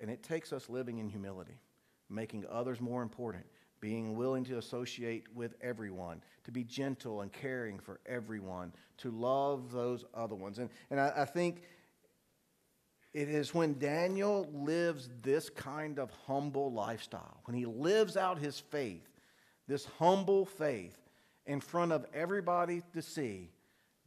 And 0.00 0.10
it 0.10 0.22
takes 0.22 0.52
us 0.52 0.68
living 0.68 0.98
in 0.98 1.08
humility, 1.08 1.58
making 2.08 2.44
others 2.50 2.80
more 2.80 3.02
important, 3.02 3.44
being 3.80 4.16
willing 4.16 4.44
to 4.44 4.58
associate 4.58 5.24
with 5.34 5.54
everyone, 5.60 6.22
to 6.44 6.50
be 6.50 6.64
gentle 6.64 7.20
and 7.20 7.32
caring 7.32 7.78
for 7.78 8.00
everyone, 8.06 8.72
to 8.98 9.10
love 9.10 9.70
those 9.70 10.04
other 10.14 10.34
ones. 10.34 10.58
And, 10.58 10.70
and 10.90 10.98
I, 10.98 11.12
I 11.16 11.24
think 11.24 11.62
it 13.12 13.28
is 13.28 13.54
when 13.54 13.78
Daniel 13.78 14.48
lives 14.52 15.08
this 15.22 15.48
kind 15.48 15.98
of 15.98 16.10
humble 16.26 16.72
lifestyle, 16.72 17.40
when 17.44 17.56
he 17.56 17.64
lives 17.64 18.16
out 18.16 18.38
his 18.38 18.60
faith, 18.60 19.08
this 19.66 19.86
humble 19.98 20.44
faith, 20.44 20.96
in 21.46 21.60
front 21.60 21.92
of 21.92 22.04
everybody 22.12 22.82
to 22.92 23.00
see, 23.00 23.50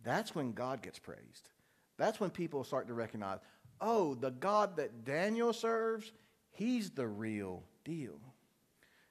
that's 0.03 0.33
when 0.33 0.53
God 0.53 0.81
gets 0.81 0.99
praised. 0.99 1.49
That's 1.97 2.19
when 2.19 2.29
people 2.29 2.63
start 2.63 2.87
to 2.87 2.93
recognize, 2.93 3.39
oh, 3.81 4.15
the 4.15 4.31
God 4.31 4.77
that 4.77 5.03
Daniel 5.03 5.53
serves, 5.53 6.11
he's 6.51 6.89
the 6.91 7.07
real 7.07 7.63
deal. 7.83 8.19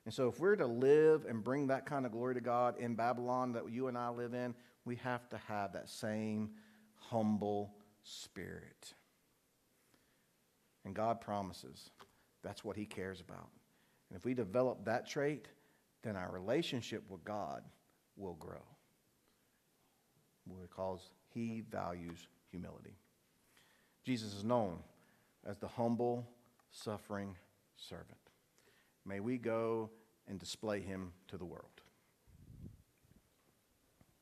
And 0.05 0.15
so, 0.15 0.29
if 0.29 0.41
we're 0.41 0.57
to 0.57 0.67
live 0.67 1.27
and 1.27 1.45
bring 1.45 1.67
that 1.67 1.85
kind 1.85 2.07
of 2.07 2.13
glory 2.13 2.35
to 2.35 2.41
God 2.41 2.79
in 2.79 2.95
Babylon 2.95 3.53
that 3.53 3.71
you 3.71 3.89
and 3.89 3.99
I 3.99 4.09
live 4.09 4.33
in, 4.33 4.55
we 4.87 4.97
have 4.97 5.29
to 5.29 5.39
have 5.49 5.75
that 5.75 5.91
same 5.91 6.51
humble 6.95 7.75
spirit. 8.05 8.95
And 10.87 10.95
God 10.95 11.21
promises 11.21 11.91
that's 12.43 12.65
what 12.65 12.77
He 12.77 12.87
cares 12.87 13.21
about. 13.21 13.51
And 14.09 14.17
if 14.17 14.25
we 14.25 14.33
develop 14.33 14.87
that 14.87 15.07
trait, 15.07 15.49
then 16.03 16.17
our 16.17 16.31
relationship 16.33 17.03
with 17.11 17.23
God 17.23 17.63
will 18.17 18.35
grow 18.35 18.63
because 20.61 21.11
He 21.35 21.63
values 21.71 22.27
humility. 22.51 22.97
Jesus 24.05 24.35
is 24.35 24.45
known 24.45 24.79
as 25.47 25.59
the 25.59 25.69
humble, 25.69 26.27
suffering 26.71 27.37
servant. 27.77 28.19
May 29.05 29.21
we 29.21 29.39
go 29.39 29.91
and 30.27 30.39
display 30.39 30.81
Him 30.81 31.13
to 31.29 31.37
the 31.37 31.45
world. 31.45 31.78